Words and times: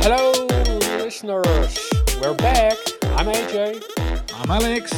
Hello, 0.00 0.32
listeners. 1.04 1.78
We're 2.18 2.32
back. 2.32 2.78
I'm 3.18 3.26
AJ. 3.26 3.84
I'm 4.32 4.50
Alex. 4.50 4.90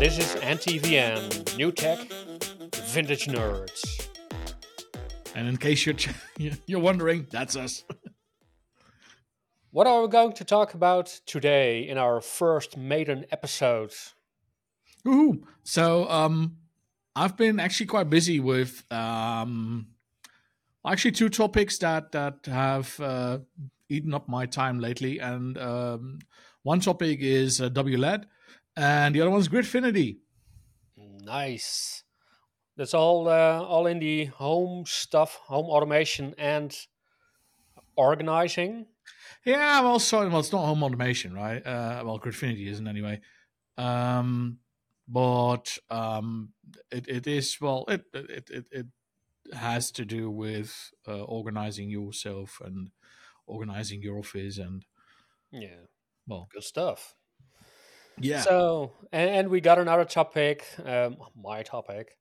This 0.00 0.18
is 0.18 0.34
NTVN, 0.42 1.56
New 1.56 1.70
Tech, 1.70 2.00
Vintage 2.86 3.26
Nerds. 3.26 4.08
And 5.36 5.46
in 5.46 5.56
case 5.58 5.86
you're 5.86 5.94
ch- 5.94 6.08
you're 6.66 6.80
wondering, 6.80 7.28
that's 7.30 7.54
us. 7.54 7.84
What 9.70 9.86
are 9.86 10.02
we 10.02 10.08
going 10.08 10.32
to 10.32 10.44
talk 10.44 10.74
about 10.74 11.20
today 11.24 11.86
in 11.86 11.98
our 11.98 12.20
first 12.20 12.76
maiden 12.76 13.26
episode? 13.30 13.92
Ooh. 15.06 15.46
So 15.62 16.10
um 16.10 16.56
I've 17.14 17.36
been 17.36 17.60
actually 17.60 17.86
quite 17.86 18.10
busy 18.10 18.40
with 18.40 18.82
um 18.90 19.86
actually 20.86 21.12
two 21.12 21.28
topics 21.28 21.78
that 21.78 22.12
that 22.12 22.46
have 22.46 22.98
uh, 23.00 23.38
eaten 23.88 24.14
up 24.14 24.28
my 24.28 24.46
time 24.46 24.78
lately 24.80 25.18
and 25.20 25.58
um 25.58 26.18
one 26.62 26.80
topic 26.80 27.20
is 27.20 27.60
uh, 27.60 27.68
WLED 27.68 28.26
and 28.76 29.14
the 29.14 29.20
other 29.20 29.30
one's 29.30 29.48
Gridfinity. 29.48 30.18
Nice. 30.96 32.02
That's 32.76 32.94
all 32.94 33.28
uh, 33.28 33.62
all 33.62 33.86
in 33.86 33.98
the 34.00 34.26
home 34.26 34.84
stuff, 34.86 35.36
home 35.36 35.66
automation 35.66 36.34
and 36.38 36.76
organizing. 37.96 38.86
Yeah, 39.44 39.80
well, 39.80 39.98
sorry, 39.98 40.28
well, 40.28 40.40
it's 40.40 40.52
not 40.52 40.66
home 40.66 40.82
automation, 40.82 41.34
right? 41.34 41.64
Uh, 41.64 42.02
well, 42.04 42.18
Gridfinity 42.18 42.66
isn't 42.68 42.88
anyway. 42.88 43.20
Um, 43.76 44.58
but 45.08 45.78
um, 45.90 46.52
it, 46.90 47.08
it 47.08 47.26
is 47.26 47.60
well, 47.60 47.84
it, 47.88 48.04
it 48.12 48.50
it 48.50 48.66
it 48.70 48.86
has 49.52 49.90
to 49.92 50.04
do 50.04 50.30
with 50.30 50.92
uh, 51.06 51.22
organizing 51.24 51.90
yourself 51.90 52.60
and 52.64 52.90
organizing 53.46 54.02
your 54.02 54.18
office 54.18 54.58
and 54.58 54.84
Yeah, 55.50 55.86
well, 56.26 56.48
good 56.52 56.64
stuff. 56.64 57.16
yeah, 58.18 58.42
So, 58.42 58.92
and, 59.12 59.30
and 59.30 59.48
we 59.48 59.60
got 59.60 59.78
another 59.78 60.04
topic, 60.04 60.64
um, 60.84 61.16
my 61.34 61.62
topic, 61.62 62.16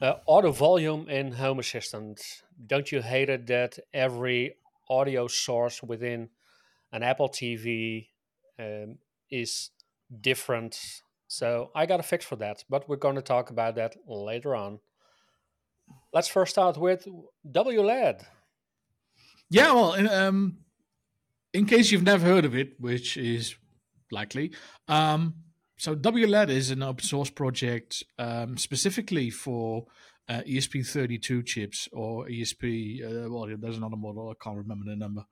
uh, 0.00 0.14
auto 0.26 0.52
volume 0.52 1.08
in 1.08 1.32
Home 1.32 1.58
Assistant. 1.58 2.42
Don't 2.66 2.90
you 2.90 3.02
hate 3.02 3.28
it 3.28 3.46
that 3.46 3.78
every 3.92 4.56
audio 4.88 5.26
source 5.28 5.82
within 5.82 6.30
an 6.92 7.02
Apple 7.02 7.28
TV 7.28 8.10
um, 8.58 8.98
is 9.30 9.70
different? 10.20 11.02
So 11.28 11.70
I 11.74 11.86
got 11.86 12.00
a 12.00 12.04
fix 12.04 12.24
for 12.24 12.36
that, 12.36 12.64
but 12.70 12.88
we're 12.88 12.96
going 12.96 13.16
to 13.16 13.22
talk 13.22 13.50
about 13.50 13.76
that 13.76 13.96
later 14.06 14.54
on. 14.54 14.80
Let's 16.14 16.28
first 16.28 16.52
start 16.52 16.76
with 16.78 17.08
WLED. 17.44 18.22
yeah. 19.50 19.72
Well, 19.72 19.94
in, 19.94 20.08
um, 20.08 20.58
in 21.52 21.66
case 21.66 21.90
you've 21.90 22.04
never 22.04 22.24
heard 22.24 22.44
of 22.44 22.54
it, 22.54 22.78
which 22.78 23.16
is 23.16 23.56
likely, 24.12 24.52
um, 24.86 25.34
so 25.76 25.96
WLED 25.96 26.50
is 26.50 26.70
an 26.70 26.84
open 26.84 27.04
source 27.04 27.30
project 27.30 28.04
um, 28.16 28.56
specifically 28.56 29.28
for 29.28 29.86
uh, 30.28 30.42
ESP32 30.46 31.44
chips 31.44 31.88
or 31.92 32.26
ESP. 32.28 33.02
Uh, 33.02 33.28
well, 33.28 33.48
there's 33.58 33.78
another 33.78 33.96
model. 33.96 34.30
I 34.30 34.34
can't 34.40 34.58
remember 34.58 34.84
the 34.88 34.94
number. 34.94 35.24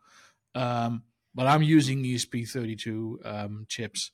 Um, 0.56 1.04
but 1.32 1.46
I'm 1.46 1.62
using 1.62 2.02
ESP32 2.02 3.24
um, 3.24 3.66
chips, 3.68 4.10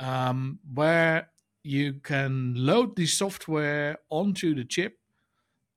um, 0.00 0.60
where 0.72 1.28
you 1.62 1.92
can 2.02 2.54
load 2.56 2.96
the 2.96 3.04
software 3.04 3.98
onto 4.08 4.54
the 4.54 4.64
chip 4.64 4.96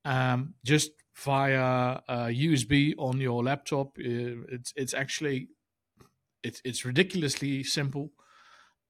um, 0.05 0.55
just 0.66 0.92
via 1.16 2.02
uh, 2.08 2.28
USB 2.31 2.95
on 2.97 3.19
your 3.19 3.44
laptop. 3.44 3.97
Uh, 3.97 4.45
It's 4.50 4.73
it's 4.75 4.94
actually 4.94 5.49
it's 6.43 6.61
it's 6.65 6.86
ridiculously 6.86 7.64
simple, 7.64 8.11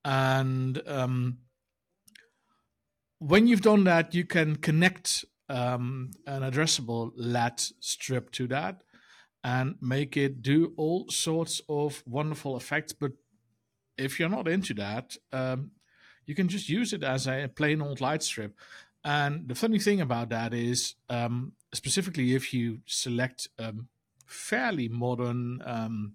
and 0.06 0.81
um, 0.88 1.40
when 3.20 3.47
you've 3.47 3.62
done 3.62 3.84
that, 3.86 4.14
you 4.14 4.25
can 4.25 4.56
connect 4.56 5.25
um, 5.50 6.12
an 6.25 6.42
addressable 6.44 7.12
LED 7.16 7.59
strip 7.80 8.31
to 8.31 8.47
that 8.47 8.84
and 9.44 9.76
make 9.81 10.18
it 10.18 10.41
do 10.41 10.74
all 10.78 11.09
sorts 11.09 11.62
of 11.70 12.03
wonderful 12.06 12.58
effects. 12.58 12.94
But 12.94 13.14
if 13.97 14.20
you're 14.20 14.30
not 14.30 14.47
into 14.47 14.74
that, 14.76 15.18
um, 15.34 15.72
you 16.26 16.36
can 16.36 16.50
just 16.50 16.70
use 16.70 16.94
it 16.94 17.03
as 17.03 17.28
a 17.28 17.50
plain 17.56 17.81
old 17.81 18.02
light 18.02 18.24
strip. 18.24 18.58
And 19.04 19.48
the 19.48 19.56
funny 19.56 19.80
thing 19.80 20.02
about 20.02 20.30
that 20.30 20.54
is, 20.54 20.96
um, 21.10 21.54
specifically 21.74 22.36
if 22.36 22.54
you 22.54 22.80
select 22.86 23.48
a 23.58 23.74
fairly 24.26 24.88
modern 24.88 25.62
um, 25.66 26.14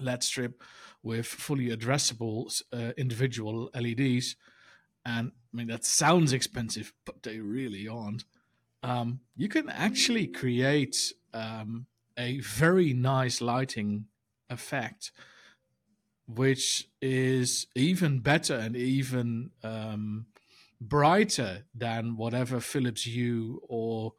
LED 0.00 0.22
strip 0.22 0.62
with 1.02 1.26
fully 1.26 1.68
addressable 1.68 2.62
uh, 2.72 2.92
individual 2.96 3.70
LEDs, 3.74 4.36
and 5.04 5.32
I 5.52 5.56
mean 5.56 5.68
that 5.68 5.84
sounds 5.84 6.32
expensive, 6.32 6.92
but 7.04 7.22
they 7.22 7.38
really 7.38 7.86
aren't. 7.86 8.24
Um, 8.82 9.20
you 9.36 9.48
can 9.48 9.68
actually 9.68 10.26
create 10.26 11.12
um, 11.32 11.86
a 12.18 12.40
very 12.40 12.92
nice 12.92 13.40
lighting 13.40 14.06
effect, 14.50 15.12
which 16.26 16.88
is 17.00 17.66
even 17.74 18.20
better 18.20 18.54
and 18.54 18.76
even 18.76 19.50
um, 19.62 20.26
brighter 20.80 21.64
than 21.74 22.16
whatever 22.16 22.60
Philips 22.60 23.02
Hue 23.02 23.60
or 23.68 24.14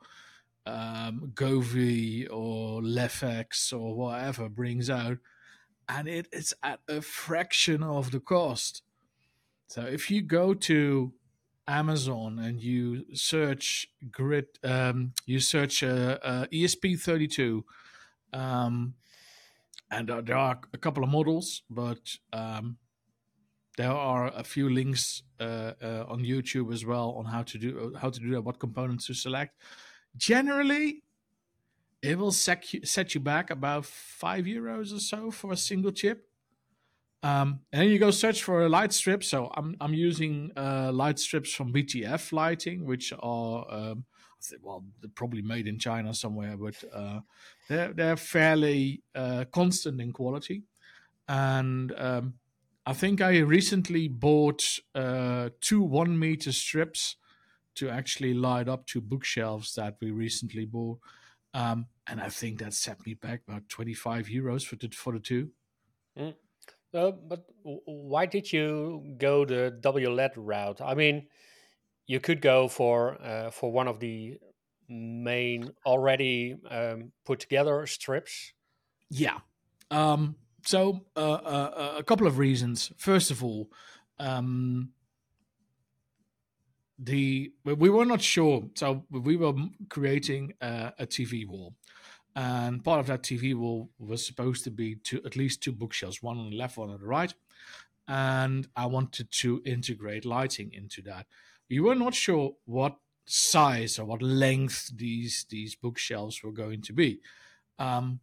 um, 0.65 1.31
Govee 1.33 2.27
or 2.29 2.81
LIFX 2.81 3.71
or 3.73 3.95
whatever 3.95 4.49
brings 4.49 4.89
out, 4.89 5.17
and 5.87 6.07
it 6.07 6.27
is 6.31 6.53
at 6.63 6.79
a 6.87 7.01
fraction 7.01 7.83
of 7.83 8.11
the 8.11 8.19
cost. 8.19 8.81
So 9.67 9.81
if 9.81 10.11
you 10.11 10.21
go 10.21 10.53
to 10.53 11.13
Amazon 11.67 12.39
and 12.39 12.61
you 12.61 13.05
search 13.13 13.87
grid, 14.11 14.47
um, 14.63 15.13
you 15.25 15.39
search 15.39 15.83
uh, 15.83 16.17
uh, 16.23 16.45
ESP32, 16.47 17.63
um, 18.33 18.93
and 19.91 20.09
uh, 20.09 20.21
there 20.21 20.37
are 20.37 20.59
a 20.73 20.77
couple 20.77 21.03
of 21.03 21.09
models, 21.09 21.63
but 21.69 21.99
um, 22.33 22.77
there 23.77 23.91
are 23.91 24.31
a 24.35 24.43
few 24.43 24.69
links 24.69 25.21
uh, 25.39 25.73
uh, 25.81 26.05
on 26.09 26.23
YouTube 26.23 26.73
as 26.73 26.83
well 26.83 27.11
on 27.11 27.25
how 27.25 27.43
to 27.43 27.57
do 27.57 27.95
how 28.01 28.09
to 28.09 28.19
do 28.19 28.31
that, 28.31 28.41
what 28.41 28.59
components 28.59 29.05
to 29.05 29.13
select. 29.13 29.55
Generally, 30.17 31.03
it 32.01 32.17
will 32.17 32.31
set 32.31 32.73
you, 32.73 32.83
set 32.85 33.13
you 33.13 33.21
back 33.21 33.51
about 33.51 33.85
five 33.85 34.45
euros 34.45 34.95
or 34.95 34.99
so 34.99 35.31
for 35.31 35.51
a 35.51 35.57
single 35.57 35.91
chip. 35.91 36.27
Um, 37.21 37.59
and 37.71 37.83
then 37.83 37.89
you 37.89 37.99
go 37.99 38.11
search 38.11 38.43
for 38.43 38.65
a 38.65 38.69
light 38.69 38.93
strip. 38.93 39.23
So 39.23 39.51
I'm 39.55 39.75
I'm 39.79 39.93
using 39.93 40.51
uh, 40.57 40.91
light 40.91 41.19
strips 41.19 41.53
from 41.53 41.71
BTF 41.71 42.31
Lighting, 42.31 42.83
which 42.83 43.13
are 43.19 43.65
um, 43.69 44.05
well 44.61 44.83
they're 45.01 45.11
probably 45.13 45.43
made 45.43 45.67
in 45.67 45.77
China 45.77 46.15
somewhere, 46.15 46.57
but 46.57 46.83
uh, 46.91 47.19
they're 47.69 47.93
they're 47.93 48.17
fairly 48.17 49.03
uh, 49.13 49.45
constant 49.51 50.01
in 50.01 50.13
quality. 50.13 50.63
And 51.27 51.93
um, 51.97 52.33
I 52.87 52.93
think 52.93 53.19
I 53.19 53.39
recently 53.39 54.07
bought 54.07 54.63
uh, 54.95 55.49
two 55.59 55.81
one 55.81 56.17
meter 56.17 56.53
strips 56.53 57.17
to 57.75 57.89
actually 57.89 58.33
light 58.33 58.69
up 58.69 58.87
two 58.87 59.01
bookshelves 59.01 59.73
that 59.73 59.97
we 60.01 60.11
recently 60.11 60.63
bought. 60.63 60.99
Um, 61.53 61.87
and 62.07 62.21
I 62.21 62.29
think 62.29 62.59
that 62.59 62.73
set 62.73 63.05
me 63.05 63.13
back 63.13 63.41
about 63.45 63.67
25 63.67 64.27
euros 64.27 64.63
for 64.65 64.77
the, 64.77 64.87
for 64.87 65.11
the 65.11 65.19
two. 65.19 65.49
Mm. 66.17 66.33
Uh, 66.93 67.11
but 67.11 67.43
why 67.63 68.25
did 68.25 68.53
you 68.53 69.03
go 69.17 69.43
the 69.43 69.77
WLED 69.81 70.31
route? 70.37 70.79
I 70.79 70.93
mean, 70.93 71.27
you 72.05 72.21
could 72.21 72.39
go 72.39 72.69
for 72.69 73.21
uh, 73.21 73.51
for 73.51 73.69
one 73.69 73.89
of 73.89 73.99
the 73.99 74.39
main 74.87 75.71
already 75.85 76.55
um, 76.71 77.11
put 77.25 77.41
together 77.41 77.85
strips. 77.85 78.53
Yeah. 79.09 79.39
Um, 79.91 80.37
so 80.67 81.05
uh, 81.15 81.19
uh, 81.19 81.95
a 81.97 82.03
couple 82.03 82.27
of 82.27 82.37
reasons. 82.37 82.91
First 82.97 83.31
of 83.31 83.41
all, 83.41 83.71
um, 84.19 84.89
the 86.99 87.53
we 87.63 87.89
were 87.89 88.05
not 88.05 88.21
sure. 88.21 88.63
So 88.75 89.05
we 89.09 89.37
were 89.37 89.53
creating 89.87 90.55
a, 90.59 90.91
a 90.99 91.07
TV 91.07 91.47
wall, 91.47 91.73
and 92.35 92.83
part 92.83 92.99
of 92.99 93.07
that 93.07 93.23
TV 93.23 93.55
wall 93.55 93.89
was 93.97 94.25
supposed 94.25 94.65
to 94.65 94.71
be 94.71 94.95
two, 94.95 95.21
at 95.25 95.37
least 95.37 95.63
two 95.63 95.71
bookshelves, 95.71 96.21
one 96.21 96.37
on 96.37 96.49
the 96.49 96.57
left, 96.57 96.77
one 96.77 96.89
on 96.89 96.99
the 96.99 97.07
right. 97.07 97.33
And 98.09 98.67
I 98.75 98.87
wanted 98.87 99.31
to 99.31 99.61
integrate 99.65 100.25
lighting 100.25 100.73
into 100.73 101.01
that. 101.03 101.27
We 101.69 101.79
were 101.79 101.95
not 101.95 102.13
sure 102.13 102.55
what 102.65 102.97
size 103.25 103.99
or 103.99 104.05
what 104.05 104.21
length 104.21 104.91
these 104.93 105.45
these 105.49 105.75
bookshelves 105.75 106.43
were 106.43 106.51
going 106.51 106.81
to 106.81 106.93
be. 106.93 107.21
Um, 107.79 108.19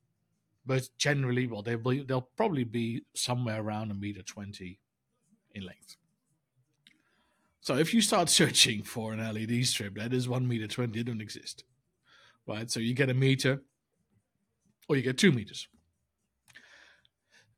but 0.67 0.89
generally, 0.99 1.47
well, 1.47 1.63
they'll 1.63 1.79
be, 1.79 2.03
they'll 2.03 2.29
probably 2.37 2.65
be 2.65 3.03
somewhere 3.15 3.61
around 3.61 3.91
a 3.91 3.95
meter 3.95 4.23
twenty 4.23 4.81
in 5.53 5.65
length. 5.65 5.97
So 7.61 7.77
if 7.77 7.95
you 7.95 8.01
start 8.01 8.29
searching 8.41 8.83
for 8.83 9.13
an 9.13 9.21
LED 9.21 9.67
strip 9.67 9.97
that 9.97 10.13
is 10.13 10.29
one 10.29 10.49
meter 10.49 10.67
twenty, 10.67 11.01
it 11.01 11.07
don't 11.07 11.21
exist, 11.21 11.65
right? 12.47 12.71
So 12.71 12.81
you 12.81 12.95
get 12.95 13.11
a 13.11 13.15
meter, 13.15 13.63
or 14.89 14.97
you 14.97 15.03
get 15.03 15.19
two 15.19 15.33
meters. 15.33 15.69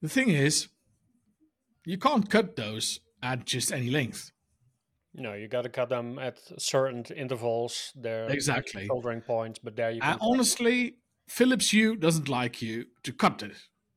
The 0.02 0.08
thing 0.08 0.28
is, 0.28 0.68
you 1.84 1.98
can't 1.98 2.28
cut 2.28 2.56
those 2.56 3.00
at 3.22 3.44
just 3.44 3.72
any 3.72 3.90
length. 3.90 4.30
No, 5.14 5.32
you 5.32 5.48
got 5.48 5.62
to 5.62 5.70
cut 5.70 5.88
them 5.88 6.18
at 6.18 6.38
certain 6.58 7.04
intervals. 7.16 7.92
There 7.96 8.28
exactly 8.28 8.86
soldering 8.86 9.22
points, 9.22 9.58
but 9.58 9.74
there 9.74 9.90
you. 9.90 10.00
And 10.02 10.18
honestly, 10.20 10.98
Philips 11.28 11.70
Hue 11.70 11.96
doesn't 11.96 12.28
like 12.28 12.62
you 12.62 12.86
to 13.02 13.12
cut 13.12 13.42
it. 13.42 13.56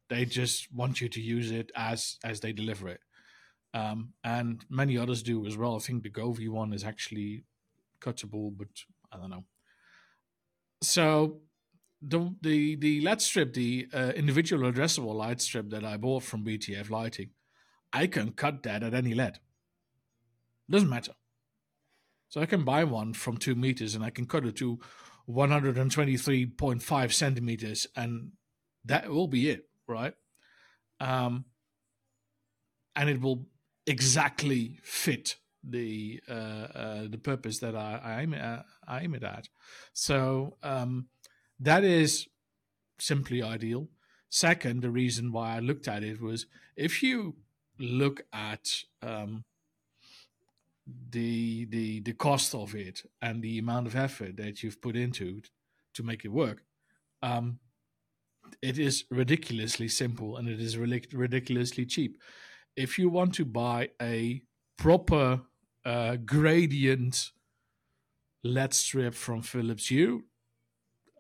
They 0.10 0.26
just 0.26 0.74
want 0.74 1.02
you 1.02 1.10
to 1.10 1.22
use 1.22 1.52
it 1.52 1.72
as 1.76 2.18
as 2.24 2.40
they 2.40 2.52
deliver 2.52 2.90
it, 2.90 3.02
um, 3.74 4.14
and 4.24 4.66
many 4.70 4.98
others 4.98 5.22
do 5.22 5.46
as 5.46 5.56
well. 5.56 5.76
I 5.76 5.80
think 5.80 6.04
the 6.04 6.10
Govee 6.10 6.50
one 6.50 6.74
is 6.74 6.84
actually 6.84 7.44
cuttable, 8.02 8.52
but 8.58 8.70
I 9.12 9.18
don't 9.18 9.30
know. 9.30 9.46
So 10.82 11.42
the 12.02 12.34
the 12.42 12.76
the 12.76 13.02
LED 13.02 13.22
strip, 13.22 13.54
the 13.54 13.88
uh, 13.94 14.12
individual 14.16 14.72
addressable 14.72 15.14
light 15.14 15.42
strip 15.42 15.70
that 15.70 15.86
I 15.86 15.98
bought 15.98 16.24
from 16.24 16.44
BTF 16.44 16.90
Lighting, 16.90 17.30
I 17.94 18.08
can 18.08 18.32
cut 18.32 18.64
that 18.64 18.82
at 18.82 18.94
any 18.94 19.14
LED. 19.14 19.40
Doesn't 20.70 20.90
matter. 20.90 21.14
So 22.30 22.42
I 22.42 22.46
can 22.46 22.64
buy 22.64 22.84
one 22.84 23.14
from 23.14 23.38
two 23.38 23.56
meters 23.56 23.96
and 23.96 24.04
I 24.04 24.12
can 24.12 24.26
cut 24.26 24.46
it 24.46 24.56
to 24.58 24.80
123.5 25.30 27.14
centimeters, 27.14 27.88
and 27.96 28.32
that 28.86 29.10
will 29.10 29.28
be 29.28 29.50
it, 29.50 29.66
right? 29.88 30.14
Um, 31.00 31.46
and 32.96 33.10
it 33.10 33.22
will 33.22 33.48
exactly 33.86 34.80
fit 34.84 35.36
the 35.64 36.22
uh, 36.30 36.34
uh, 36.34 37.08
the 37.10 37.18
purpose 37.18 37.60
that 37.60 37.76
I, 37.76 38.00
I 38.04 38.22
aim 38.22 38.34
uh, 38.34 38.60
I 38.88 39.02
aim 39.02 39.16
it 39.16 39.24
at. 39.24 39.50
So 39.94 40.58
um, 40.64 41.08
that 41.60 41.84
is 41.84 42.28
simply 42.98 43.44
ideal. 43.44 43.88
Second, 44.30 44.82
the 44.82 44.92
reason 44.92 45.32
why 45.32 45.56
I 45.56 45.60
looked 45.60 45.88
at 45.88 46.04
it 46.04 46.22
was 46.22 46.46
if 46.76 47.02
you 47.02 47.36
look 47.80 48.22
at 48.34 48.68
um, 49.02 49.44
the 51.12 51.66
the 51.66 52.02
the 52.02 52.14
cost 52.14 52.54
of 52.56 52.76
it 52.76 53.04
and 53.22 53.42
the 53.42 53.58
amount 53.60 53.88
of 53.88 53.96
effort 53.96 54.38
that 54.38 54.64
you've 54.64 54.82
put 54.82 54.96
into 54.96 55.38
it 55.38 55.50
to 55.94 56.04
make 56.04 56.26
it 56.26 56.30
work, 56.30 56.64
um, 57.22 57.60
it 58.62 58.80
is 58.80 59.06
ridiculously 59.10 59.88
simple 59.88 60.38
and 60.38 60.48
it 60.48 60.60
is 60.60 60.78
ridiculously 60.78 61.86
cheap. 61.86 62.18
If 62.76 62.98
you 62.98 63.10
want 63.10 63.34
to 63.36 63.46
buy 63.46 63.90
a 64.02 64.42
proper 64.78 65.42
uh, 65.86 66.18
gradient 66.18 67.32
LED 68.44 68.74
strip 68.74 69.14
from 69.14 69.42
Philips 69.42 69.88
Hue, 69.88 70.24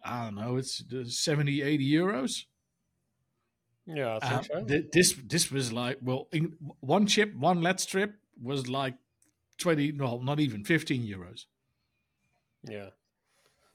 I 0.03 0.25
don't 0.25 0.35
know, 0.35 0.55
it's 0.55 0.83
70, 1.05 1.61
80 1.61 1.91
euros. 1.91 2.45
Yeah, 3.85 4.19
I 4.21 4.27
think 4.27 4.41
uh, 4.41 4.59
so. 4.59 4.65
Th- 4.65 4.85
this 4.91 5.15
this 5.25 5.51
was 5.51 5.73
like 5.73 5.97
well, 6.01 6.27
in, 6.31 6.53
one 6.79 7.07
chip, 7.07 7.35
one 7.35 7.61
LED 7.61 7.79
strip 7.79 8.13
was 8.41 8.69
like 8.69 8.93
twenty, 9.59 9.91
no, 9.91 10.19
not 10.21 10.39
even 10.39 10.63
fifteen 10.63 11.03
euros. 11.03 11.45
Yeah. 12.63 12.89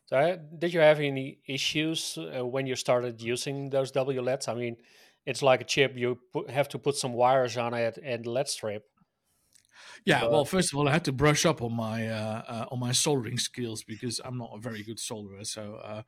So, 0.07 0.17
uh, 0.17 0.37
did 0.59 0.75
you 0.75 0.81
have 0.81 1.01
any 1.01 1.39
issues 1.47 2.19
uh, 2.19 2.45
when 2.45 2.67
you 2.67 2.77
started 2.77 3.23
using 3.23 3.71
those 3.71 3.91
WLEDs? 3.93 4.49
I 4.49 4.55
mean, 4.55 4.77
it's 5.25 5.43
like 5.43 5.61
a 5.63 5.65
chip; 5.65 5.93
you 5.97 6.19
put, 6.33 6.51
have 6.51 6.69
to 6.71 6.79
put 6.79 6.97
some 6.97 7.15
wires 7.15 7.57
on 7.57 7.73
it 7.75 7.99
and 8.03 8.27
LED 8.27 8.49
strip. 8.49 8.85
Yeah, 10.05 10.21
but, 10.21 10.33
well, 10.33 10.45
first 10.45 10.73
of 10.73 10.79
all, 10.79 10.89
I 10.89 10.93
had 10.93 11.05
to 11.07 11.13
brush 11.13 11.47
up 11.47 11.63
on 11.63 11.75
my 11.75 12.09
uh, 12.09 12.43
uh, 12.47 12.67
on 12.71 12.79
my 12.79 12.93
soldering 12.93 13.39
skills 13.39 13.83
because 13.83 14.21
I'm 14.25 14.37
not 14.37 14.51
a 14.55 14.61
very 14.61 14.83
good 14.83 14.99
solderer. 14.99 15.47
So, 15.47 15.77
uh, 15.77 16.03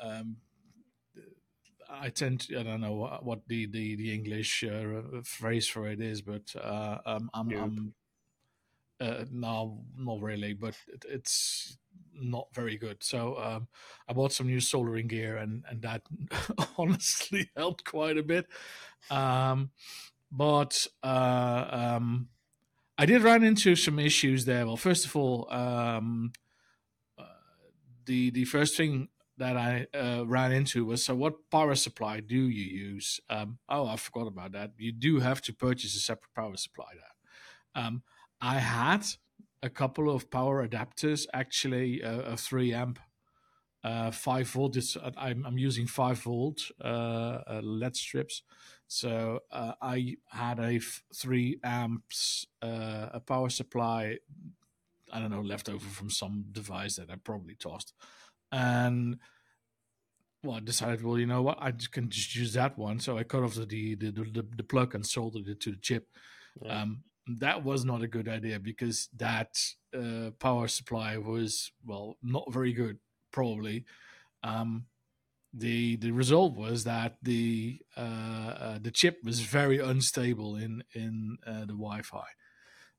um, 0.00 0.36
I 1.88 2.10
tend 2.10 2.40
to, 2.42 2.60
I 2.60 2.62
don't 2.62 2.80
know 2.80 3.18
what 3.22 3.48
the 3.48 3.66
the, 3.66 3.96
the 3.96 4.12
English 4.14 4.64
uh, 4.64 5.22
phrase 5.24 5.66
for 5.66 5.88
it 5.88 6.00
is, 6.00 6.22
but 6.22 6.54
uh, 6.56 6.98
um, 7.04 7.30
I'm, 7.34 7.50
I'm 7.52 7.94
uh, 9.00 9.24
no, 9.30 9.84
not 9.96 10.20
really, 10.20 10.52
but 10.52 10.74
it, 10.88 11.04
it's 11.08 11.76
not 12.14 12.48
very 12.54 12.76
good. 12.76 13.02
So 13.02 13.38
um, 13.38 13.68
I 14.08 14.12
bought 14.12 14.32
some 14.32 14.46
new 14.46 14.60
soldering 14.60 15.06
gear, 15.08 15.36
and 15.36 15.64
and 15.68 15.82
that 15.82 16.02
honestly 16.78 17.50
helped 17.56 17.84
quite 17.84 18.16
a 18.16 18.22
bit. 18.22 18.46
Um, 19.10 19.70
but 20.30 20.86
uh, 21.02 21.66
um, 21.70 22.28
I 22.98 23.06
did 23.06 23.22
run 23.22 23.44
into 23.44 23.76
some 23.76 23.98
issues 23.98 24.44
there. 24.44 24.66
Well, 24.66 24.76
first 24.76 25.04
of 25.04 25.14
all, 25.14 25.52
um, 25.52 26.32
uh, 27.18 27.24
the 28.06 28.30
the 28.30 28.44
first 28.44 28.76
thing 28.76 29.08
that 29.38 29.56
I 29.56 29.86
uh, 29.94 30.24
ran 30.26 30.52
into 30.52 30.86
was 30.86 31.04
so 31.04 31.14
what 31.14 31.50
power 31.50 31.74
supply 31.74 32.20
do 32.20 32.36
you 32.36 32.64
use? 32.94 33.20
Um, 33.28 33.58
oh, 33.68 33.86
I 33.86 33.96
forgot 33.96 34.26
about 34.28 34.52
that. 34.52 34.72
You 34.78 34.92
do 34.92 35.20
have 35.20 35.42
to 35.42 35.52
purchase 35.52 35.94
a 35.94 36.00
separate 36.00 36.32
power 36.34 36.56
supply 36.56 36.92
there. 36.94 37.84
Um, 37.84 38.02
I 38.40 38.58
had 38.58 39.06
a 39.62 39.70
couple 39.70 40.10
of 40.10 40.30
power 40.30 40.66
adapters, 40.66 41.26
actually, 41.32 42.02
uh, 42.02 42.20
a 42.20 42.36
three 42.36 42.72
amp, 42.72 42.98
uh, 43.84 44.10
five 44.10 44.48
volt. 44.48 44.76
It's, 44.76 44.96
uh, 44.96 45.10
I'm, 45.16 45.44
I'm 45.46 45.58
using 45.58 45.86
five 45.86 46.18
volt 46.18 46.70
uh, 46.84 46.86
uh, 47.46 47.60
LED 47.62 47.96
strips. 47.96 48.42
So 48.88 49.40
uh, 49.50 49.72
I 49.80 50.16
had 50.28 50.58
a 50.58 50.76
f- 50.76 51.02
three 51.14 51.58
amps 51.64 52.46
a 52.62 53.20
power 53.20 53.48
supply. 53.48 54.18
I 55.12 55.20
don't 55.20 55.30
know, 55.30 55.40
left 55.40 55.68
over 55.68 55.86
from 55.86 56.10
some 56.10 56.46
device 56.52 56.96
that 56.96 57.10
I 57.10 57.16
probably 57.16 57.54
tossed 57.54 57.94
and 58.52 59.18
well, 60.42 60.56
I 60.56 60.60
decided, 60.60 61.02
well, 61.02 61.18
you 61.18 61.26
know 61.26 61.42
what, 61.42 61.58
I 61.60 61.72
just 61.72 61.92
can 61.92 62.08
just 62.08 62.34
use 62.36 62.52
that 62.52 62.78
one. 62.78 63.00
So 63.00 63.18
I 63.18 63.24
cut 63.24 63.42
off 63.42 63.54
the 63.54 63.94
the 63.94 64.10
the, 64.10 64.46
the 64.56 64.62
plug 64.62 64.94
and 64.94 65.04
soldered 65.04 65.48
it 65.48 65.60
to 65.60 65.72
the 65.72 65.78
chip. 65.78 66.08
Yeah. 66.62 66.82
Um, 66.82 67.02
that 67.26 67.64
was 67.64 67.84
not 67.84 68.02
a 68.02 68.08
good 68.08 68.28
idea 68.28 68.58
because 68.58 69.08
that 69.16 69.56
uh, 69.96 70.30
power 70.38 70.68
supply 70.68 71.16
was 71.16 71.72
well 71.84 72.16
not 72.22 72.52
very 72.52 72.72
good, 72.72 72.98
probably. 73.32 73.84
Um, 74.42 74.86
the 75.52 75.96
the 75.96 76.10
result 76.10 76.54
was 76.54 76.84
that 76.84 77.16
the 77.22 77.80
uh, 77.96 78.00
uh, 78.00 78.78
the 78.80 78.90
chip 78.90 79.18
was 79.24 79.40
very 79.40 79.78
unstable 79.78 80.56
in 80.56 80.84
in 80.92 81.38
uh, 81.46 81.60
the 81.60 81.74
Wi-Fi. 81.74 82.26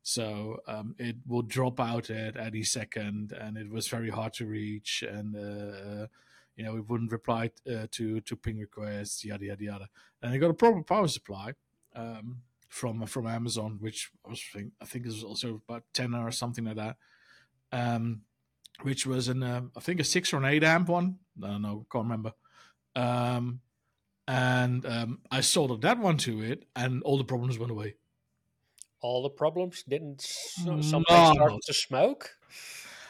So 0.02 0.62
um, 0.68 0.96
it 0.98 1.18
would 1.28 1.50
drop 1.50 1.80
out 1.80 2.10
at 2.10 2.38
any 2.38 2.64
second, 2.64 3.34
and 3.34 3.58
it 3.58 3.70
was 3.70 3.88
very 3.88 4.10
hard 4.10 4.34
to 4.36 4.46
reach. 4.46 5.04
And 5.04 5.36
uh, 5.36 6.08
you 6.56 6.64
know, 6.64 6.78
it 6.78 6.90
wouldn't 6.90 7.12
reply 7.12 7.52
uh, 7.70 7.88
to 7.92 8.22
to 8.22 8.36
ping 8.36 8.60
requests, 8.60 9.24
yada 9.24 9.46
yada 9.46 9.64
yada. 9.64 9.90
And 10.22 10.34
I 10.34 10.38
got 10.38 10.50
a 10.50 10.56
proper 10.56 10.82
power 10.82 11.08
supply 11.08 11.54
um, 11.96 12.42
from 12.68 13.06
from 13.06 13.28
Amazon, 13.28 13.78
which 13.80 14.12
I 14.26 14.30
was 14.30 14.44
think 14.54 14.74
I 14.82 14.86
think 14.86 15.06
is 15.06 15.24
also 15.24 15.62
about 15.68 15.84
ten 15.94 16.14
or 16.14 16.32
something 16.32 16.66
like 16.66 16.76
that. 16.78 16.98
Um, 17.72 18.22
which 18.84 19.06
was 19.06 19.28
an 19.28 19.44
uh, 19.44 19.62
I 19.76 19.80
think 19.80 20.00
a 20.00 20.04
six 20.04 20.34
or 20.34 20.38
an 20.38 20.46
eight 20.46 20.64
amp 20.64 20.90
one. 20.90 21.20
I 21.44 21.48
don't 21.48 21.62
know, 21.62 21.86
can't 21.92 22.06
remember. 22.06 22.34
Um, 22.96 23.62
and 24.28 24.86
um, 24.86 25.20
I 25.32 25.42
soldered 25.42 25.82
that 25.82 26.00
one 26.00 26.18
to 26.18 26.42
it, 26.42 26.66
and 26.76 27.02
all 27.04 27.18
the 27.18 27.24
problems 27.24 27.58
went 27.58 27.72
away 27.72 27.96
all 29.02 29.24
the 29.24 29.30
problems? 29.30 29.84
Didn't 29.84 30.22
something 30.22 31.04
no. 31.10 31.34
start 31.34 31.54
to 31.66 31.74
smoke? 31.74 32.32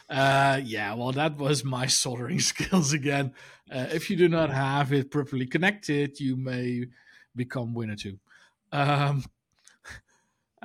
Uh, 0.10 0.62
yeah, 0.64 0.94
well, 0.94 1.12
that 1.12 1.38
was 1.38 1.64
my 1.64 1.88
soldering 2.04 2.40
skills 2.40 2.94
again. 2.94 3.34
Uh, 3.72 3.88
if 3.92 4.10
you 4.10 4.16
do 4.16 4.30
not 4.30 4.50
have 4.50 4.94
it 4.94 5.12
properly 5.12 5.46
connected, 5.46 6.20
you 6.20 6.36
may 6.36 6.86
become 7.36 7.74
winner 7.74 7.96
two, 7.96 8.18
um, 8.72 9.24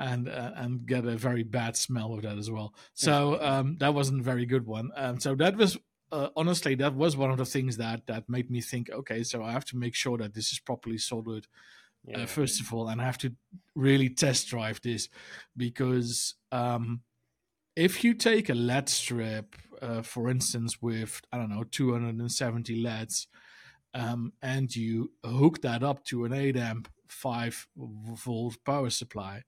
and 0.03 0.29
uh, 0.29 0.51
and 0.57 0.85
get 0.85 1.05
a 1.05 1.17
very 1.17 1.45
bad 1.45 1.77
smell 1.77 2.13
of 2.13 2.23
that 2.23 2.37
as 2.37 2.51
well. 2.51 2.75
So 2.95 3.39
um, 3.41 3.77
that 3.79 3.95
wasn't 3.95 4.21
a 4.21 4.25
very 4.25 4.47
good 4.47 4.67
one. 4.67 4.91
Um, 4.97 5.21
so 5.21 5.37
that 5.37 5.57
was 5.57 5.79
uh, 6.11 6.29
honestly 6.37 6.75
that 6.75 6.95
was 6.95 7.17
one 7.17 7.31
of 7.31 7.39
the 7.39 7.47
things 7.47 7.77
that 7.77 8.07
that 8.09 8.29
made 8.29 8.51
me 8.51 8.61
think. 8.61 8.91
Okay, 8.91 9.23
so 9.23 9.45
I 9.45 9.53
have 9.53 9.65
to 9.67 9.77
make 9.77 9.95
sure 9.95 10.19
that 10.19 10.35
this 10.35 10.53
is 10.53 10.59
properly 10.59 10.99
soldered 10.99 11.47
uh, 12.09 12.11
yeah. 12.11 12.23
uh, 12.25 12.27
first 12.27 12.61
of 12.61 12.75
all, 12.75 12.89
and 12.89 13.01
I 13.01 13.05
have 13.05 13.19
to 13.19 13.33
really 13.77 14.09
test 14.09 14.49
drive 14.49 14.81
this 14.83 15.09
because 15.57 16.35
um, 16.51 17.03
if 17.77 18.03
you 18.03 18.13
take 18.15 18.51
a 18.51 18.55
LED 18.55 18.89
strip, 18.89 19.55
uh, 19.81 20.03
for 20.03 20.29
instance, 20.29 20.83
with 20.83 21.21
I 21.33 21.39
don't 21.39 21.51
know 21.51 21.65
270 21.71 22.83
LEDs, 22.83 23.29
um, 23.95 24.33
and 24.43 24.75
you 24.75 25.13
hook 25.25 25.63
that 25.63 25.85
up 25.85 26.05
to 26.07 26.25
an 26.25 26.33
8 26.33 26.57
amp 26.57 26.89
5 27.07 27.69
volt 27.77 28.57
power 28.65 28.91
supply, 28.91 29.43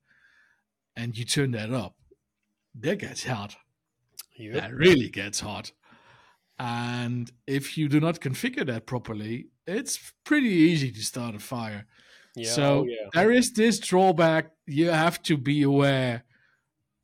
and 0.95 1.17
you 1.17 1.25
turn 1.25 1.51
that 1.51 1.71
up, 1.71 1.95
that 2.79 2.99
gets 2.99 3.23
hot. 3.23 3.55
Yep. 4.37 4.53
That 4.53 4.73
really 4.73 5.09
gets 5.09 5.39
hot. 5.39 5.71
And 6.57 7.31
if 7.47 7.77
you 7.77 7.89
do 7.89 7.99
not 7.99 8.19
configure 8.19 8.65
that 8.65 8.85
properly, 8.85 9.47
it's 9.67 10.13
pretty 10.23 10.49
easy 10.49 10.91
to 10.91 11.01
start 11.01 11.35
a 11.35 11.39
fire. 11.39 11.85
Yeah, 12.35 12.49
so 12.49 12.63
oh, 12.79 12.85
yeah. 12.85 13.09
there 13.13 13.31
is 13.31 13.53
this 13.53 13.79
drawback. 13.79 14.51
You 14.65 14.89
have 14.89 15.21
to 15.23 15.37
be 15.37 15.63
aware 15.63 16.23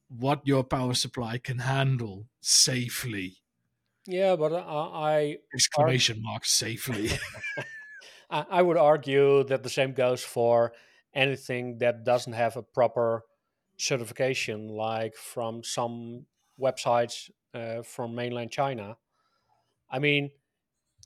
what 0.10 0.42
your 0.46 0.64
power 0.64 0.94
supply 0.94 1.38
can 1.38 1.60
handle 1.60 2.28
safely. 2.42 3.38
Yeah, 4.06 4.36
but 4.36 4.54
I, 4.54 4.58
I 4.60 5.38
exclamation 5.54 6.22
mark 6.22 6.46
safely. 6.46 7.12
I, 8.30 8.46
I 8.50 8.62
would 8.62 8.78
argue 8.78 9.44
that 9.46 9.64
the 9.64 9.70
same 9.70 9.94
goes 9.94 10.24
for 10.24 10.74
anything 11.14 11.78
that 11.80 12.04
doesn't 12.04 12.34
have 12.34 12.58
a 12.58 12.64
proper 12.64 13.24
certification, 13.82 14.68
like 14.68 15.16
from 15.16 15.64
some 15.64 16.26
websites 16.60 17.30
uh, 17.54 17.82
from 17.82 18.16
mainland 18.16 18.52
China. 18.52 18.98
I 19.90 20.00
mean, 20.00 20.32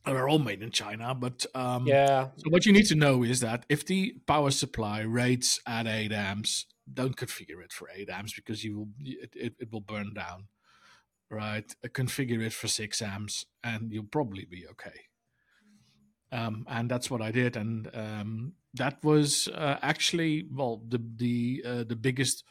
they're 0.05 0.29
all 0.29 0.39
made 0.39 0.61
in 0.61 0.71
China, 0.71 1.15
but 1.15 1.45
um, 1.55 1.87
yeah. 1.87 2.29
So 2.37 2.49
what 2.49 2.65
you 2.65 2.73
need 2.73 2.85
to 2.87 2.95
know 2.95 3.23
is 3.23 3.39
that 3.39 3.65
if 3.69 3.85
the 3.85 4.15
power 4.27 4.51
supply 4.51 5.01
rates 5.01 5.59
at 5.65 5.87
eight 5.87 6.11
amps, 6.11 6.65
don't 6.91 7.15
configure 7.15 7.63
it 7.63 7.73
for 7.73 7.89
eight 7.93 8.09
amps 8.09 8.33
because 8.33 8.63
you 8.63 8.77
will 8.77 8.87
it, 8.99 9.33
it, 9.35 9.53
it 9.59 9.71
will 9.71 9.81
burn 9.81 10.13
down. 10.13 10.47
Right, 11.31 11.65
uh, 11.83 11.87
configure 11.87 12.45
it 12.45 12.53
for 12.53 12.67
six 12.67 13.01
amps, 13.01 13.47
and 13.63 13.91
you'll 13.91 14.03
probably 14.03 14.45
be 14.45 14.65
okay. 14.71 14.93
Um, 16.31 16.65
and 16.69 16.89
that's 16.89 17.09
what 17.09 17.21
I 17.21 17.31
did, 17.31 17.57
and 17.57 17.89
um, 17.95 18.53
that 18.75 19.03
was 19.03 19.47
uh, 19.47 19.79
actually 19.81 20.45
well 20.51 20.83
the 20.87 21.01
the 21.15 21.63
uh, 21.65 21.83
the 21.83 21.95
biggest 21.95 22.43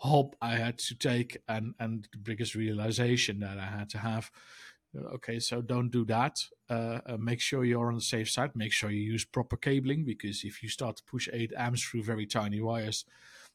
hop 0.00 0.34
I 0.40 0.56
had 0.56 0.78
to 0.78 0.94
take, 0.94 1.38
and 1.48 1.74
and 1.78 2.08
the 2.12 2.18
biggest 2.18 2.54
realization 2.54 3.40
that 3.40 3.58
I 3.58 3.66
had 3.66 3.88
to 3.90 3.98
have. 3.98 4.30
Okay 5.14 5.38
so 5.38 5.62
don't 5.62 5.90
do 5.90 6.04
that. 6.06 6.40
Uh, 6.68 6.98
uh, 7.06 7.16
make 7.16 7.40
sure 7.40 7.64
you're 7.64 7.88
on 7.88 7.94
the 7.94 8.00
safe 8.00 8.28
side. 8.28 8.50
Make 8.56 8.72
sure 8.72 8.90
you 8.90 9.12
use 9.12 9.24
proper 9.24 9.56
cabling 9.56 10.04
because 10.04 10.42
if 10.42 10.62
you 10.62 10.68
start 10.68 10.96
to 10.96 11.04
push 11.04 11.28
8 11.32 11.52
amps 11.56 11.82
through 11.82 12.02
very 12.02 12.26
tiny 12.26 12.60
wires 12.60 13.04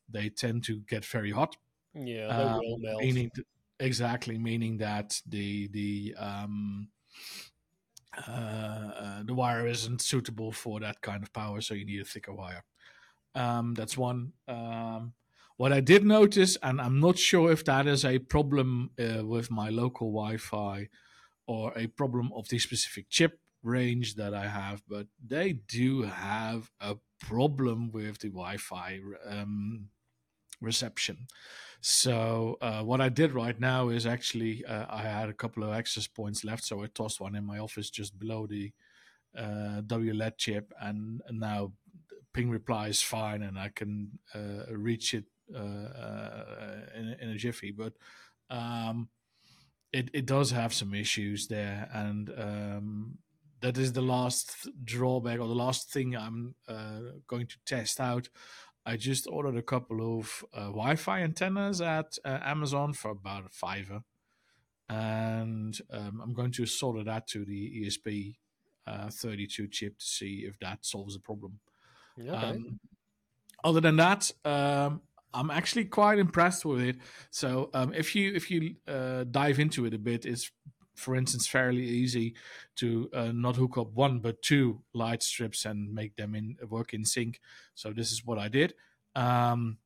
they 0.07 0.29
tend 0.29 0.63
to 0.65 0.81
get 0.87 1.03
very 1.03 1.31
hot. 1.31 1.57
Yeah 1.93 2.27
they 2.27 2.43
um, 2.43 2.59
will 2.59 2.77
melt. 2.79 3.01
meaning 3.01 3.31
th- 3.35 3.47
exactly 3.79 4.37
meaning 4.37 4.77
that 4.77 5.19
the 5.27 5.67
the 5.69 6.15
um, 6.17 6.87
uh, 8.27 8.31
uh, 8.31 9.23
the 9.23 9.33
wire 9.33 9.67
isn't 9.67 10.01
suitable 10.01 10.53
for 10.53 10.79
that 10.79 11.01
kind 11.01 11.21
of 11.21 11.33
power 11.33 11.59
so 11.59 11.73
you 11.73 11.85
need 11.85 11.99
a 11.99 12.05
thicker 12.05 12.33
wire. 12.33 12.63
Um, 13.33 13.73
that's 13.73 13.97
one. 13.97 14.31
Um, 14.47 15.13
what 15.57 15.71
I 15.71 15.79
did 15.79 16.03
notice, 16.03 16.57
and 16.61 16.81
I'm 16.81 16.99
not 16.99 17.17
sure 17.17 17.51
if 17.51 17.63
that 17.65 17.87
is 17.87 18.03
a 18.03 18.19
problem 18.19 18.91
uh, 18.99 19.25
with 19.25 19.49
my 19.49 19.69
local 19.69 20.11
Wi-Fi 20.11 20.89
or 21.47 21.71
a 21.77 21.87
problem 21.87 22.31
of 22.35 22.49
the 22.49 22.59
specific 22.59 23.09
chip 23.09 23.39
range 23.63 24.15
that 24.15 24.33
I 24.33 24.47
have, 24.47 24.83
but 24.87 25.07
they 25.25 25.53
do 25.53 26.03
have 26.03 26.71
a 26.79 26.95
problem 27.19 27.91
with 27.91 28.19
the 28.19 28.29
Wi-Fi 28.29 28.99
um, 29.27 29.89
reception. 30.61 31.27
So 31.81 32.57
uh, 32.61 32.81
what 32.83 32.99
I 32.99 33.09
did 33.09 33.31
right 33.31 33.59
now 33.59 33.89
is 33.89 34.05
actually 34.05 34.65
uh, 34.65 34.85
I 34.89 35.03
had 35.03 35.29
a 35.29 35.33
couple 35.33 35.63
of 35.63 35.73
access 35.73 36.07
points 36.07 36.43
left, 36.43 36.63
so 36.65 36.83
I 36.83 36.87
tossed 36.87 37.21
one 37.21 37.35
in 37.35 37.45
my 37.45 37.59
office 37.59 37.89
just 37.89 38.17
below 38.19 38.47
the 38.47 38.71
uh, 39.37 39.81
WLED 39.81 40.37
chip, 40.37 40.73
and, 40.81 41.21
and 41.27 41.39
now 41.39 41.73
ping 42.33 42.49
reply 42.49 42.87
is 42.87 43.01
fine, 43.01 43.41
and 43.41 43.57
I 43.57 43.69
can 43.69 44.19
uh, 44.33 44.65
reach 44.69 45.13
it 45.13 45.25
uh, 45.53 45.57
uh, 45.57 46.79
in, 46.95 47.15
in, 47.21 47.29
a 47.29 47.35
jiffy. 47.35 47.71
But 47.71 47.93
um, 48.49 49.09
it, 49.91 50.09
it 50.13 50.25
does 50.25 50.51
have 50.51 50.73
some 50.73 50.93
issues 50.93 51.47
there, 51.47 51.89
and 51.93 52.29
um, 52.37 53.17
that 53.61 53.77
is 53.77 53.93
the 53.93 54.01
last 54.01 54.67
drawback 54.83 55.39
or 55.39 55.47
the 55.47 55.55
last 55.55 55.91
thing 55.91 56.15
I'm 56.15 56.55
uh, 56.67 56.99
going 57.27 57.47
to 57.47 57.57
test 57.65 57.99
out. 57.99 58.29
I 58.85 58.97
just 58.97 59.27
ordered 59.27 59.57
a 59.57 59.63
couple 59.63 60.19
of 60.19 60.45
uh, 60.53 60.65
Wi-Fi 60.65 61.21
antennas 61.21 61.81
at 61.81 62.17
uh, 62.23 62.39
Amazon 62.43 62.93
for 62.93 63.11
about 63.11 63.45
a 63.45 63.49
fiver, 63.49 64.01
and 64.89 65.77
um, 65.91 66.21
I'm 66.23 66.33
going 66.33 66.51
to 66.53 66.65
solder 66.65 67.03
that 67.03 67.27
to 67.29 67.45
the 67.45 67.85
ESP 67.85 68.35
uh, 68.87 69.09
32 69.09 69.67
chip 69.67 69.97
to 69.97 70.05
see 70.05 70.45
if 70.47 70.59
that 70.59 70.85
solves 70.85 71.15
the 71.15 71.19
problem. 71.19 71.59
Okay. 72.19 72.29
Um, 72.29 72.79
other 73.63 73.81
than 73.81 73.95
that, 73.95 74.31
um, 74.43 75.01
I'm 75.35 75.51
actually 75.51 75.85
quite 75.85 76.17
impressed 76.17 76.65
with 76.65 76.81
it. 76.81 76.95
So 77.29 77.69
um, 77.73 77.93
if 77.93 78.15
you 78.15 78.33
if 78.33 78.49
you 78.49 78.75
uh, 78.87 79.25
dive 79.25 79.59
into 79.59 79.85
it 79.85 79.93
a 79.93 79.99
bit, 79.99 80.25
it's 80.25 80.49
for 80.95 81.15
instance 81.15 81.45
fairly 81.45 81.83
easy 81.83 82.35
to 82.77 83.09
uh, 83.13 83.31
not 83.33 83.57
hook 83.57 83.77
up 83.77 83.91
one 83.93 84.19
but 84.19 84.41
two 84.41 84.81
light 84.93 85.21
strips 85.21 85.65
and 85.65 85.93
make 85.93 86.15
them 86.15 86.35
in 86.35 86.55
work 86.69 86.93
in 86.93 87.03
sync. 87.03 87.41
So 87.75 87.91
this 87.91 88.11
is 88.11 88.25
what 88.25 88.39
I 88.39 88.47
did, 88.47 88.73
um, 89.15 89.77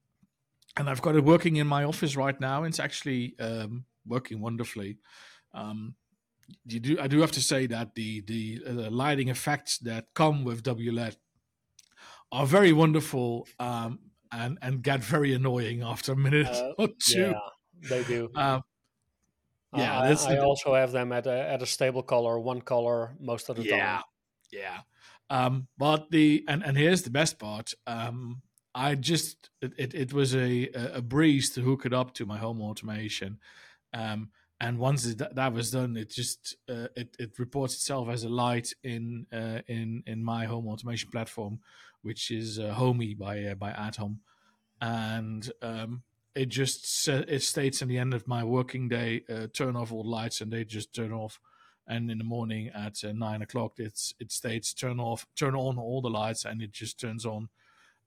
and 0.77 0.87
I've 0.89 1.01
got 1.01 1.15
it 1.15 1.23
working 1.23 1.55
in 1.55 1.67
my 1.67 1.83
office 1.83 2.15
right 2.15 2.39
now. 2.39 2.63
It's 2.63 2.79
actually 2.79 3.35
um, 3.39 3.85
working 4.05 4.39
wonderfully. 4.39 4.99
Um, 5.53 5.95
you 6.65 6.79
do 6.79 6.99
I 6.99 7.07
do 7.07 7.21
have 7.21 7.31
to 7.31 7.41
say 7.41 7.65
that 7.67 7.95
the 7.95 8.21
the 8.21 8.61
uh, 8.67 8.91
lighting 8.91 9.29
effects 9.29 9.79
that 9.79 10.05
come 10.13 10.43
with 10.43 10.63
WLED 10.63 11.15
are 12.31 12.45
very 12.45 12.71
wonderful. 12.71 13.47
Um, 13.59 13.99
and 14.31 14.57
and 14.61 14.81
get 14.83 15.03
very 15.03 15.33
annoying 15.33 15.83
after 15.83 16.13
a 16.13 16.15
minute 16.15 16.47
uh, 16.47 16.73
or 16.77 16.89
two. 16.99 17.33
Yeah, 17.33 17.33
they 17.89 18.03
do. 18.03 18.29
Um, 18.35 18.61
yeah, 19.75 19.99
uh, 19.99 20.15
I, 20.27 20.35
I 20.35 20.37
also 20.39 20.73
have 20.73 20.91
them 20.91 21.11
at 21.11 21.27
a 21.27 21.49
at 21.49 21.61
a 21.61 21.65
stable 21.65 22.03
color, 22.03 22.39
one 22.39 22.61
color 22.61 23.15
most 23.19 23.49
of 23.49 23.55
the 23.55 23.63
yeah, 23.63 23.95
time. 23.95 24.03
Yeah, 24.51 24.79
um, 25.29 25.67
but 25.77 26.09
the 26.11 26.43
and 26.47 26.63
and 26.63 26.77
here's 26.77 27.03
the 27.03 27.11
best 27.11 27.37
part. 27.39 27.73
Um, 27.85 28.41
I 28.73 28.95
just 28.95 29.49
it, 29.61 29.73
it, 29.77 29.93
it 29.93 30.13
was 30.13 30.35
a 30.35 30.69
a 30.73 31.01
breeze 31.01 31.51
to 31.51 31.61
hook 31.61 31.85
it 31.85 31.93
up 31.93 32.13
to 32.15 32.25
my 32.25 32.37
home 32.37 32.61
automation. 32.61 33.39
Um, 33.93 34.29
and 34.61 34.77
once 34.77 35.05
it, 35.05 35.21
that 35.35 35.53
was 35.53 35.71
done, 35.71 35.95
it 35.95 36.09
just 36.09 36.57
uh, 36.67 36.87
it 36.95 37.15
it 37.17 37.39
reports 37.39 37.75
itself 37.75 38.09
as 38.09 38.23
a 38.23 38.29
light 38.29 38.73
in 38.83 39.25
uh, 39.31 39.61
in 39.67 40.03
in 40.05 40.23
my 40.23 40.45
home 40.45 40.67
automation 40.67 41.09
platform, 41.11 41.59
which 42.01 42.31
is 42.31 42.59
uh, 42.59 42.73
Homey 42.73 43.13
by 43.13 43.43
uh, 43.43 43.55
by 43.55 43.71
Athom, 43.71 44.19
and 44.81 45.51
um, 45.61 46.03
it 46.35 46.49
just 46.49 47.07
it 47.07 47.41
states 47.43 47.81
in 47.81 47.87
the 47.87 47.97
end 47.97 48.13
of 48.13 48.27
my 48.27 48.43
working 48.43 48.87
day, 48.87 49.23
uh, 49.29 49.47
turn 49.53 49.75
off 49.75 49.91
all 49.91 50.09
lights, 50.09 50.41
and 50.41 50.51
they 50.51 50.63
just 50.63 50.93
turn 50.93 51.11
off. 51.11 51.39
And 51.87 52.11
in 52.11 52.19
the 52.19 52.23
morning 52.23 52.69
at 52.69 53.03
uh, 53.03 53.13
nine 53.13 53.41
o'clock, 53.41 53.73
it's 53.77 54.13
it 54.19 54.31
states 54.31 54.73
turn 54.73 54.99
off, 54.99 55.25
turn 55.35 55.55
on 55.55 55.77
all 55.77 56.01
the 56.01 56.09
lights, 56.09 56.45
and 56.45 56.61
it 56.61 56.71
just 56.71 56.99
turns 56.99 57.25
on 57.25 57.49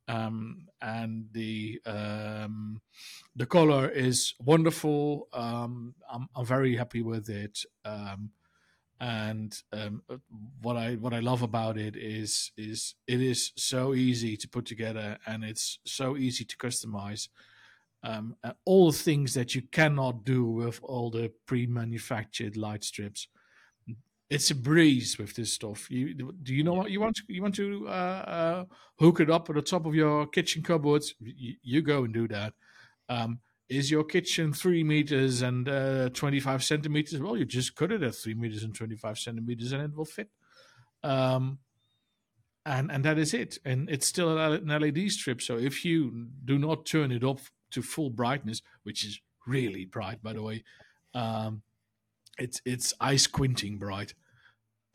um, 0.09 0.67
and 0.81 1.27
the 1.33 1.81
um, 1.87 2.81
the 3.37 3.47
color 3.47 3.89
is 3.89 4.35
wonderful. 4.41 5.29
Um, 5.33 5.95
I'm, 6.11 6.29
I'm 6.35 6.45
very 6.45 6.77
happy 6.77 7.03
with 7.03 7.29
it. 7.29 7.65
Um, 7.85 8.31
and 9.03 9.53
um, 9.73 10.01
uh, 10.09 10.17
what 10.63 10.77
I 10.77 10.95
what 10.95 11.13
I 11.13 11.19
love 11.19 11.43
about 11.43 11.77
it 11.77 11.97
is 11.97 12.53
is 12.57 12.95
it 13.09 13.21
is 13.21 13.53
so 13.57 13.95
easy 13.95 14.37
to 14.37 14.49
put 14.49 14.65
together, 14.65 15.19
and 15.27 15.43
it's 15.43 15.81
so 15.85 16.17
easy 16.17 16.45
to 16.45 16.57
customize. 16.57 17.29
Um, 18.05 18.37
all 18.65 18.91
the 18.91 18.99
things 18.99 19.35
that 19.35 19.55
you 19.55 19.63
cannot 19.71 20.25
do 20.25 20.45
with 20.45 20.81
all 20.83 21.11
the 21.11 21.33
pre-manufactured 21.47 22.57
light 22.57 22.83
strips 22.83 23.29
it's 24.33 24.51
a 24.51 24.55
breeze 24.55 25.19
with 25.19 25.35
this 25.37 25.53
stuff. 25.53 25.91
You 25.91 26.15
do 26.15 26.55
you 26.55 26.65
know 26.65 26.73
what 26.73 26.91
you 26.91 27.01
want? 27.01 27.17
To, 27.17 27.23
you 27.29 27.43
want 27.43 27.55
to 27.57 27.87
uh, 27.87 27.91
uh, 27.91 28.65
hook 28.99 29.21
it 29.21 29.31
up 29.31 29.51
at 29.51 29.57
the 29.57 29.63
top 29.63 29.85
of 29.85 29.95
your 29.95 30.27
kitchen 30.27 30.63
cupboards? 30.63 31.15
You, 31.21 31.57
you 31.63 31.83
go 31.83 32.05
and 32.05 32.15
do 32.15 32.27
that. 32.29 32.55
Um, 33.11 33.41
is 33.69 33.91
your 33.91 34.05
kitchen 34.05 34.53
three 34.53 34.85
meters 34.85 35.43
and 35.43 35.69
uh, 35.69 36.09
twenty 36.11 36.41
five 36.41 36.63
centimeters? 36.63 37.21
Well, 37.21 37.37
you 37.37 37.45
just 37.45 37.75
cut 37.75 37.93
it 37.93 38.03
at 38.03 38.15
three 38.15 38.35
meters 38.35 38.65
and 38.65 38.75
twenty 38.75 38.97
five 38.97 39.19
centimeters, 39.19 39.73
and 39.73 39.83
it 39.83 39.97
will 39.97 40.05
fit. 40.05 40.29
Um, 41.03 41.59
and 42.65 42.91
and 42.93 43.05
that 43.05 43.19
is 43.19 43.35
it. 43.35 43.59
And 43.65 43.89
it's 43.91 44.07
still 44.07 44.39
an 44.39 44.69
LED 44.69 45.11
strip. 45.11 45.41
So 45.43 45.57
if 45.57 45.85
you 45.85 46.29
do 46.45 46.59
not 46.59 46.87
turn 46.87 47.13
it 47.13 47.25
up 47.25 47.41
to 47.73 47.83
full 47.83 48.11
brightness, 48.11 48.63
which 48.83 49.05
is 49.05 49.21
really 49.47 49.85
bright, 49.87 50.23
by 50.23 50.33
the 50.33 50.43
way, 50.43 50.65
um, 51.15 51.63
it's 52.39 52.61
it's 52.65 52.95
eye 53.01 53.17
squinting 53.17 53.79
bright 53.79 54.15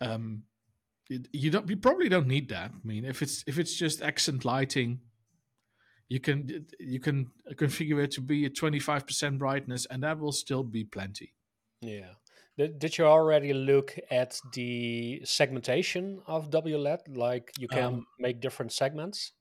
um, 0.02 0.44
you 1.10 1.50
don't 1.50 1.70
you 1.70 1.78
probably 1.78 2.10
don't 2.10 2.28
need 2.28 2.50
that. 2.50 2.72
I 2.72 2.88
mean, 2.88 3.06
if 3.06 3.22
it's 3.22 3.44
if 3.48 3.58
it's 3.60 3.74
just 3.76 4.02
accent 4.02 4.44
lighting, 4.44 5.00
you 6.10 6.20
can 6.20 6.66
you 6.80 7.00
can 7.00 7.32
configure 7.54 8.04
it 8.04 8.12
to 8.12 8.22
be 8.22 8.46
a 8.46 8.50
twenty 8.50 8.80
five 8.80 9.06
percent 9.06 9.40
brightness, 9.40 9.86
and 9.86 10.04
that 10.04 10.20
will 10.20 10.32
still 10.32 10.64
be 10.64 10.84
plenty. 10.84 11.34
Yeah. 11.82 12.14
Did, 12.58 12.80
did 12.80 12.98
you 12.98 13.06
already 13.06 13.54
look 13.54 13.96
at 14.10 14.42
the 14.54 15.22
segmentation 15.24 16.22
of 16.26 16.50
WLED? 16.50 17.16
Like 17.16 17.52
you 17.60 17.68
can 17.68 17.84
um, 17.84 18.08
make 18.20 18.42
different 18.42 18.72
segments. 18.72 19.34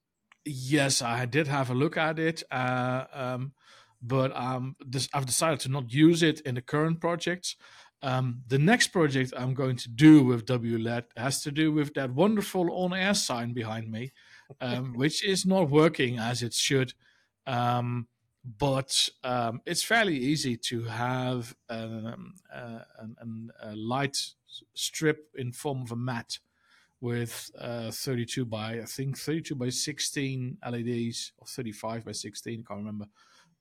Yes, 0.44 1.02
I 1.02 1.24
did 1.24 1.48
have 1.48 1.70
a 1.70 1.74
look 1.74 1.96
at 1.96 2.18
it, 2.18 2.42
uh, 2.50 3.04
um, 3.12 3.52
but 4.02 4.36
um, 4.36 4.76
this, 4.78 5.08
I've 5.12 5.26
decided 5.26 5.60
to 5.60 5.70
not 5.70 5.92
use 5.92 6.22
it 6.22 6.40
in 6.40 6.54
the 6.54 6.62
current 6.62 7.00
projects. 7.00 7.56
Um, 8.02 8.42
the 8.46 8.58
next 8.58 8.88
project 8.88 9.32
I'm 9.36 9.54
going 9.54 9.76
to 9.76 9.88
do 9.88 10.22
with 10.22 10.46
WLED 10.46 11.04
has 11.16 11.42
to 11.42 11.50
do 11.50 11.72
with 11.72 11.94
that 11.94 12.12
wonderful 12.12 12.70
on 12.70 12.92
air 12.92 13.14
sign 13.14 13.54
behind 13.54 13.90
me, 13.90 14.12
um, 14.60 14.94
which 14.94 15.24
is 15.24 15.46
not 15.46 15.70
working 15.70 16.18
as 16.18 16.42
it 16.42 16.54
should. 16.54 16.94
Um, 17.46 18.08
but 18.58 19.08
um, 19.24 19.60
it's 19.66 19.82
fairly 19.82 20.16
easy 20.16 20.56
to 20.56 20.84
have 20.84 21.54
um, 21.68 22.34
uh, 22.54 22.80
an, 23.20 23.50
a 23.60 23.74
light 23.74 24.16
strip 24.74 25.30
in 25.34 25.52
form 25.52 25.82
of 25.82 25.90
a 25.90 25.96
mat 25.96 26.38
with 27.00 27.50
uh, 27.58 27.90
32 27.90 28.44
by 28.44 28.80
I 28.80 28.84
think 28.84 29.18
32 29.18 29.54
by 29.54 29.68
16 29.68 30.58
LEDs 30.64 31.32
or 31.38 31.46
35 31.46 32.04
by 32.04 32.12
16. 32.12 32.52
I 32.52 32.68
can't 32.68 32.78
remember. 32.78 33.06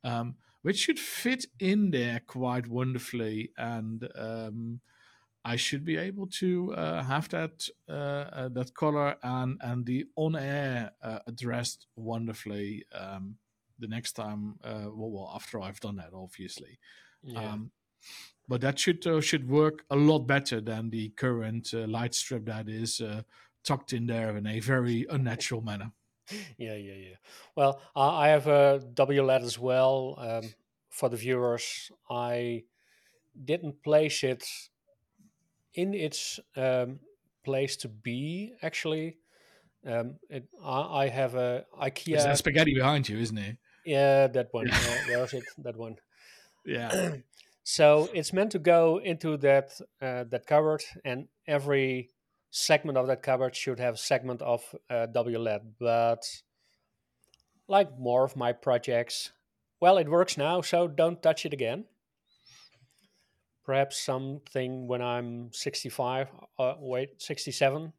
Um, 0.03 0.35
which 0.61 0.77
should 0.77 0.99
fit 0.99 1.45
in 1.59 1.91
there 1.91 2.21
quite 2.25 2.67
wonderfully, 2.67 3.51
and 3.57 4.07
um, 4.15 4.81
I 5.45 5.57
should 5.57 5.85
be 5.85 5.95
able 5.97 6.25
to 6.39 6.73
uh, 6.73 7.03
have 7.03 7.29
that 7.29 7.69
uh, 7.87 7.91
uh, 7.93 8.49
that 8.49 8.73
color 8.73 9.15
and 9.21 9.61
and 9.61 9.85
the 9.85 10.05
on 10.15 10.35
air 10.35 10.91
uh, 11.03 11.19
addressed 11.27 11.85
wonderfully 11.95 12.83
um, 12.91 13.35
the 13.77 13.87
next 13.87 14.13
time. 14.13 14.55
Uh, 14.63 14.89
well, 14.91 15.11
well, 15.11 15.31
after 15.35 15.61
I've 15.61 15.79
done 15.79 15.97
that, 15.97 16.13
obviously. 16.13 16.79
Yeah. 17.21 17.53
Um, 17.53 17.71
but 18.47 18.61
that 18.61 18.79
should 18.79 19.05
uh, 19.05 19.21
should 19.21 19.47
work 19.47 19.85
a 19.91 19.95
lot 19.95 20.25
better 20.25 20.59
than 20.61 20.89
the 20.89 21.09
current 21.09 21.73
light 21.73 22.15
strip 22.15 22.45
that 22.45 22.67
is 22.67 23.01
tucked 23.63 23.93
in 23.93 24.07
there 24.07 24.35
in 24.37 24.47
a 24.47 24.59
very 24.59 25.05
unnatural 25.11 25.61
manner. 25.61 25.91
yeah, 26.57 26.75
yeah, 26.75 26.93
yeah. 26.93 27.17
Well, 27.55 27.81
I 27.95 28.29
have 28.29 28.47
a 28.47 28.81
WLED 28.93 29.43
as 29.43 29.59
well. 29.59 30.15
Um, 30.17 30.53
for 30.89 31.09
the 31.09 31.17
viewers, 31.17 31.91
I 32.09 32.63
didn't 33.43 33.83
place 33.83 34.23
it 34.23 34.47
in 35.75 35.93
its 35.93 36.39
um, 36.55 36.99
place 37.43 37.77
to 37.77 37.87
be. 37.87 38.53
Actually, 38.61 39.17
um, 39.85 40.15
it, 40.29 40.47
I, 40.63 41.03
I, 41.03 41.07
have 41.09 41.35
a 41.35 41.65
IKEA. 41.81 42.17
Is 42.17 42.23
that 42.23 42.37
spaghetti 42.37 42.73
behind 42.73 43.07
you, 43.07 43.17
isn't 43.19 43.37
it? 43.37 43.57
Yeah, 43.85 44.27
that 44.27 44.47
one. 44.51 44.69
uh, 44.69 44.97
where 45.07 45.23
is 45.23 45.33
it? 45.33 45.43
That 45.59 45.77
one. 45.77 45.95
Yeah. 46.67 47.17
so 47.63 48.09
it's 48.11 48.33
meant 48.33 48.51
to 48.53 48.57
go 48.57 48.99
into 48.99 49.37
that 49.37 49.79
uh, 50.01 50.23
that 50.31 50.47
cupboard, 50.47 50.83
and 51.03 51.27
every 51.45 52.09
segment 52.49 52.97
of 52.97 53.05
that 53.05 53.21
cupboard 53.21 53.55
should 53.55 53.79
have 53.79 53.93
a 53.93 53.97
segment 53.97 54.41
of 54.41 54.63
uh, 54.89 55.05
WLED. 55.13 55.61
But 55.79 56.23
like 57.67 57.99
more 57.99 58.23
of 58.23 58.35
my 58.35 58.51
projects, 58.51 59.31
well, 59.79 59.99
it 59.99 60.09
works 60.09 60.39
now, 60.39 60.61
so 60.61 60.87
don't 60.87 61.21
touch 61.21 61.45
it 61.45 61.53
again. 61.53 61.85
Perhaps 63.65 63.99
something 63.99 64.87
when 64.87 65.01
I'm 65.01 65.51
65, 65.51 66.27
uh, 66.59 66.75
wait, 66.79 67.21
67. 67.21 67.91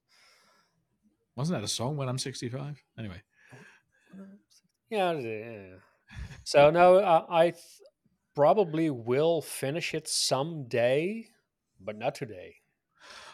Wasn't 1.35 1.59
that 1.59 1.65
a 1.65 1.69
song 1.69 1.97
when 1.97 2.09
I'm 2.09 2.19
65? 2.19 2.83
Anyway. 2.99 3.21
Yeah. 4.89 5.13
yeah. 5.13 5.59
so 6.45 6.71
no, 6.71 6.97
uh, 6.97 7.27
I 7.29 7.51
th- 7.51 7.63
probably 8.35 8.91
will 8.91 9.43
finish 9.43 9.93
it 9.93 10.07
someday, 10.07 11.27
but 11.81 11.99
not 11.99 12.15
today. 12.15 12.57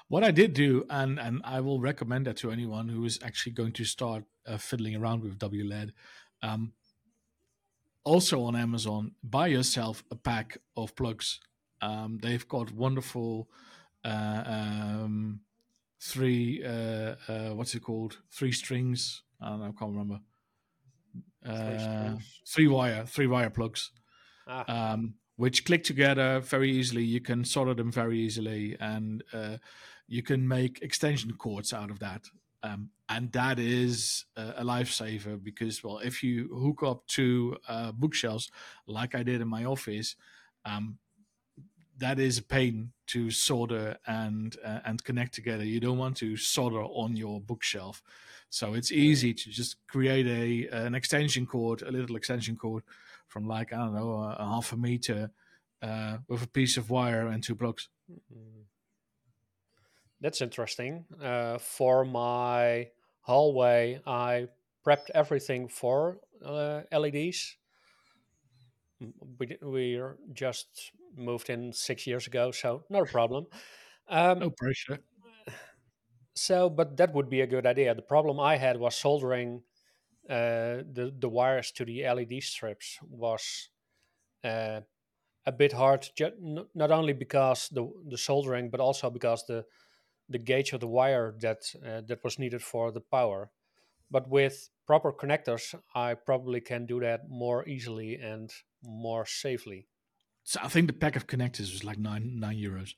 What 0.09 0.25
I 0.25 0.31
did 0.31 0.53
do, 0.53 0.85
and 0.91 1.19
and 1.19 1.41
I 1.45 1.61
will 1.61 1.81
recommend 1.81 2.27
that 2.27 2.37
to 2.39 2.51
anyone 2.51 2.89
who 2.89 3.05
is 3.05 3.19
actually 3.23 3.53
going 3.53 3.73
to 3.73 3.85
start 3.85 4.25
uh, 4.47 4.59
fiddling 4.59 4.97
around 4.97 5.23
with 5.23 5.39
WLED. 5.39 5.93
Um, 6.43 6.73
also 8.05 8.43
on 8.43 8.57
Amazon, 8.57 9.13
buy 9.23 9.47
yourself 9.47 10.03
a 10.11 10.17
pack 10.17 10.59
of 10.77 10.95
plugs. 10.97 11.41
Um, 11.83 12.19
they've 12.23 12.47
got 12.49 12.73
wonderful 12.73 13.49
uh, 14.05 14.43
um, 14.47 15.41
three 16.01 16.63
uh, 16.65 17.17
uh, 17.29 17.51
what's 17.55 17.75
it 17.75 17.81
called? 17.81 18.19
Three 18.31 18.53
strings. 18.53 19.23
I 19.41 19.51
don't 19.51 19.61
know. 19.61 19.67
I 19.67 19.79
can't 19.79 19.93
remember. 19.93 20.21
Uh, 21.45 22.17
three 22.49 22.69
wire, 22.69 23.05
three 23.05 23.27
wire 23.27 23.51
plugs. 23.51 23.91
Ah. 24.47 24.93
Um, 24.93 25.15
which 25.37 25.65
click 25.65 25.83
together 25.83 26.41
very 26.41 26.71
easily. 26.71 27.03
You 27.03 27.21
can 27.21 27.45
solder 27.45 27.75
them 27.75 27.91
very 27.91 28.19
easily, 28.19 28.77
and 28.79 29.25
uh, 29.33 29.57
you 30.07 30.23
can 30.23 30.47
make 30.47 30.83
extension 30.83 31.33
cords 31.33 31.73
out 31.73 31.91
of 31.91 31.99
that. 32.01 32.23
Um, 32.63 32.91
and 33.09 33.33
that 33.33 33.59
is 33.59 34.25
uh, 34.37 34.53
a 34.57 34.65
lifesaver 34.65 35.43
because, 35.43 35.83
well, 35.83 35.99
if 35.99 36.23
you 36.23 36.49
hook 36.55 36.83
up 36.83 37.07
two 37.09 37.57
uh, 37.69 37.93
bookshelves 37.93 38.51
like 38.87 39.15
I 39.15 39.23
did 39.23 39.41
in 39.41 39.49
my 39.49 39.65
office, 39.65 40.15
um, 40.65 40.99
that 41.99 42.19
is 42.19 42.39
a 42.39 42.43
pain 42.43 42.93
to 43.09 43.31
solder 43.31 43.97
and 44.07 44.57
uh, 44.65 44.81
and 44.85 45.03
connect 45.05 45.35
together. 45.35 45.65
You 45.65 45.81
don't 45.81 45.99
want 45.99 46.17
to 46.19 46.37
solder 46.37 46.83
on 46.83 47.17
your 47.17 47.41
bookshelf, 47.41 48.03
so 48.49 48.75
it's 48.75 48.93
easy 48.93 49.35
to 49.35 49.51
just 49.51 49.77
create 49.87 50.27
a 50.27 50.69
an 50.85 50.95
extension 50.95 51.47
cord, 51.47 51.83
a 51.83 51.91
little 51.91 52.17
extension 52.17 52.57
cord 52.57 52.83
from 53.29 53.47
like 53.47 53.73
I 53.73 53.77
don't 53.77 53.95
know 53.95 54.13
a, 54.13 54.37
a 54.39 54.45
half 54.45 54.73
a 54.73 54.77
meter 54.77 55.31
uh, 55.83 56.19
with 56.29 56.43
a 56.43 56.49
piece 56.49 56.77
of 56.77 56.91
wire 56.91 57.29
and 57.29 57.43
two 57.43 57.55
plugs. 57.55 57.89
Mm-hmm. 58.11 58.63
That's 60.21 60.41
interesting. 60.41 61.05
Uh, 61.21 61.59
for 61.59 62.05
my 62.05 62.89
hallway, 63.23 64.01
I 64.07 64.49
prepped 64.87 65.11
everything 65.15 65.69
for 65.69 66.19
uh, 66.45 66.83
LEDs. 66.93 67.57
We 69.01 69.59
we're 69.61 70.17
just 70.33 70.93
moved 71.17 71.51
in 71.51 71.73
six 71.73 72.07
years 72.07 72.27
ago, 72.27 72.51
so 72.53 72.85
not 72.91 73.03
a 73.03 73.07
problem. 73.13 73.47
Um, 74.09 74.41
no 74.41 74.51
pressure. 74.51 74.99
So, 76.35 76.71
but 76.71 76.97
that 76.97 77.13
would 77.13 77.29
be 77.29 77.41
a 77.43 77.47
good 77.47 77.67
idea. 77.67 77.95
The 77.95 78.03
problem 78.03 78.41
I 78.41 78.57
had 78.57 78.79
was 78.79 78.97
soldering 78.97 79.65
uh, 80.29 80.85
the 80.93 81.15
the 81.19 81.29
wires 81.29 81.73
to 81.73 81.85
the 81.85 82.05
LED 82.05 82.41
strips 82.41 82.99
was 83.03 83.71
uh, 84.45 84.83
a 85.47 85.53
bit 85.53 85.73
hard. 85.73 86.09
Ju- 86.17 86.67
not 86.75 86.93
only 86.93 87.15
because 87.15 87.69
the 87.71 87.87
the 88.09 88.19
soldering, 88.19 88.71
but 88.71 88.81
also 88.81 89.11
because 89.11 89.47
the 89.47 89.67
the 90.29 90.39
gauge 90.39 90.73
of 90.75 90.81
the 90.81 90.89
wire 90.89 91.37
that 91.41 91.63
uh, 91.87 92.03
that 92.03 92.25
was 92.25 92.39
needed 92.39 92.63
for 92.63 92.93
the 92.93 93.03
power. 93.03 93.53
But 94.11 94.29
with 94.29 94.71
proper 94.87 95.13
connectors, 95.13 95.75
I 95.95 96.15
probably 96.15 96.61
can 96.63 96.87
do 96.87 97.01
that 97.01 97.29
more 97.31 97.69
easily 97.69 98.17
and 98.17 98.53
more 98.83 99.27
safely. 99.27 99.89
So 100.45 100.61
I 100.63 100.69
think 100.69 100.87
the 100.89 100.93
pack 100.93 101.17
of 101.17 101.27
connectors 101.27 101.73
was 101.73 101.85
like 101.85 101.99
nine 101.99 102.39
nine 102.39 102.57
euros. 102.57 102.95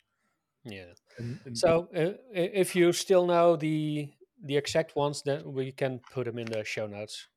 Yeah. 0.65 0.95
And, 1.19 1.39
and 1.45 1.59
so 1.59 1.89
uh, 1.95 2.13
if 2.33 2.75
you 2.75 2.93
still 2.93 3.27
know 3.27 3.57
the 3.57 4.11
the 4.43 4.57
exact 4.57 4.97
ones, 4.97 5.23
then 5.23 5.53
we 5.53 5.73
can 5.73 6.01
put 6.13 6.25
them 6.27 6.39
in 6.39 6.47
the 6.47 6.65
show 6.65 6.87
notes. 6.87 7.29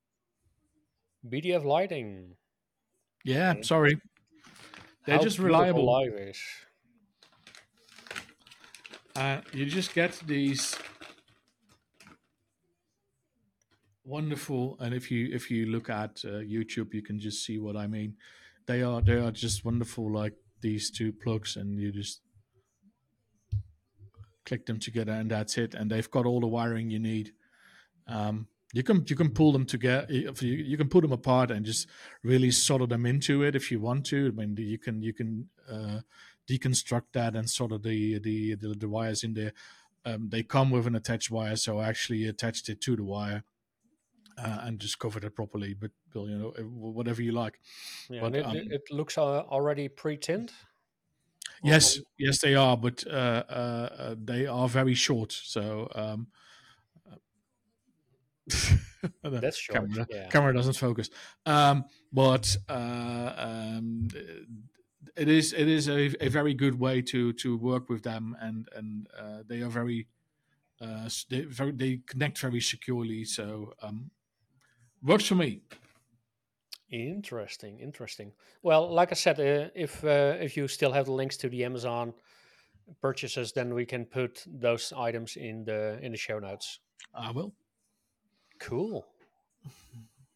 BTF 1.27 1.63
lighting. 1.63 2.35
Yeah, 3.23 3.51
okay. 3.51 3.61
sorry. 3.63 4.01
They're 5.05 5.17
How 5.17 5.23
just 5.23 5.39
reliable. 5.39 5.85
Live. 5.85 6.37
Uh, 9.15 9.41
you 9.51 9.65
just 9.65 9.93
get 9.93 10.19
these 10.25 10.75
wonderful, 14.05 14.77
and 14.79 14.93
if 14.93 15.09
you 15.11 15.29
if 15.33 15.49
you 15.49 15.65
look 15.65 15.89
at 15.89 16.23
uh, 16.23 16.39
YouTube, 16.39 16.93
you 16.93 17.01
can 17.01 17.19
just 17.19 17.45
see 17.45 17.57
what 17.57 17.75
I 17.75 17.87
mean. 17.87 18.15
They 18.67 18.81
are 18.83 19.01
they 19.01 19.13
are 19.13 19.31
just 19.31 19.65
wonderful, 19.65 20.11
like 20.11 20.33
these 20.61 20.91
two 20.91 21.13
plugs, 21.13 21.55
and 21.55 21.79
you 21.79 21.91
just 21.91 22.21
click 24.45 24.65
them 24.65 24.79
together, 24.79 25.13
and 25.13 25.31
that's 25.31 25.57
it. 25.57 25.73
And 25.73 25.89
they've 25.89 26.11
got 26.11 26.25
all 26.25 26.41
the 26.41 26.47
wiring 26.47 26.89
you 26.89 26.99
need. 26.99 27.31
Um, 28.07 28.47
you 28.73 28.83
can 28.83 29.05
you 29.07 29.15
can 29.15 29.29
pull 29.29 29.51
them 29.53 29.65
together. 29.65 30.05
You, 30.09 30.33
you 30.41 30.77
can 30.77 30.89
put 30.89 31.01
them 31.01 31.13
apart 31.13 31.51
and 31.51 31.65
just 31.65 31.87
really 32.23 32.51
solder 32.51 32.87
them 32.87 33.05
into 33.05 33.43
it 33.43 33.55
if 33.55 33.71
you 33.71 33.79
want 33.79 34.05
to. 34.07 34.27
I 34.27 34.31
mean, 34.31 34.57
you 34.57 34.77
can 34.77 35.01
you 35.01 35.13
can 35.13 35.49
uh, 35.71 35.99
deconstruct 36.49 37.13
that 37.13 37.35
and 37.35 37.49
of 37.71 37.83
the 37.83 38.19
the 38.19 38.55
the, 38.55 38.75
the 38.77 38.89
wires 38.89 39.23
in 39.23 39.33
there. 39.33 39.53
Um, 40.05 40.29
they 40.29 40.43
come 40.43 40.71
with 40.71 40.87
an 40.87 40.95
attached 40.95 41.31
wire, 41.31 41.55
so 41.55 41.79
I 41.79 41.87
actually 41.89 42.25
attached 42.25 42.69
it 42.69 42.81
to 42.81 42.95
the 42.95 43.03
wire 43.03 43.43
uh, 44.37 44.59
and 44.63 44.79
just 44.79 44.99
covered 44.99 45.23
it 45.23 45.35
properly. 45.35 45.73
But 45.73 45.91
well, 46.13 46.27
you 46.27 46.37
know, 46.37 46.53
whatever 46.63 47.21
you 47.21 47.31
like. 47.31 47.59
Yeah, 48.09 48.21
but, 48.21 48.35
it, 48.35 48.45
um, 48.45 48.55
it, 48.55 48.83
looks 48.91 49.17
uh, 49.17 49.41
already 49.41 49.87
pre-tinned. 49.87 50.51
Yes, 51.63 51.99
yes, 52.19 52.39
they 52.41 52.55
are, 52.55 52.77
but 52.77 53.03
uh, 53.07 53.43
uh, 53.49 53.89
uh 53.97 54.15
they 54.23 54.45
are 54.45 54.67
very 54.67 54.93
short. 54.93 55.31
So 55.31 55.89
um, 55.95 56.27
that's 59.23 59.57
short. 59.57 59.79
Camera, 59.79 60.07
yeah. 60.09 60.27
camera 60.29 60.53
doesn't 60.53 60.75
focus. 60.75 61.09
Um, 61.45 61.85
but 62.11 62.55
uh, 62.69 63.33
um, 63.37 64.07
it 65.15 65.27
is 65.27 65.53
it 65.53 65.67
is 65.67 65.89
a, 65.89 66.13
a 66.23 66.29
very 66.29 66.53
good 66.53 66.79
way 66.79 67.01
to 67.03 67.33
to 67.33 67.57
work 67.57 67.89
with 67.89 68.03
them, 68.03 68.35
and 68.39 68.67
and 68.75 69.07
uh, 69.17 69.39
they 69.47 69.61
are 69.61 69.69
very 69.69 70.07
uh, 70.79 71.09
they 71.29 71.41
very 71.41 71.71
they 71.71 72.01
connect 72.05 72.37
very 72.39 72.61
securely. 72.61 73.23
So 73.25 73.73
um, 73.81 74.11
works 75.03 75.25
for 75.25 75.35
me. 75.35 75.61
Interesting, 76.89 77.79
interesting. 77.79 78.31
Well, 78.63 78.89
like 78.89 79.11
I 79.11 79.15
said, 79.15 79.39
uh, 79.39 79.69
if 79.75 80.03
uh, 80.03 80.37
if 80.39 80.55
you 80.55 80.67
still 80.67 80.93
have 80.93 81.05
the 81.05 81.11
links 81.11 81.37
to 81.37 81.49
the 81.49 81.65
Amazon 81.65 82.13
purchases, 83.01 83.51
then 83.51 83.73
we 83.73 83.85
can 83.85 84.05
put 84.05 84.43
those 84.47 84.93
items 84.95 85.35
in 85.35 85.65
the 85.65 85.99
in 86.01 86.11
the 86.13 86.17
show 86.17 86.39
notes. 86.39 86.79
I 87.13 87.31
will. 87.31 87.53
Cool. 88.59 89.05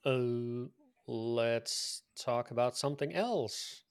Uh, 0.05 0.67
let's 1.07 2.03
talk 2.19 2.51
about 2.51 2.75
something 2.77 3.13
else. 3.13 3.83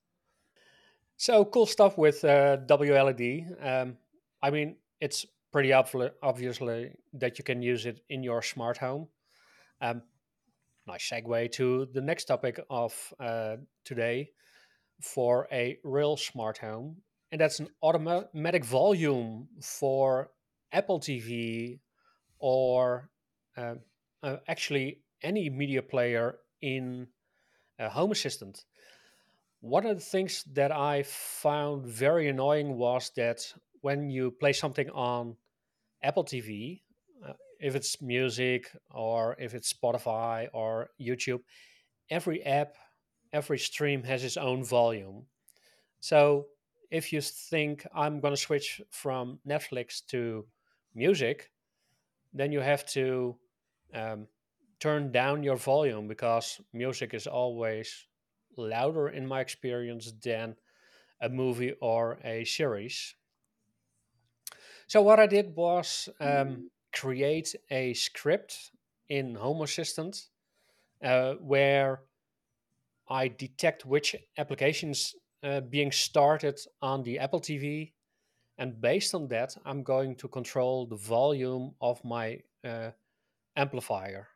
So 1.16 1.44
cool 1.44 1.66
stuff 1.66 1.98
with 1.98 2.24
uh, 2.24 2.59
WLED. 2.66 3.64
Um, 3.64 3.96
I 4.42 4.50
mean, 4.50 4.76
it's 5.00 5.26
pretty 5.52 5.70
obvi- 5.70 6.12
obviously 6.22 6.92
that 7.14 7.38
you 7.38 7.44
can 7.44 7.62
use 7.62 7.87
it 7.87 8.00
in 8.09 8.22
your 8.22 8.42
smart 8.42 8.78
home. 8.78 9.09
Um, 9.80 10.02
nice 10.90 11.09
segue 11.09 11.53
to 11.53 11.87
the 11.92 12.00
next 12.00 12.24
topic 12.24 12.59
of 12.68 12.92
uh, 13.20 13.57
today 13.85 14.31
for 15.00 15.46
a 15.53 15.79
real 15.85 16.16
smart 16.16 16.59
home, 16.59 16.96
and 17.31 17.40
that's 17.40 17.61
an 17.61 17.68
automatic 17.83 18.64
volume 18.64 19.46
for 19.62 20.31
Apple 20.72 20.98
TV 20.98 21.79
or 22.38 23.09
uh, 23.57 23.74
uh, 24.22 24.37
actually 24.48 25.00
any 25.22 25.48
media 25.48 25.83
player 25.83 26.38
in 26.61 27.07
a 27.79 27.88
Home 27.88 28.11
Assistant. 28.11 28.64
One 29.61 29.87
of 29.87 29.96
the 29.96 30.05
things 30.05 30.44
that 30.55 30.72
I 30.72 31.05
found 31.05 31.87
very 31.87 32.29
annoying 32.29 32.76
was 32.76 33.12
that 33.16 33.40
when 33.81 34.11
you 34.11 34.33
play 34.33 34.53
something 34.53 34.90
on 34.90 35.37
Apple 36.03 36.24
TV, 36.24 36.81
if 37.61 37.75
it's 37.75 38.01
music 38.01 38.70
or 38.90 39.37
if 39.38 39.55
it's 39.55 39.73
Spotify 39.73 40.49
or 40.53 40.90
YouTube, 41.01 41.40
every 42.09 42.42
app, 42.44 42.77
every 43.33 43.59
stream 43.59 44.03
has 44.05 44.25
its 44.25 44.37
own 44.37 44.64
volume. 44.64 45.27
So 46.01 46.46
if 46.90 47.12
you 47.12 47.20
think 47.20 47.87
I'm 47.94 48.20
going 48.20 48.35
to 48.35 48.40
switch 48.40 48.81
from 48.90 49.38
Netflix 49.46 50.05
to 50.07 50.46
music, 50.94 51.51
then 52.33 52.53
you 52.53 52.61
have 52.61 52.87
to 52.87 53.37
um, 53.94 54.27
turn 54.79 55.12
down 55.12 55.42
your 55.42 55.57
volume 55.57 56.09
because 56.09 56.61
music 56.73 57.14
is 57.14 57.27
always 57.27 58.07
louder 58.57 59.09
in 59.09 59.27
my 59.27 59.40
experience 59.40 60.12
than 60.23 60.57
a 61.20 61.29
movie 61.29 61.75
or 61.81 62.18
a 62.25 62.44
series. 62.44 63.14
So 64.87 65.03
what 65.03 65.20
I 65.20 65.27
did 65.27 65.55
was 65.55 66.09
um, 66.20 66.70
create 66.92 67.55
a 67.70 67.94
script 67.94 68.72
in 69.09 69.35
Home 69.35 69.62
Assistant 69.62 70.29
uh, 71.05 71.35
where 71.35 72.03
I 73.09 73.29
detect 73.29 73.85
which 73.85 74.16
applications 74.38 75.14
uh, 75.42 75.61
being 75.61 75.90
started 75.90 76.61
on 76.83 77.03
the 77.03 77.18
Apple 77.18 77.40
TV, 77.40 77.92
and 78.59 78.81
based 78.81 79.14
on 79.14 79.26
that, 79.29 79.57
I'm 79.64 79.83
going 79.83 80.14
to 80.16 80.29
control 80.29 80.87
the 80.87 80.96
volume 80.96 81.74
of 81.81 82.05
my 82.05 82.40
uh, 82.64 82.90
amplifier. 83.57 84.29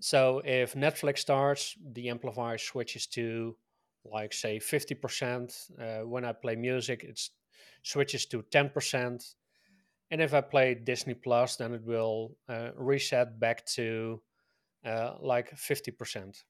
So 0.00 0.42
if 0.44 0.74
Netflix 0.74 1.18
starts, 1.18 1.76
the 1.92 2.08
amplifier 2.08 2.58
switches 2.58 3.06
to 3.08 3.56
like 4.04 4.32
say 4.32 4.58
50%. 4.58 5.70
Uh, 5.80 6.06
when 6.06 6.24
I 6.24 6.32
play 6.32 6.56
music, 6.56 7.04
it 7.04 7.20
switches 7.82 8.26
to 8.26 8.42
10%. 8.42 9.34
And 10.12 10.20
if 10.20 10.34
I 10.34 10.42
play 10.42 10.74
Disney 10.74 11.14
Plus, 11.14 11.56
then 11.56 11.72
it 11.72 11.82
will 11.82 12.36
uh, 12.46 12.68
reset 12.76 13.40
back 13.40 13.64
to 13.76 14.20
uh, 14.84 15.14
like 15.22 15.56
50%. 15.56 16.44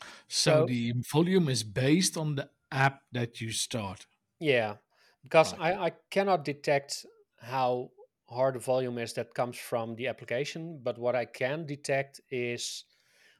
So, 0.00 0.06
so, 0.28 0.66
the 0.66 0.92
volume 1.12 1.48
is 1.48 1.64
based 1.64 2.16
on 2.16 2.36
the 2.36 2.48
app 2.70 3.00
that 3.10 3.40
you 3.40 3.50
start. 3.50 4.06
Yeah, 4.38 4.76
because 5.24 5.58
right. 5.58 5.74
I, 5.76 5.86
I 5.86 5.92
cannot 6.10 6.44
detect 6.44 7.06
how 7.40 7.90
hard 8.30 8.54
the 8.54 8.60
volume 8.60 8.98
is 8.98 9.14
that 9.14 9.34
comes 9.34 9.58
from 9.58 9.96
the 9.96 10.06
application, 10.06 10.78
but 10.80 10.96
what 10.96 11.16
I 11.16 11.24
can 11.24 11.66
detect 11.66 12.20
is 12.30 12.84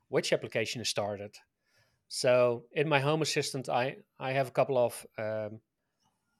which 0.08 0.32
application 0.32 0.80
is 0.80 0.88
started. 0.88 1.36
So 2.08 2.64
in 2.72 2.88
my 2.88 2.98
Home 2.98 3.22
Assistant, 3.22 3.68
I, 3.68 3.98
I 4.18 4.32
have 4.32 4.48
a 4.48 4.52
couple 4.52 4.76
of 4.76 5.06
um, 5.16 5.60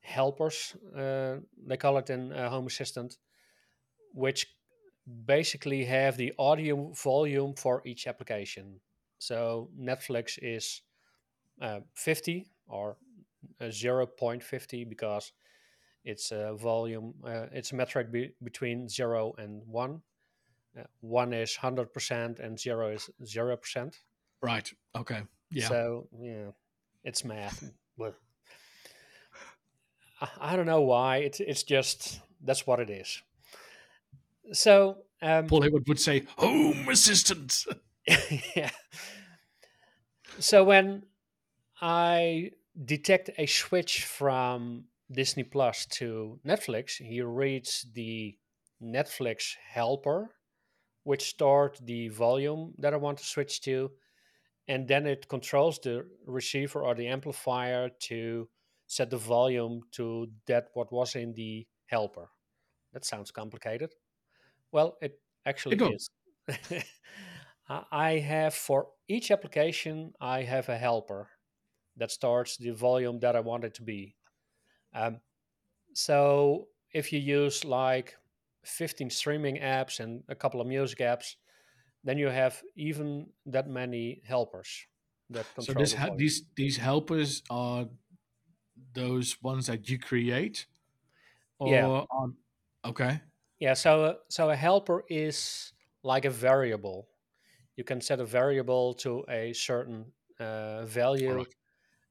helpers, 0.01 0.75
uh, 0.97 1.37
they 1.69 1.77
call 1.77 1.99
it 1.99 2.11
in 2.11 2.33
uh, 2.33 2.51
Home 2.51 2.67
Assistant, 2.67 3.17
which 4.13 4.47
basically 5.27 5.85
have 5.85 6.17
the 6.17 6.33
audio 6.39 6.93
volume 6.93 7.55
for 7.55 7.83
each 7.85 8.07
application. 8.07 8.81
So 9.19 9.71
Netflix 9.79 10.39
is 10.41 10.83
uh, 11.61 11.81
50 11.95 12.47
or 12.67 12.97
0.50 13.61 14.89
because 14.89 15.33
it's 16.05 16.31
a 16.31 16.55
volume, 16.55 17.15
uh, 17.25 17.47
it's 17.53 17.73
a 17.73 17.75
metric 17.75 18.13
be- 18.13 18.35
between 18.43 18.89
0 18.89 19.35
and 19.39 19.63
1. 19.67 20.03
Uh, 20.79 20.83
1 21.01 21.33
is 21.33 21.57
100% 21.61 22.39
and 22.39 22.59
0 22.59 22.89
is 22.89 23.11
0%. 23.25 23.95
Right. 24.41 24.73
Okay. 24.97 25.23
Yeah. 25.51 25.69
So, 25.69 26.09
yeah, 26.21 26.51
it's 27.05 27.25
math. 27.25 27.65
I, 30.21 30.29
I 30.41 30.57
don't 30.57 30.67
know 30.67 30.83
why. 30.83 31.19
It's, 31.19 31.41
it's 31.41 31.63
just, 31.63 32.21
that's 32.45 32.67
what 32.67 32.81
it 32.81 32.91
is. 32.91 33.23
So, 34.53 34.99
um, 35.23 35.47
Paul 35.47 35.63
Hayward 35.63 35.89
would 35.89 36.01
say, 36.01 36.25
Home 36.37 36.89
Assistant. 36.89 37.65
yeah. 38.57 38.71
So 40.39 40.65
when 40.65 41.03
I 41.81 42.53
detect 42.85 43.31
a 43.39 43.47
switch 43.47 44.05
from 44.05 44.85
Disney 45.11 45.43
Plus 45.43 45.87
to 45.87 46.39
Netflix, 46.47 46.97
he 46.97 47.21
reads 47.23 47.87
the 47.93 48.37
Netflix 48.83 49.55
helper, 49.69 50.31
which 51.05 51.29
start 51.29 51.79
the 51.83 52.09
volume 52.09 52.75
that 52.79 52.95
I 52.95 52.99
want 52.99 53.19
to 53.19 53.25
switch 53.25 53.61
to, 53.63 53.91
and 54.69 54.87
then 54.87 55.07
it 55.07 55.29
controls 55.29 55.79
the 55.81 56.07
receiver 56.27 56.83
or 56.83 56.95
the 56.95 57.09
amplifier 57.09 57.91
to 58.03 58.49
set 58.87 59.11
the 59.11 59.17
volume 59.17 59.83
to 59.93 60.29
that 60.47 60.69
what 60.75 60.93
was 60.93 61.15
in 61.15 61.35
the 61.35 61.67
helper. 61.87 62.31
That 62.93 63.05
sounds 63.05 63.31
complicated. 63.31 63.91
Well, 64.73 64.97
it 65.01 65.21
actually 65.47 65.77
it 65.77 65.95
is. 65.95 66.11
I 67.69 68.19
have 68.19 68.55
for 68.55 68.89
each 69.09 69.31
application, 69.31 70.13
I 70.21 70.43
have 70.43 70.69
a 70.69 70.79
helper 70.79 71.29
that 71.97 72.11
starts 72.11 72.57
the 72.57 72.71
volume 72.71 73.21
that 73.21 73.37
I 73.37 73.41
want 73.41 73.65
it 73.65 73.75
to 73.75 73.83
be. 73.83 74.17
Um, 74.95 75.21
so 75.95 76.69
if 76.93 77.13
you 77.13 77.19
use 77.19 77.65
like 77.65 78.17
15 78.65 79.11
streaming 79.11 79.59
apps 79.59 80.01
and 80.01 80.23
a 80.29 80.35
couple 80.35 80.61
of 80.61 80.67
music 80.67 81.01
apps, 81.01 81.37
then 82.05 82.19
you 82.19 82.29
have 82.29 82.63
even 82.77 83.27
that 83.47 83.69
many 83.69 84.23
helpers 84.25 84.87
that 85.31 85.47
control. 85.55 85.65
So 85.67 85.73
this 85.75 85.95
ha- 85.95 86.15
these 86.17 86.43
these 86.57 86.77
helpers 86.77 87.43
are 87.51 87.87
those 88.95 89.43
ones 89.43 89.67
that 89.67 89.89
you 89.89 89.99
create, 89.99 90.67
or 91.59 92.07
yeah. 92.11 92.27
okay. 92.91 93.21
Yeah. 93.59 93.75
So 93.75 94.19
so 94.29 94.51
a 94.51 94.57
helper 94.57 95.05
is 95.09 95.73
like 96.03 96.25
a 96.25 96.31
variable. 96.31 97.09
You 97.77 97.85
can 97.85 98.01
set 98.01 98.21
a 98.21 98.25
variable 98.25 98.95
to 98.95 99.25
a 99.29 99.53
certain 99.53 100.07
uh, 100.41 100.85
value, 100.85 101.35
right 101.35 101.55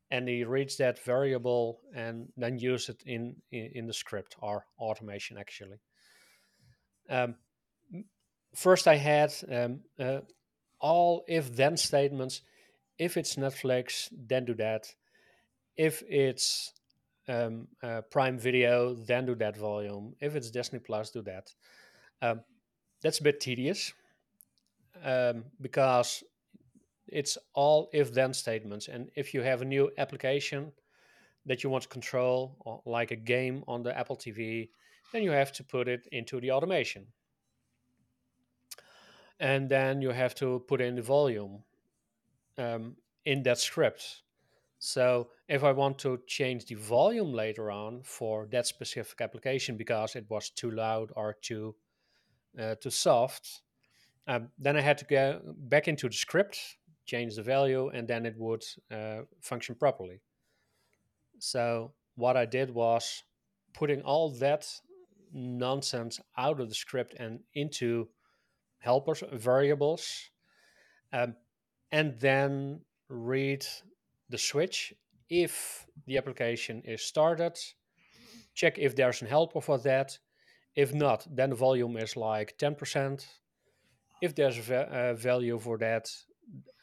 and 0.09 0.27
he 0.27 0.43
reads 0.43 0.77
that 0.77 1.03
variable 1.03 1.81
and 1.93 2.31
then 2.37 2.57
use 2.57 2.89
it 2.89 3.01
in 3.05 3.35
in, 3.51 3.71
in 3.75 3.87
the 3.87 3.93
script 3.93 4.35
or 4.41 4.65
automation 4.79 5.37
actually. 5.37 5.77
Um, 7.09 7.35
first, 8.55 8.87
I 8.87 8.95
had 8.95 9.33
um, 9.51 9.81
uh, 9.99 10.19
all 10.79 11.23
if 11.27 11.55
then 11.55 11.77
statements. 11.77 12.41
If 12.97 13.15
it's 13.15 13.35
Netflix, 13.35 14.09
then 14.11 14.45
do 14.45 14.55
that. 14.55 14.93
If 15.75 16.03
it's 16.07 16.73
um, 17.27 17.67
uh, 17.83 18.01
Prime 18.09 18.37
Video, 18.37 18.93
then 18.93 19.25
do 19.25 19.35
that 19.35 19.57
volume. 19.57 20.15
If 20.19 20.35
it's 20.35 20.51
Disney 20.51 20.79
Plus, 20.79 21.11
do 21.11 21.21
that. 21.23 21.53
Um, 22.21 22.41
that's 23.01 23.19
a 23.19 23.23
bit 23.23 23.39
tedious 23.39 23.93
um, 25.03 25.45
because 25.61 26.23
it's 27.07 27.37
all 27.53 27.89
if 27.93 28.13
then 28.13 28.33
statements. 28.33 28.87
And 28.87 29.09
if 29.15 29.33
you 29.33 29.41
have 29.41 29.61
a 29.61 29.65
new 29.65 29.91
application 29.97 30.71
that 31.45 31.63
you 31.63 31.69
want 31.69 31.83
to 31.83 31.89
control, 31.89 32.81
like 32.85 33.11
a 33.11 33.15
game 33.15 33.63
on 33.67 33.83
the 33.83 33.97
Apple 33.97 34.17
TV, 34.17 34.69
then 35.13 35.23
you 35.23 35.31
have 35.31 35.51
to 35.53 35.63
put 35.63 35.87
it 35.87 36.07
into 36.11 36.41
the 36.41 36.51
automation. 36.51 37.07
And 39.39 39.69
then 39.69 40.01
you 40.01 40.09
have 40.09 40.35
to 40.35 40.63
put 40.67 40.81
in 40.81 40.95
the 40.95 41.01
volume 41.01 41.63
um, 42.57 42.95
in 43.25 43.43
that 43.43 43.59
script. 43.59 44.23
So 44.79 45.29
if 45.47 45.63
I 45.63 45.71
want 45.71 45.97
to 45.99 46.19
change 46.27 46.65
the 46.65 46.75
volume 46.75 47.33
later 47.33 47.71
on 47.71 48.01
for 48.03 48.47
that 48.51 48.67
specific 48.67 49.21
application 49.21 49.75
because 49.77 50.15
it 50.15 50.25
was 50.29 50.49
too 50.51 50.71
loud 50.71 51.11
or 51.15 51.35
too 51.41 51.75
uh, 52.59 52.75
too 52.75 52.89
soft, 52.89 53.61
um, 54.27 54.49
then 54.57 54.77
I 54.77 54.81
had 54.81 54.97
to 54.99 55.05
go 55.05 55.41
back 55.45 55.87
into 55.87 56.07
the 56.07 56.15
script 56.15 56.77
change 57.07 57.35
the 57.35 57.41
value, 57.41 57.89
and 57.89 58.07
then 58.07 58.25
it 58.25 58.35
would 58.37 58.63
uh, 58.91 59.21
function 59.41 59.73
properly. 59.73 60.21
So 61.39 61.93
what 62.15 62.37
I 62.37 62.45
did 62.45 62.69
was 62.69 63.23
putting 63.73 64.01
all 64.01 64.29
that 64.39 64.67
nonsense 65.33 66.19
out 66.37 66.59
of 66.59 66.69
the 66.69 66.75
script 66.75 67.15
and 67.17 67.39
into 67.53 68.09
helpers 68.79 69.23
variables, 69.31 70.29
um, 71.13 71.35
and 71.91 72.19
then 72.19 72.81
read 73.09 73.65
the 74.29 74.37
switch 74.37 74.93
if 75.29 75.85
the 76.05 76.17
application 76.17 76.81
is 76.83 77.01
started. 77.03 77.57
Check 78.53 78.77
if 78.77 78.95
there's 78.95 79.21
a 79.21 79.27
helper 79.27 79.61
for 79.61 79.77
that. 79.79 80.19
if 80.75 80.93
not, 80.93 81.27
then 81.29 81.49
the 81.51 81.55
volume 81.57 81.97
is 81.97 82.15
like 82.17 82.57
10%. 82.57 83.27
If 84.21 84.35
there's 84.35 84.57
a 84.59 84.61
va- 84.61 84.89
uh, 84.91 85.13
value 85.15 85.59
for 85.59 85.77
that, 85.79 86.09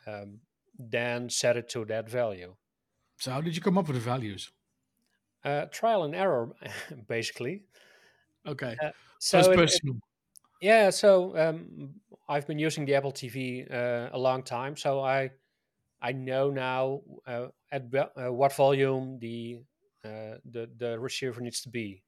um, 0.07 0.41
then 0.79 1.31
set 1.31 1.57
it 1.57 1.69
to 1.71 1.85
that 1.87 2.09
value. 2.11 2.57
So 3.19 3.31
how 3.33 3.41
did 3.41 3.57
you 3.57 3.63
come 3.63 3.79
up 3.79 3.87
with 3.89 3.97
the 3.97 4.03
values? 4.03 4.53
Uh, 5.45 5.67
trial 5.67 6.05
and 6.05 6.15
error, 6.15 6.53
basically. 7.09 7.65
Okay. 8.47 8.77
Uh, 8.83 8.91
so 9.19 9.53
First 9.53 9.81
it- 9.85 9.89
it- 9.91 9.97
yeah, 10.61 10.91
so 10.91 11.37
um, 11.37 12.01
I've 12.29 12.47
been 12.47 12.59
using 12.59 12.87
the 12.87 12.95
Apple 12.95 13.13
TV 13.13 13.67
uh, 13.71 14.11
a 14.13 14.19
long 14.19 14.43
time, 14.43 14.77
so 14.77 15.01
I 15.01 15.31
I 16.05 16.13
know 16.13 16.51
now 16.51 17.01
uh, 17.27 17.47
at 17.73 17.85
uh, 17.95 18.31
what 18.33 18.53
volume 18.53 19.19
the 19.21 19.61
uh, 20.05 20.37
the 20.45 20.69
the 20.77 20.99
receiver 21.01 21.41
needs 21.41 21.63
to 21.63 21.71
be. 21.71 22.05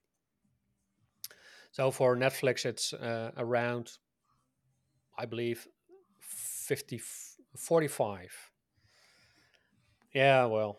So 1.73 1.91
for 1.91 2.17
Netflix, 2.17 2.65
it's 2.67 2.93
uh, 2.93 3.31
around, 3.37 3.93
I 5.19 5.27
believe, 5.27 5.67
50, 6.21 7.01
45. 7.57 8.33
Yeah, 10.15 10.47
well, 10.47 10.79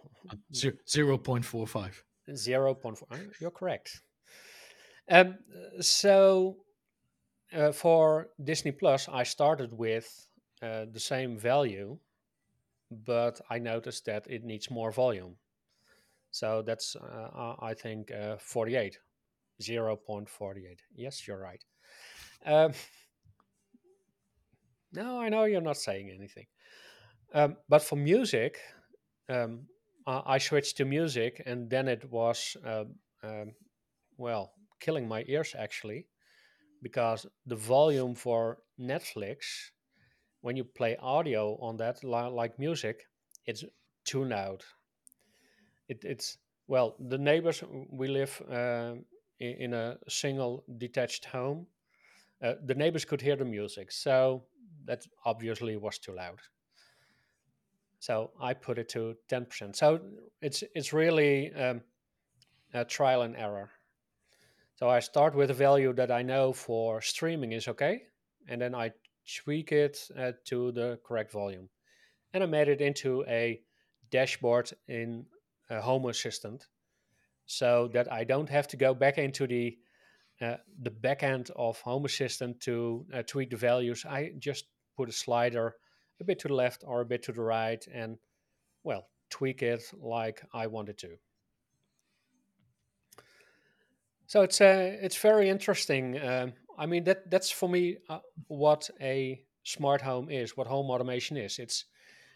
Zero 0.88 1.18
point 1.18 1.46
four 1.46 1.68
five. 1.68 2.04
0.4. 2.30 3.04
uh, 3.12 3.18
You're 3.40 3.52
correct. 3.52 4.02
Um, 5.10 5.38
so 5.80 6.58
uh, 7.54 7.72
for 7.72 8.30
Disney 8.44 8.72
Plus, 8.72 9.08
I 9.08 9.24
started 9.24 9.74
with 9.74 10.08
uh, 10.62 10.86
the 10.92 11.00
same 11.00 11.38
value, 11.38 11.98
but 12.92 13.42
I 13.50 13.60
noticed 13.60 14.06
that 14.06 14.28
it 14.30 14.44
needs 14.44 14.72
more 14.72 14.92
volume. 14.92 15.36
So 16.32 16.62
that's, 16.62 16.96
uh, 16.96 17.56
I 17.60 17.74
think, 17.74 18.12
uh, 18.12 18.38
48, 18.38 19.00
0.48. 19.62 20.80
Yes, 20.96 21.28
you're 21.28 21.40
right. 21.40 21.64
Um, 22.46 22.74
no, 24.92 25.20
I 25.20 25.30
know 25.30 25.46
you're 25.46 25.62
not 25.62 25.78
saying 25.78 26.10
anything. 26.10 26.48
Um, 27.34 27.58
but 27.68 27.82
for 27.82 27.96
music, 27.96 28.60
um, 29.30 29.68
I 30.06 30.38
switched 30.38 30.78
to 30.78 30.86
music, 30.86 31.44
and 31.46 31.70
then 31.70 31.90
it 31.90 32.10
was, 32.10 32.56
um, 32.64 32.96
um, 33.24 33.52
well, 34.18 34.54
killing 34.80 35.06
my 35.06 35.26
ears 35.28 35.54
actually, 35.58 36.08
because 36.82 37.26
the 37.46 37.58
volume 37.58 38.16
for 38.16 38.60
Netflix, 38.80 39.72
when 40.48 40.56
you 40.56 40.64
play 40.64 40.96
audio 41.02 41.58
on 41.60 41.76
that, 41.76 42.02
like 42.06 42.58
music, 42.58 43.06
it's 43.46 43.66
too 44.06 44.24
loud. 44.24 44.64
It, 45.90 46.06
it's 46.06 46.38
well, 46.68 46.96
the 47.10 47.18
neighbors. 47.18 47.62
We 47.92 48.08
live 48.08 48.42
in, 48.50 49.04
in 49.40 49.74
a 49.74 49.98
single 50.08 50.64
detached 50.78 51.26
home. 51.26 51.68
Uh, 52.42 52.54
the 52.66 52.76
neighbors 52.76 53.04
could 53.04 53.22
hear 53.22 53.36
the 53.36 53.44
music, 53.44 53.92
so 53.92 54.44
that 54.86 55.06
obviously 55.26 55.76
was 55.76 55.98
too 55.98 56.14
loud. 56.16 56.40
So 58.00 58.32
I 58.40 58.54
put 58.54 58.78
it 58.78 58.88
to 58.90 59.16
ten 59.28 59.46
percent. 59.46 59.76
So 59.76 60.00
it's 60.42 60.64
it's 60.74 60.94
really 60.94 61.54
um, 61.56 61.82
a 62.74 62.86
trial 62.86 63.24
and 63.24 63.36
error. 63.36 63.70
So 64.76 64.88
I 64.88 65.02
start 65.02 65.36
with 65.36 65.52
a 65.52 65.60
value 65.68 65.94
that 65.96 66.10
I 66.10 66.22
know 66.22 66.54
for 66.54 67.02
streaming 67.02 67.52
is 67.52 67.68
okay, 67.68 68.04
and 68.48 68.62
then 68.62 68.74
I 68.74 68.94
tweak 69.44 69.72
it 69.72 70.10
uh, 70.18 70.32
to 70.46 70.72
the 70.72 71.00
correct 71.04 71.32
volume. 71.32 71.70
And 72.34 72.44
I 72.44 72.48
made 72.48 72.68
it 72.68 72.82
into 72.82 73.24
a 73.28 73.62
dashboard 74.10 74.72
in 74.88 75.26
a 75.70 75.82
Home 75.82 76.06
Assistant, 76.06 76.68
so 77.46 77.90
that 77.94 78.12
I 78.12 78.24
don't 78.24 78.50
have 78.50 78.68
to 78.70 78.78
go 78.78 78.94
back 78.94 79.18
into 79.18 79.48
the 79.48 79.78
uh, 80.42 80.58
the 80.82 80.92
back 80.92 81.24
end 81.24 81.50
of 81.56 81.82
Home 81.82 82.06
Assistant 82.06 82.60
to 82.62 83.06
uh, 83.14 83.24
tweak 83.24 83.50
the 83.50 83.58
values. 83.58 84.06
I 84.06 84.34
just 84.38 84.66
put 84.96 85.10
a 85.10 85.14
slider 85.14 85.76
a 86.20 86.24
bit 86.24 86.40
to 86.40 86.48
the 86.48 86.54
left 86.54 86.84
or 86.86 87.02
a 87.02 87.06
bit 87.06 87.24
to 87.24 87.32
the 87.32 87.42
right, 87.42 87.86
and 87.94 88.18
well, 88.84 89.08
tweak 89.30 89.64
it 89.64 89.84
like 90.00 90.44
I 90.54 90.68
wanted 90.68 90.98
to. 91.00 91.18
So 94.28 94.42
it's 94.42 94.60
uh, 94.60 94.98
it's 95.02 95.18
very 95.18 95.50
interesting. 95.50 96.20
Um, 96.22 96.54
I 96.78 96.86
mean 96.86 97.04
that 97.06 97.30
that's 97.30 97.50
for 97.52 97.70
me 97.70 97.98
uh, 98.10 98.20
what 98.48 98.90
a 99.02 99.46
smart 99.64 100.02
home 100.02 100.30
is, 100.30 100.56
what 100.58 100.68
home 100.68 100.90
automation 100.90 101.38
is. 101.38 101.60
It's 101.60 101.86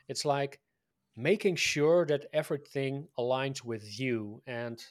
it's 0.08 0.26
like 0.26 0.62
making 1.16 1.58
sure 1.58 2.06
that 2.08 2.28
everything 2.34 3.10
aligns 3.18 3.64
with 3.64 4.00
you 4.00 4.44
and 4.48 4.84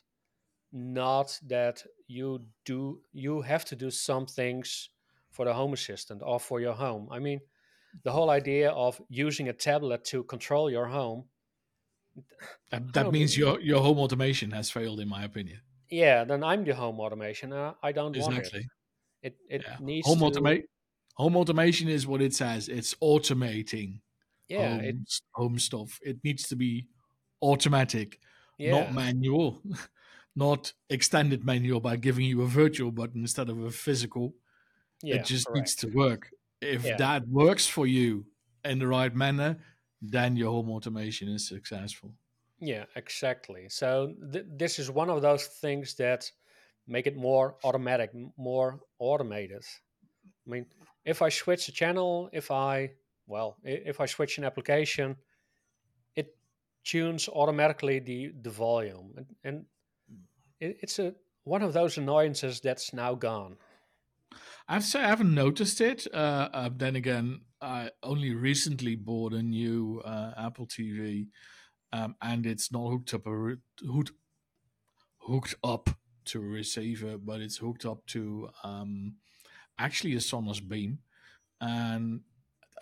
not 0.73 1.41
that 1.47 1.85
you 2.07 2.47
do 2.65 3.03
you 3.13 3.43
have 3.43 3.65
to 3.67 3.77
do 3.77 3.91
some 3.91 4.27
things 4.27 4.91
for 5.31 5.45
the 5.45 5.55
home 5.55 5.73
assistant 5.73 6.23
or 6.25 6.41
for 6.41 6.61
your 6.61 6.75
home. 6.75 7.09
I 7.11 7.19
mean, 7.21 7.41
the 8.05 8.13
whole 8.13 8.31
idea 8.31 8.71
of 8.73 9.01
using 9.09 9.49
a 9.49 9.53
tablet 9.55 10.05
to 10.07 10.25
control 10.25 10.71
your 10.71 10.89
home, 10.89 11.31
That, 12.71 12.93
that 12.95 13.11
means 13.11 13.37
your 13.37 13.61
your 13.61 13.81
home 13.81 13.99
automation 13.99 14.51
has 14.53 14.71
failed, 14.71 14.99
in 15.01 15.09
my 15.09 15.25
opinion. 15.25 15.61
yeah, 15.91 16.25
then 16.25 16.43
I'm 16.45 16.65
the 16.65 16.75
home 16.75 17.01
automation. 17.01 17.53
Uh, 17.53 17.75
I 17.83 17.93
don't 17.93 18.17
want 18.17 18.39
it. 18.39 18.53
Exactly. 18.53 18.69
It 19.23 19.37
it 19.49 19.63
Yeah. 19.67 19.77
needs 19.81 20.07
Home 20.07 20.19
to 20.21 20.25
automate. 20.27 20.65
Home 21.15 21.37
automation 21.37 21.89
is 21.89 22.07
what 22.07 22.23
it 22.23 22.35
says. 22.35 22.69
It's 22.69 22.95
automating 23.03 24.01
yeah 24.49 24.69
home, 24.77 24.81
it, 24.81 24.97
home 25.33 25.59
stuff. 25.59 25.99
It 26.03 26.19
needs 26.25 26.49
to 26.49 26.57
be 26.57 26.87
automatic, 27.43 28.19
yeah 28.59 28.71
not 28.73 28.95
manual, 28.95 29.63
not 30.37 30.73
extended 30.89 31.45
manual 31.45 31.81
by 31.81 31.97
giving 31.97 32.25
you 32.25 32.43
a 32.43 32.47
virtual 32.47 32.91
button 32.93 33.21
instead 33.23 33.49
of 33.49 33.59
a 33.65 33.71
physical. 33.71 34.35
yeah 35.03 35.17
it 35.17 35.25
just 35.25 35.47
correct. 35.47 35.57
needs 35.57 35.75
to 35.77 35.89
work. 35.89 36.31
If 36.61 36.85
Yeah. 36.85 36.97
that 36.97 37.27
works 37.29 37.67
for 37.67 37.87
you 37.87 38.27
in 38.65 38.79
the 38.79 38.87
right 38.87 39.15
manner, 39.15 39.57
then 40.03 40.37
your 40.37 40.51
home 40.53 40.71
automation 40.71 41.29
is 41.29 41.47
successful. 41.49 42.13
Yeah, 42.59 42.85
exactly. 42.97 43.69
So 43.71 44.15
th- 44.33 44.45
this 44.57 44.79
is 44.79 44.91
one 44.91 45.09
of 45.09 45.23
those 45.23 45.47
things 45.47 45.95
that 45.95 46.31
make 46.91 47.07
it 47.07 47.17
more 47.17 47.57
automatic, 47.65 48.11
more 48.37 48.81
automated. 48.99 49.63
I 50.47 50.51
mean, 50.51 50.67
if 51.05 51.23
I 51.23 51.29
switch 51.29 51.69
a 51.69 51.73
channel, 51.73 52.29
if 52.33 52.51
I 52.51 52.91
well, 53.27 53.57
if 53.63 54.01
I 54.01 54.07
switch 54.07 54.39
an 54.39 54.45
application, 54.45 55.17
it 56.17 56.37
tunes 56.85 57.29
automatically 57.29 58.01
the 58.01 58.33
the 58.43 58.51
volume, 58.51 59.15
and, 59.17 59.27
and 59.45 59.65
it, 60.59 60.79
it's 60.83 60.99
a 60.99 61.15
one 61.45 61.63
of 61.63 61.73
those 61.73 61.97
annoyances 61.97 62.61
that's 62.61 62.93
now 62.93 63.15
gone. 63.15 63.57
I 64.69 64.75
have 64.75 64.83
to 64.83 64.89
say 64.89 65.01
I 65.01 65.09
haven't 65.09 65.35
noticed 65.35 65.81
it. 65.81 66.07
Uh, 66.13 66.49
uh, 66.53 66.71
then 66.77 66.97
again, 66.97 67.41
I 67.61 67.91
only 68.03 68.35
recently 68.35 68.97
bought 68.97 69.33
a 69.33 69.43
new 69.43 70.03
uh, 70.05 70.33
Apple 70.37 70.67
TV, 70.67 71.29
um, 71.93 72.17
and 72.21 72.47
it's 72.47 72.73
not 72.73 72.91
hooked 72.91 73.15
up 73.15 73.27
a 73.27 73.57
hooked, 73.87 74.13
hooked 75.19 75.55
up 75.63 75.91
to 76.31 76.41
a 76.43 76.47
receiver, 76.47 77.19
but 77.19 77.41
it's 77.41 77.59
hooked 77.59 77.87
up 77.87 78.07
to 78.07 78.51
um, 78.65 79.17
actually 79.79 80.15
a 80.15 80.19
Sonos 80.19 80.67
Beam, 80.67 81.01
and 81.61 82.23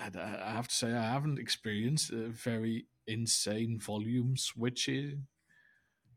I, 0.00 0.10
I 0.16 0.52
have 0.52 0.68
to 0.68 0.74
say 0.74 0.92
I 0.94 1.12
haven't 1.12 1.38
experienced 1.38 2.10
a 2.12 2.28
very 2.28 2.86
insane 3.06 3.80
volume 3.80 4.36
switching, 4.36 5.28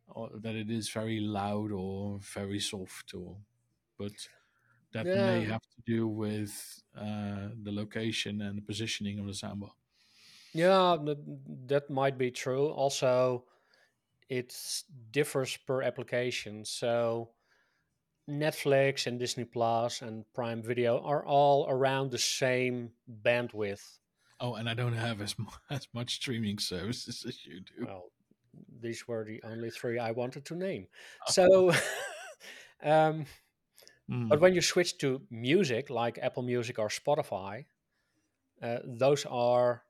or 0.08 0.30
that 0.34 0.56
it 0.56 0.70
is 0.70 0.90
very 0.90 1.20
loud 1.20 1.72
or 1.72 2.20
very 2.20 2.60
soft, 2.60 3.14
or 3.14 3.38
but 3.98 4.28
that 4.94 5.16
may 5.16 5.44
have 5.44 5.62
to 5.62 5.82
do 5.86 6.08
with 6.08 6.84
uh, 6.96 7.50
the 7.64 7.72
location 7.72 8.42
and 8.42 8.58
the 8.58 8.62
positioning 8.64 9.20
of 9.20 9.26
the 9.28 9.34
soundbar. 9.34 9.74
Yeah, 10.54 10.98
that 11.68 11.90
might 11.90 12.18
be 12.18 12.32
true. 12.32 12.68
Also, 12.68 13.46
it 14.32 14.56
differs 15.12 15.58
per 15.68 15.82
application. 15.84 16.64
So 16.64 17.32
Netflix 18.30 19.06
and 19.06 19.20
Disney 19.20 19.44
Plus 19.44 20.02
and 20.02 20.24
Prime 20.34 20.64
Video 20.64 21.02
are 21.04 21.26
all 21.26 21.68
around 21.68 22.12
the 22.12 22.18
same 22.18 22.92
bandwidth. 23.26 24.00
Oh, 24.40 24.56
and 24.56 24.70
I 24.70 24.74
don't 24.74 24.94
have 24.94 25.22
as 25.22 25.38
mu- 25.38 25.46
as 25.70 25.86
much 25.94 26.16
streaming 26.16 26.60
services 26.60 27.26
as 27.28 27.46
you 27.46 27.60
do. 27.60 27.86
Well, 27.86 28.06
these 28.82 29.06
were 29.06 29.26
the 29.26 29.42
only 29.44 29.70
three 29.70 30.00
I 30.00 30.12
wanted 30.12 30.46
to 30.46 30.56
name. 30.56 30.88
Oh. 31.28 31.32
So, 31.32 31.72
um, 32.84 33.26
Mm. 34.10 34.28
but 34.28 34.42
when 34.42 34.54
you 34.54 34.62
switch 34.62 34.98
to 34.98 35.22
music, 35.30 35.90
like 35.90 36.20
Apple 36.22 36.44
Music 36.44 36.80
or 36.80 36.90
Spotify, 36.90 37.66
uh, 38.62 38.80
those 38.84 39.26
are 39.26 39.84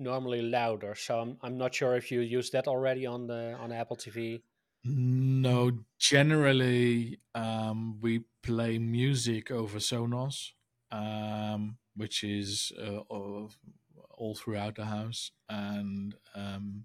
normally 0.00 0.42
louder. 0.42 0.94
So 0.94 1.20
I'm, 1.20 1.36
I'm 1.42 1.58
not 1.58 1.74
sure 1.74 1.94
if 1.94 2.10
you 2.10 2.20
use 2.20 2.50
that 2.50 2.66
already 2.66 3.06
on 3.06 3.26
the 3.26 3.56
on 3.60 3.70
Apple 3.70 3.96
TV. 3.96 4.42
No, 4.82 5.72
generally 5.98 7.20
um, 7.34 7.98
we 8.00 8.24
play 8.42 8.78
music 8.78 9.50
over 9.50 9.78
Sonos, 9.78 10.52
um, 10.90 11.76
which 11.94 12.24
is 12.24 12.72
uh, 12.82 13.00
all 13.08 14.34
throughout 14.34 14.76
the 14.76 14.86
house, 14.86 15.32
and 15.50 16.14
um, 16.34 16.84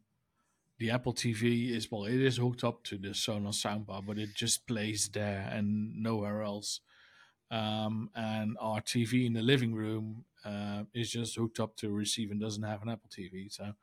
the 0.77 0.91
Apple 0.91 1.13
TV 1.13 1.71
is 1.71 1.89
well, 1.89 2.03
it 2.03 2.19
is 2.19 2.37
hooked 2.37 2.65
up 2.65 2.83
to 2.83 2.97
the 2.97 3.09
Sonos 3.09 3.63
soundbar, 3.63 4.05
but 4.05 4.17
it 4.17 4.35
just 4.35 4.67
plays 4.67 5.09
there 5.13 5.49
and 5.51 5.95
nowhere 6.03 6.41
else. 6.41 6.81
Um, 7.51 8.09
and 8.15 8.57
our 8.59 8.81
TV 8.81 9.25
in 9.25 9.33
the 9.33 9.41
living 9.41 9.73
room 9.73 10.25
uh, 10.43 10.83
is 10.93 11.11
just 11.11 11.35
hooked 11.35 11.59
up 11.59 11.75
to 11.77 11.87
a 11.87 11.91
receiver 11.91 12.31
and 12.31 12.41
doesn't 12.41 12.63
have 12.63 12.81
an 12.81 12.89
Apple 12.89 13.09
TV. 13.09 13.51
So 13.51 13.73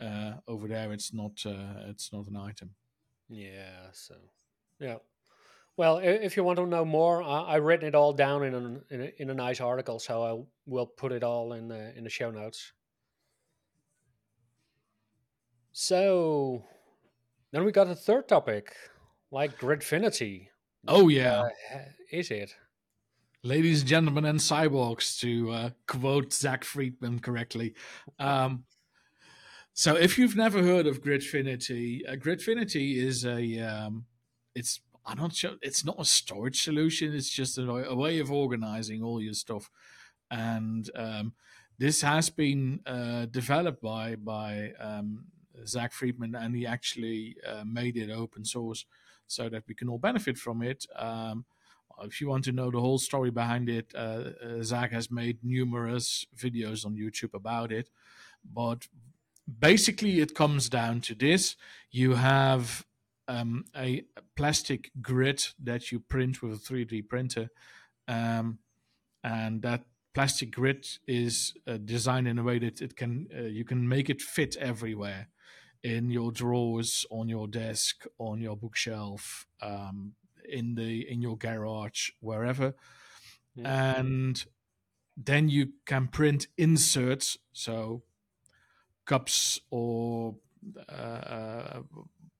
uh, 0.00 0.34
over 0.46 0.68
there, 0.68 0.92
it's 0.92 1.12
not 1.12 1.32
uh, 1.44 1.88
it's 1.88 2.12
not 2.12 2.26
an 2.28 2.36
item. 2.36 2.70
Yeah. 3.28 3.90
So, 3.92 4.14
yeah. 4.80 4.96
Well, 5.76 5.98
if 5.98 6.36
you 6.36 6.42
want 6.42 6.58
to 6.58 6.66
know 6.66 6.84
more, 6.84 7.22
I, 7.22 7.54
have 7.54 7.62
written 7.62 7.86
it 7.86 7.94
all 7.94 8.12
down 8.12 8.42
in, 8.42 8.52
an, 8.52 8.82
in, 8.90 9.00
a, 9.00 9.12
in 9.18 9.30
a 9.30 9.34
nice 9.34 9.60
article, 9.60 10.00
so 10.00 10.24
I 10.24 10.42
will 10.66 10.86
put 10.86 11.12
it 11.12 11.22
all 11.22 11.52
in 11.52 11.68
the 11.68 11.96
in 11.96 12.02
the 12.02 12.10
show 12.10 12.32
notes. 12.32 12.72
So, 15.70 16.64
then 17.52 17.64
we 17.64 17.70
got 17.70 17.86
a 17.86 17.94
third 17.94 18.26
topic, 18.26 18.74
like 19.30 19.56
Gridfinity. 19.60 20.48
Oh 20.88 21.06
yeah, 21.06 21.42
uh, 21.72 21.78
is 22.10 22.32
it? 22.32 22.56
Ladies 23.44 23.82
and 23.82 23.88
gentlemen, 23.88 24.24
and 24.24 24.40
cyborgs, 24.40 25.20
to 25.20 25.50
uh, 25.52 25.70
quote 25.86 26.32
Zack 26.32 26.64
Freedman 26.64 27.20
correctly. 27.20 27.72
Um, 28.18 28.64
so, 29.74 29.94
if 29.94 30.18
you've 30.18 30.34
never 30.34 30.60
heard 30.60 30.88
of 30.88 31.02
Gridfinity, 31.02 32.00
uh, 32.08 32.16
Gridfinity 32.16 32.96
is 32.96 33.24
a 33.24 33.60
um, 33.60 34.06
it's 34.56 34.80
I'm 35.06 35.18
not 35.18 35.36
sure. 35.36 35.52
It's 35.62 35.84
not 35.84 36.00
a 36.00 36.04
storage 36.04 36.64
solution. 36.64 37.14
It's 37.14 37.30
just 37.30 37.58
a, 37.58 37.70
a 37.70 37.94
way 37.94 38.18
of 38.18 38.32
organizing 38.32 39.04
all 39.04 39.22
your 39.22 39.34
stuff, 39.34 39.70
and 40.32 40.90
um, 40.96 41.32
this 41.78 42.02
has 42.02 42.30
been 42.30 42.80
uh, 42.86 43.26
developed 43.26 43.80
by 43.80 44.16
by 44.16 44.72
um, 44.80 45.26
Zack 45.64 45.92
Freedman, 45.92 46.34
and 46.34 46.56
he 46.56 46.66
actually 46.66 47.36
uh, 47.46 47.62
made 47.64 47.96
it 47.96 48.10
open 48.10 48.44
source 48.44 48.84
so 49.28 49.48
that 49.48 49.62
we 49.68 49.76
can 49.76 49.88
all 49.88 49.98
benefit 49.98 50.36
from 50.38 50.60
it. 50.60 50.86
If 52.02 52.20
you 52.20 52.28
want 52.28 52.44
to 52.44 52.52
know 52.52 52.70
the 52.70 52.80
whole 52.80 52.98
story 52.98 53.30
behind 53.30 53.68
it, 53.68 53.92
uh, 53.94 54.30
uh 54.42 54.62
Zack 54.62 54.92
has 54.92 55.10
made 55.10 55.38
numerous 55.42 56.26
videos 56.36 56.84
on 56.84 56.96
YouTube 56.96 57.34
about 57.34 57.72
it. 57.72 57.90
But 58.44 58.88
basically, 59.58 60.20
it 60.20 60.34
comes 60.34 60.68
down 60.68 61.00
to 61.02 61.14
this: 61.14 61.56
you 61.90 62.14
have 62.14 62.84
um, 63.26 63.64
a 63.76 64.04
plastic 64.36 64.90
grid 65.02 65.46
that 65.62 65.92
you 65.92 66.00
print 66.00 66.42
with 66.42 66.52
a 66.52 66.56
3D 66.56 67.08
printer, 67.08 67.50
um, 68.06 68.58
and 69.22 69.62
that 69.62 69.84
plastic 70.14 70.50
grid 70.50 70.86
is 71.06 71.54
uh, 71.66 71.76
designed 71.76 72.26
in 72.26 72.38
a 72.38 72.42
way 72.42 72.58
that 72.58 72.80
it 72.80 72.96
can 72.96 73.28
uh, 73.36 73.42
you 73.42 73.64
can 73.64 73.88
make 73.88 74.10
it 74.10 74.22
fit 74.22 74.56
everywhere 74.56 75.28
in 75.82 76.10
your 76.10 76.32
drawers, 76.32 77.06
on 77.10 77.28
your 77.28 77.46
desk, 77.46 78.04
on 78.18 78.40
your 78.40 78.56
bookshelf, 78.56 79.46
um, 79.62 80.14
in 80.48 80.74
the 80.74 81.08
in 81.08 81.22
your 81.22 81.36
garage, 81.36 82.10
wherever, 82.20 82.74
yeah. 83.54 83.94
and 83.98 84.44
then 85.16 85.48
you 85.48 85.72
can 85.84 86.08
print 86.08 86.46
inserts, 86.56 87.38
so 87.52 88.02
cups 89.04 89.60
or 89.70 90.36
uh, 90.88 90.92
uh 90.92 91.80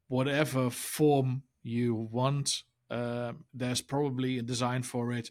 whatever 0.09 0.71
form 0.71 1.43
you 1.63 1.95
want. 1.95 2.63
Uh, 2.91 3.33
there's 3.53 3.83
probably 3.83 4.39
a 4.39 4.43
design 4.43 4.83
for 4.83 5.13
it. 5.13 5.31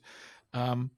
Um, 0.54 0.92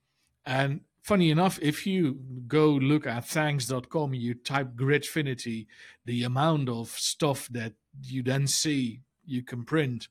and 0.46 0.82
funny 1.02 1.32
enough, 1.32 1.58
if 1.62 1.88
you 1.88 2.20
go 2.48 2.68
look 2.70 3.08
at 3.08 3.26
thangs.com, 3.26 4.14
you 4.14 4.34
type 4.34 4.76
Gridfinity, 4.76 5.68
the 6.06 6.24
amount 6.24 6.70
of 6.70 6.90
stuff 6.90 7.48
that 7.52 7.74
you 8.04 8.24
then 8.24 8.48
see 8.48 9.02
you 9.26 9.44
can 9.44 9.64
print 9.64 10.08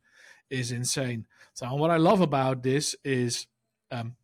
is 0.50 0.72
insane. 0.72 1.26
So, 1.54 1.72
what 1.74 1.90
I 1.90 1.96
love 1.96 2.20
about 2.20 2.62
this 2.62 2.94
is 3.04 3.46
um, 3.90 4.16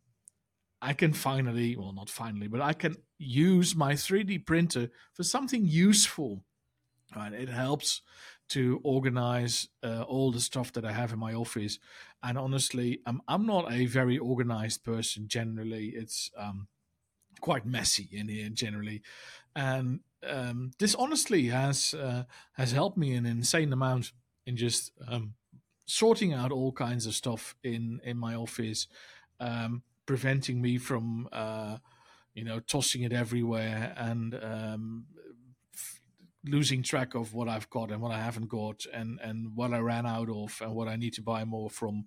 I 0.81 0.93
can 0.93 1.13
finally, 1.13 1.75
well, 1.75 1.93
not 1.93 2.09
finally, 2.09 2.47
but 2.47 2.61
I 2.61 2.73
can 2.73 2.95
use 3.17 3.75
my 3.75 3.93
3D 3.93 4.45
printer 4.45 4.89
for 5.13 5.23
something 5.23 5.65
useful. 5.65 6.43
Right? 7.15 7.33
It 7.33 7.49
helps 7.49 8.01
to 8.49 8.79
organize 8.83 9.67
uh, 9.83 10.03
all 10.03 10.31
the 10.31 10.39
stuff 10.39 10.71
that 10.73 10.85
I 10.85 10.91
have 10.91 11.13
in 11.13 11.19
my 11.19 11.33
office. 11.33 11.79
And 12.21 12.37
honestly, 12.37 13.01
um, 13.05 13.21
I'm 13.27 13.45
not 13.45 13.71
a 13.71 13.85
very 13.85 14.17
organized 14.17 14.83
person 14.83 15.27
generally. 15.27 15.89
It's 15.95 16.29
um, 16.37 16.67
quite 17.41 17.65
messy 17.65 18.09
in 18.11 18.27
here 18.27 18.49
generally, 18.49 19.01
and 19.55 19.99
um, 20.27 20.71
this 20.79 20.95
honestly 20.95 21.47
has 21.47 21.93
uh, 21.93 22.23
has 22.53 22.71
helped 22.71 22.97
me 22.97 23.13
an 23.13 23.25
insane 23.25 23.71
amount 23.71 24.11
in 24.45 24.57
just 24.57 24.91
um, 25.07 25.33
sorting 25.85 26.33
out 26.33 26.51
all 26.51 26.71
kinds 26.71 27.05
of 27.05 27.13
stuff 27.13 27.55
in 27.63 27.99
in 28.03 28.17
my 28.17 28.35
office, 28.35 28.87
um, 29.39 29.83
preventing 30.05 30.61
me 30.61 30.77
from. 30.77 31.27
Uh, 31.31 31.77
you 32.35 32.43
know, 32.43 32.59
tossing 32.59 33.03
it 33.03 33.13
everywhere 33.13 33.93
and 33.95 34.37
um, 34.43 35.05
losing 36.45 36.83
track 36.83 37.15
of 37.15 37.33
what 37.33 37.47
I've 37.47 37.69
got 37.69 37.91
and 37.91 38.01
what 38.01 38.11
I 38.11 38.21
haven't 38.21 38.49
got, 38.49 38.85
and 38.93 39.19
and 39.21 39.55
what 39.55 39.73
I 39.73 39.79
ran 39.79 40.05
out 40.05 40.29
of, 40.29 40.61
and 40.61 40.75
what 40.75 40.87
I 40.87 40.95
need 40.95 41.13
to 41.13 41.21
buy 41.21 41.45
more 41.45 41.69
from, 41.69 42.05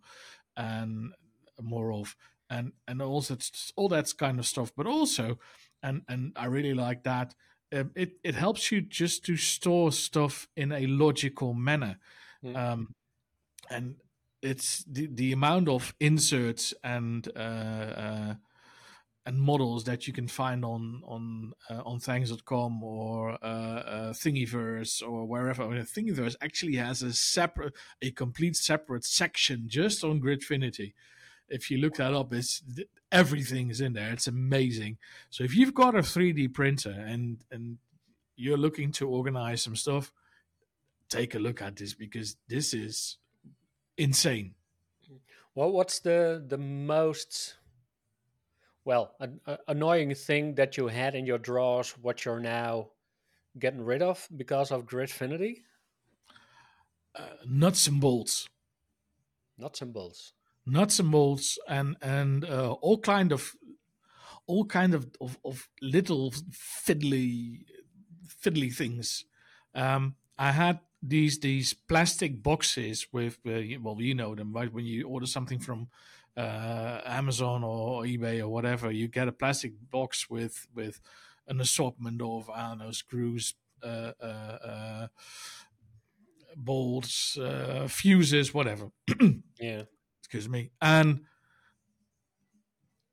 and 0.57 1.13
more 1.61 1.93
of, 1.93 2.15
and 2.51 2.73
and 2.87 3.03
also 3.03 3.37
all 3.77 3.89
that 3.89 4.13
kind 4.17 4.39
of 4.39 4.47
stuff. 4.47 4.73
But 4.77 4.87
also, 4.87 5.39
and 5.83 6.03
and 6.09 6.33
I 6.37 6.47
really 6.47 6.75
like 6.75 7.05
that. 7.05 7.35
Um, 7.73 7.91
it 7.95 8.13
it 8.23 8.35
helps 8.35 8.71
you 8.71 8.83
just 8.83 9.25
to 9.27 9.37
store 9.37 9.93
stuff 9.93 10.47
in 10.57 10.73
a 10.73 10.87
logical 10.87 11.55
manner, 11.55 11.99
mm. 12.45 12.57
um, 12.57 12.95
and 13.71 13.97
it's 14.43 14.85
the 14.85 15.09
the 15.13 15.33
amount 15.33 15.69
of 15.69 15.95
inserts 16.01 16.73
and 16.85 17.29
uh, 17.37 17.39
uh, 17.39 18.35
and 19.27 19.39
models 19.39 19.85
that 19.85 20.07
you 20.07 20.13
can 20.13 20.27
find 20.27 20.65
on 20.65 21.03
on 21.05 21.53
uh, 21.69 21.83
on 21.85 21.99
thangs.com 21.99 22.83
or 22.83 23.33
uh, 23.43 23.45
uh, 23.45 24.13
Thingiverse 24.13 25.03
or 25.07 25.27
wherever. 25.27 25.63
I 25.65 25.69
mean, 25.69 25.83
Thingiverse 25.83 26.37
actually 26.41 26.77
has 26.77 27.03
a 27.03 27.13
separate, 27.13 27.75
a 28.01 28.11
complete 28.11 28.57
separate 28.57 29.05
section 29.05 29.65
just 29.67 30.03
on 30.05 30.21
Gridfinity. 30.21 30.95
If 31.49 31.71
you 31.71 31.79
look 31.79 31.97
that 31.97 32.15
up, 32.15 32.33
it's 32.33 32.63
everything 33.11 33.71
is 33.71 33.81
in 33.81 33.95
there. 33.95 34.13
It's 34.13 34.27
amazing. 34.27 34.99
So 35.31 35.45
if 35.45 35.55
you've 35.55 35.75
got 35.75 35.95
a 35.95 35.99
3D 35.99 36.55
printer 36.55 36.97
and 37.07 37.45
and 37.51 37.79
you're 38.37 38.57
looking 38.57 38.93
to 38.93 39.09
organize 39.09 39.63
some 39.63 39.77
stuff, 39.77 40.13
take 41.09 41.35
a 41.35 41.39
look 41.39 41.61
at 41.61 41.77
this 41.77 41.93
because 41.93 42.37
this 42.49 42.73
is 42.73 43.19
insane. 43.99 44.55
Well, 45.55 45.73
what's 45.73 45.99
the 46.01 46.43
the 46.47 46.59
most 46.59 47.59
well, 48.89 49.15
an 49.21 49.39
annoying 49.67 50.15
thing 50.15 50.55
that 50.55 50.79
you 50.79 50.87
had 50.87 51.15
in 51.15 51.27
your 51.27 51.37
drawers, 51.37 51.91
what 52.01 52.25
you're 52.25 52.41
now 52.41 52.89
getting 53.59 53.85
rid 53.85 54.01
of 54.01 54.27
because 54.35 54.71
of 54.71 54.87
Gridfinity? 54.87 55.57
Uh, 57.15 57.21
nuts 57.47 57.87
and 57.87 58.01
bolts. 58.01 58.49
Nuts 59.59 59.83
and 59.83 59.93
bolts. 59.93 60.33
Nuts 60.65 61.01
and 61.01 61.11
bolts, 61.11 61.59
and 61.69 61.97
and 62.01 62.47
uh, 62.47 62.73
all 62.81 62.99
kind 62.99 63.31
of 63.31 63.55
all 64.47 64.65
kind 64.65 64.95
of, 64.95 65.07
of, 65.21 65.39
of 65.45 65.69
little 65.83 66.33
fiddly 66.51 67.65
fiddly 68.43 68.75
things. 68.75 69.27
Um, 69.75 70.15
I 70.39 70.53
had 70.53 70.81
these 71.03 71.39
these 71.39 71.75
plastic 71.75 72.43
boxes 72.43 73.07
with 73.13 73.39
uh, 73.47 73.61
well 73.83 73.97
you 74.01 74.15
know 74.15 74.35
them 74.35 74.53
right 74.53 74.73
when 74.73 74.85
you 74.85 75.07
order 75.07 75.27
something 75.27 75.59
from 75.59 75.89
uh, 76.39 77.01
Amazon 77.05 77.65
or 77.65 78.05
eBay 78.05 78.41
or 78.41 78.49
whatever, 78.49 78.91
you 78.93 79.09
get 79.09 79.29
a 79.29 79.33
plastic 79.33 79.73
box 79.91 80.31
with 80.31 80.67
with 80.75 81.01
an 81.49 81.61
assortment 81.61 82.23
of 82.23 82.49
I 82.49 82.69
don't 82.69 82.79
know 82.79 82.93
screws, 82.93 83.55
uh, 83.83 84.13
uh, 84.23 84.25
uh 84.25 85.07
bolts, 86.57 87.37
uh, 87.37 87.89
fuses, 87.91 88.55
whatever. 88.55 88.91
yeah. 89.61 89.83
Excuse 90.21 90.49
me. 90.49 90.71
And 90.81 91.23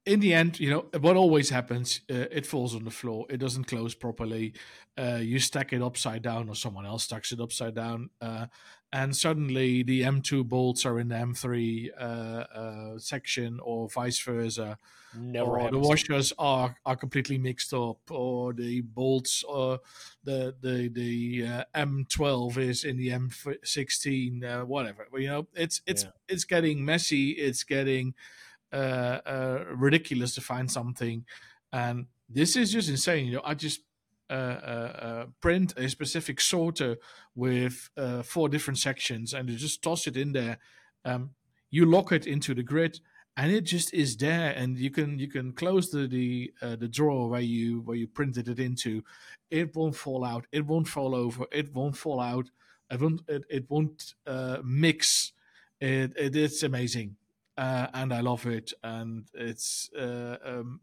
in 0.05 0.19
the 0.19 0.33
end, 0.33 0.59
you 0.59 0.69
know 0.69 0.85
what 0.99 1.17
always 1.17 1.49
happens: 1.49 2.01
uh, 2.09 2.27
it 2.31 2.45
falls 2.45 2.75
on 2.75 2.83
the 2.83 2.91
floor. 2.91 3.25
It 3.29 3.37
doesn't 3.37 3.65
close 3.65 3.95
properly. 3.95 4.53
Uh, 4.97 5.19
you 5.21 5.39
stack 5.39 5.73
it 5.73 5.81
upside 5.81 6.21
down, 6.21 6.47
or 6.47 6.55
someone 6.55 6.85
else 6.85 7.03
stacks 7.03 7.31
it 7.31 7.39
upside 7.39 7.75
down, 7.75 8.11
uh, 8.21 8.45
and 8.93 9.15
suddenly 9.15 9.83
the 9.83 10.01
M2 10.03 10.47
bolts 10.47 10.85
are 10.85 10.99
in 10.99 11.07
the 11.09 11.15
M3 11.15 11.89
uh, 11.97 12.03
uh, 12.03 12.99
section, 12.99 13.59
or 13.63 13.89
vice 13.89 14.19
versa. 14.21 14.77
Never 15.17 15.59
or 15.59 15.71
the 15.71 15.79
washers 15.79 16.33
are 16.37 16.75
are 16.85 16.95
completely 16.95 17.37
mixed 17.37 17.73
up, 17.73 17.99
or 18.11 18.53
the 18.53 18.81
bolts, 18.81 19.43
or 19.43 19.79
the 20.23 20.55
the 20.61 20.89
the 20.89 21.41
M12 21.73 22.57
is 22.57 22.83
in 22.83 22.97
the 22.97 23.09
M16, 23.09 24.67
whatever. 24.67 25.07
You 25.13 25.27
know, 25.27 25.47
it's 25.55 25.81
it's 25.87 26.03
yeah. 26.03 26.09
it's 26.27 26.43
getting 26.43 26.85
messy. 26.85 27.31
It's 27.31 27.63
getting 27.63 28.09
uh, 28.09 28.11
uh, 28.13 28.44
ridiculous 28.71 30.35
to 30.35 30.41
find 30.41 30.69
something, 30.69 31.25
and 31.71 32.07
this 32.29 32.55
is 32.55 32.71
just 32.71 32.89
insane. 32.89 33.27
You 33.27 33.33
know, 33.33 33.41
I 33.43 33.53
just 33.53 33.81
uh, 34.29 34.33
uh, 34.33 34.91
uh 35.01 35.25
print 35.41 35.73
a 35.77 35.87
specific 35.87 36.41
sorter 36.41 36.97
with 37.35 37.89
four 38.23 38.49
different 38.49 38.79
sections, 38.79 39.33
and 39.33 39.49
you 39.49 39.57
just 39.57 39.81
toss 39.81 40.07
it 40.07 40.17
in 40.17 40.31
there. 40.31 40.57
Um, 41.03 41.31
you 41.69 41.85
lock 41.85 42.11
it 42.11 42.25
into 42.25 42.53
the 42.53 42.63
grid, 42.63 42.99
and 43.37 43.51
it 43.51 43.61
just 43.61 43.93
is 43.93 44.15
there, 44.17 44.51
and 44.51 44.77
you 44.77 44.89
can 44.89 45.19
you 45.19 45.27
can 45.27 45.51
close 45.51 45.89
the 45.89 46.07
the 46.07 46.53
uh, 46.61 46.75
the 46.75 46.87
drawer 46.87 47.29
where 47.29 47.41
you 47.41 47.81
where 47.81 47.97
you 47.97 48.07
printed 48.07 48.47
it 48.47 48.59
into. 48.59 49.03
It 49.51 49.75
won't 49.75 49.95
fall 49.95 50.23
out. 50.23 50.47
It 50.51 50.65
won't 50.65 50.87
fall 50.87 51.13
over. 51.13 51.45
It 51.51 51.73
won't 51.73 51.97
fall 51.97 52.19
out. 52.19 52.49
It 52.89 53.01
won't 53.01 53.21
it, 53.27 53.43
it 53.49 53.69
won't 53.69 54.13
uh, 54.25 54.59
mix. 54.63 55.33
It, 55.81 56.13
it 56.17 56.35
it's 56.35 56.63
amazing, 56.63 57.17
uh, 57.57 57.87
and 57.93 58.13
I 58.13 58.21
love 58.21 58.45
it. 58.45 58.73
And 58.83 59.25
it's 59.33 59.89
uh, 59.97 60.37
um, 60.43 60.79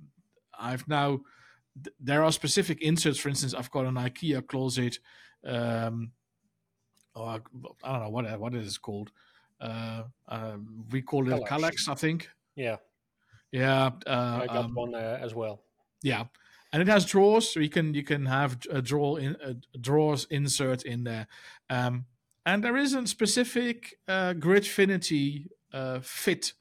I've 0.58 0.86
now 0.88 1.20
there 2.00 2.22
are 2.22 2.32
specific 2.32 2.80
inserts. 2.82 3.18
For 3.18 3.28
instance, 3.28 3.54
I've 3.54 3.70
got 3.70 3.86
an 3.86 3.94
IKEA 3.94 4.46
closet. 4.46 4.98
Um, 5.44 6.12
or 7.14 7.28
I 7.28 7.38
don't 7.92 8.02
know 8.02 8.08
what 8.08 8.40
what 8.40 8.54
is 8.54 8.76
it 8.76 8.82
called. 8.82 9.10
Uh, 9.60 10.04
uh, 10.28 10.56
we 10.90 11.02
call 11.02 11.30
it 11.32 11.44
Kallax, 11.44 11.88
I 11.88 11.94
think. 11.94 12.28
Yeah. 12.56 12.76
Yeah. 13.52 13.90
Uh, 14.06 14.40
I 14.42 14.46
got 14.46 14.56
um, 14.56 14.74
one 14.74 14.94
uh, 14.94 15.18
as 15.20 15.34
well. 15.34 15.62
Yeah, 16.02 16.24
and 16.72 16.82
it 16.82 16.88
has 16.88 17.04
drawers, 17.04 17.50
so 17.50 17.60
you 17.60 17.68
can 17.68 17.94
you 17.94 18.02
can 18.02 18.26
have 18.26 18.58
a 18.70 18.82
drawer 18.82 19.20
in 19.20 19.36
a 19.42 19.54
drawers 19.78 20.26
insert 20.30 20.82
in 20.82 21.04
there, 21.04 21.28
um, 21.70 22.06
and 22.44 22.64
there 22.64 22.76
is 22.76 22.94
a 22.94 23.06
specific 23.06 23.98
uh, 24.08 24.34
Gridfinity 24.34 25.46
uh, 25.72 26.00
fit 26.02 26.54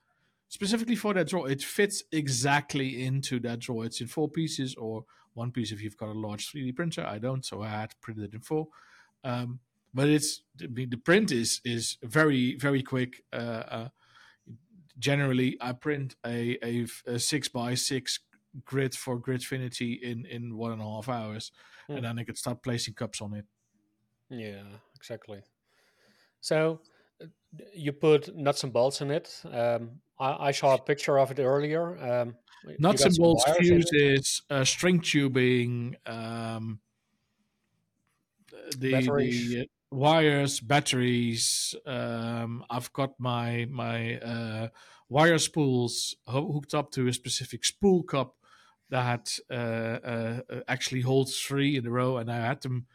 specifically 0.51 0.97
for 0.97 1.13
that 1.13 1.29
draw. 1.29 1.45
It 1.45 1.63
fits 1.63 2.03
exactly 2.11 3.05
into 3.05 3.39
that 3.39 3.59
draw. 3.59 3.83
It's 3.83 4.01
in 4.01 4.07
four 4.07 4.29
pieces 4.29 4.75
or 4.75 5.05
one 5.33 5.49
piece 5.49 5.71
if 5.71 5.81
you've 5.81 5.95
got 5.95 6.09
a 6.09 6.19
large 6.19 6.51
3D 6.51 6.75
printer. 6.75 7.05
I 7.05 7.19
don't, 7.19 7.45
so 7.45 7.61
I 7.61 7.69
had 7.69 7.95
printed 8.01 8.25
it 8.25 8.33
in 8.33 8.41
four. 8.41 8.67
Um, 9.23 9.59
but 9.93 10.09
it's 10.09 10.41
the 10.57 11.01
print 11.03 11.31
is 11.31 11.61
is 11.65 11.97
very 12.03 12.55
very 12.55 12.81
quick. 12.81 13.23
Uh, 13.33 13.63
uh, 13.77 13.89
generally, 14.99 15.57
I 15.59 15.73
print 15.73 16.15
a, 16.25 16.57
a, 16.63 16.87
a 17.05 17.19
six 17.19 17.49
by 17.49 17.75
six 17.75 18.19
grid 18.63 18.95
for 18.95 19.19
Gridfinity 19.19 20.01
in 20.01 20.25
in 20.25 20.57
one 20.57 20.71
and 20.71 20.81
a 20.81 20.85
half 20.85 21.09
hours, 21.09 21.51
hmm. 21.87 21.97
and 21.97 22.05
then 22.05 22.19
I 22.19 22.23
could 22.23 22.37
start 22.37 22.63
placing 22.63 22.93
cups 22.93 23.21
on 23.21 23.33
it. 23.33 23.45
Yeah, 24.29 24.63
exactly. 24.95 25.41
So 26.39 26.79
you 27.73 27.91
put 27.91 28.35
nuts 28.35 28.63
and 28.63 28.73
bolts 28.73 29.01
in 29.01 29.11
it. 29.11 29.41
Um, 29.51 29.99
I, 30.19 30.47
I, 30.47 30.51
saw 30.51 30.75
a 30.75 30.81
picture 30.81 31.19
of 31.19 31.31
it 31.31 31.39
earlier. 31.39 31.97
Um, 31.97 32.35
nuts 32.79 33.03
and 33.03 33.15
bolts 33.17 33.43
fuses, 33.57 34.41
uh, 34.49 34.63
string 34.63 35.01
tubing, 35.01 35.95
um, 36.05 36.79
the, 38.77 38.91
the 38.91 39.67
wires, 39.91 40.59
batteries. 40.59 41.75
Um, 41.85 42.63
I've 42.69 42.91
got 42.93 43.19
my 43.19 43.67
my 43.69 44.17
uh, 44.17 44.67
wire 45.09 45.37
spools 45.37 46.15
ho- 46.25 46.51
hooked 46.51 46.73
up 46.73 46.91
to 46.91 47.07
a 47.07 47.13
specific 47.13 47.65
spool 47.65 48.03
cup 48.03 48.35
that 48.89 49.37
uh, 49.49 49.53
uh, 49.53 50.39
actually 50.67 51.01
holds 51.01 51.39
three 51.39 51.77
in 51.77 51.85
a 51.85 51.91
row, 51.91 52.17
and 52.17 52.31
I 52.31 52.37
had 52.37 52.61
them. 52.61 52.87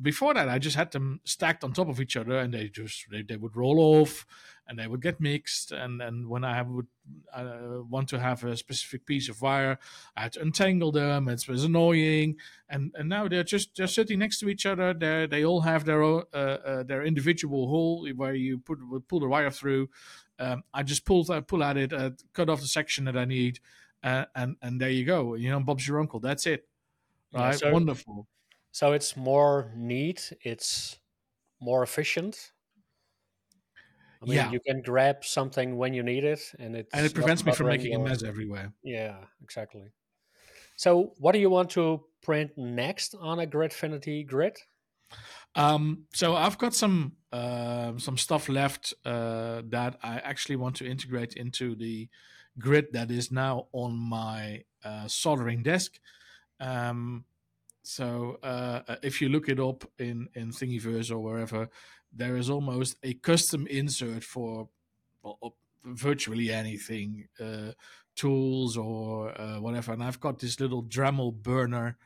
Before 0.00 0.32
that, 0.32 0.48
I 0.48 0.58
just 0.58 0.76
had 0.76 0.90
them 0.92 1.20
stacked 1.24 1.62
on 1.64 1.72
top 1.72 1.88
of 1.88 2.00
each 2.00 2.16
other, 2.16 2.38
and 2.38 2.54
they 2.54 2.68
just 2.68 3.10
they, 3.10 3.22
they 3.22 3.36
would 3.36 3.54
roll 3.54 3.78
off, 3.78 4.24
and 4.66 4.78
they 4.78 4.86
would 4.86 5.02
get 5.02 5.20
mixed. 5.20 5.70
And 5.70 6.00
and 6.00 6.28
when 6.28 6.44
I 6.44 6.62
would 6.62 6.86
uh, 7.32 7.82
want 7.88 8.08
to 8.08 8.18
have 8.18 8.42
a 8.44 8.56
specific 8.56 9.04
piece 9.04 9.28
of 9.28 9.42
wire, 9.42 9.78
I 10.16 10.22
had 10.22 10.32
to 10.32 10.42
untangle 10.42 10.92
them. 10.92 11.28
It 11.28 11.46
was 11.46 11.64
annoying, 11.64 12.36
and 12.70 12.90
and 12.94 13.08
now 13.08 13.28
they're 13.28 13.44
just 13.44 13.74
just 13.74 13.94
sitting 13.94 14.20
next 14.20 14.38
to 14.40 14.48
each 14.48 14.64
other. 14.64 14.94
They 14.94 15.26
they 15.26 15.44
all 15.44 15.60
have 15.60 15.84
their 15.84 16.02
own, 16.02 16.22
uh, 16.32 16.36
uh, 16.36 16.82
their 16.84 17.04
individual 17.04 17.68
hole 17.68 18.08
where 18.16 18.34
you 18.34 18.60
put 18.60 18.78
pull 19.08 19.20
the 19.20 19.28
wire 19.28 19.50
through. 19.50 19.90
Um, 20.38 20.62
I 20.72 20.82
just 20.84 21.04
pull 21.04 21.30
uh, 21.30 21.42
pull 21.42 21.62
at 21.62 21.76
it, 21.76 21.92
uh, 21.92 22.10
cut 22.32 22.48
off 22.48 22.60
the 22.60 22.66
section 22.66 23.04
that 23.04 23.16
I 23.16 23.26
need, 23.26 23.60
uh, 24.02 24.24
and 24.34 24.56
and 24.62 24.80
there 24.80 24.90
you 24.90 25.04
go. 25.04 25.34
You 25.34 25.50
know, 25.50 25.60
Bob's 25.60 25.86
your 25.86 26.00
uncle. 26.00 26.18
That's 26.18 26.46
it. 26.46 26.66
Right, 27.34 27.50
yeah, 27.50 27.56
so, 27.56 27.72
wonderful. 27.72 28.26
So 28.72 28.92
it's 28.92 29.16
more 29.16 29.70
neat. 29.76 30.32
It's 30.42 30.98
more 31.60 31.82
efficient 31.82 32.52
I 34.22 34.24
mean, 34.24 34.36
yeah. 34.36 34.50
you 34.52 34.60
can 34.60 34.82
grab 34.82 35.24
something 35.24 35.76
when 35.76 35.94
you 35.94 36.02
need 36.02 36.22
it, 36.24 36.40
and 36.58 36.76
it 36.76 36.88
and 36.92 37.04
it 37.04 37.12
prevents 37.12 37.44
me 37.44 37.52
from 37.52 37.66
making 37.66 37.94
a 37.94 37.98
mess 37.98 38.22
everywhere. 38.22 38.72
Yeah, 38.84 39.16
exactly. 39.42 39.90
So, 40.76 41.14
what 41.18 41.32
do 41.32 41.40
you 41.40 41.50
want 41.50 41.70
to 41.70 42.04
print 42.22 42.52
next 42.56 43.16
on 43.18 43.40
a 43.40 43.46
Gridfinity 43.46 44.24
grid? 44.26 44.56
Um, 45.56 46.04
so 46.14 46.36
I've 46.36 46.56
got 46.56 46.72
some 46.72 47.16
uh, 47.32 47.98
some 47.98 48.16
stuff 48.16 48.48
left 48.48 48.94
uh, 49.04 49.62
that 49.70 49.98
I 50.02 50.18
actually 50.18 50.56
want 50.56 50.76
to 50.76 50.86
integrate 50.86 51.34
into 51.34 51.74
the 51.74 52.08
grid 52.58 52.92
that 52.92 53.10
is 53.10 53.32
now 53.32 53.66
on 53.72 53.96
my 53.96 54.62
uh, 54.84 55.08
soldering 55.08 55.64
desk. 55.64 55.98
Um, 56.60 57.24
so 57.82 58.38
uh, 58.42 58.96
if 59.02 59.20
you 59.20 59.28
look 59.28 59.48
it 59.48 59.60
up 59.60 59.84
in 59.98 60.28
in 60.34 60.50
Thingiverse 60.50 61.10
or 61.10 61.18
wherever, 61.18 61.68
there 62.12 62.36
is 62.36 62.50
almost 62.50 62.96
a 63.02 63.14
custom 63.14 63.66
insert 63.66 64.24
for 64.24 64.68
well, 65.22 65.56
virtually 65.84 66.50
anything, 66.52 67.28
uh, 67.40 67.72
tools 68.14 68.76
or 68.76 69.38
uh, 69.40 69.60
whatever. 69.60 69.92
And 69.92 70.02
I've 70.02 70.20
got 70.20 70.38
this 70.38 70.60
little 70.60 70.84
Dremel 70.84 71.34
burner, 71.34 71.96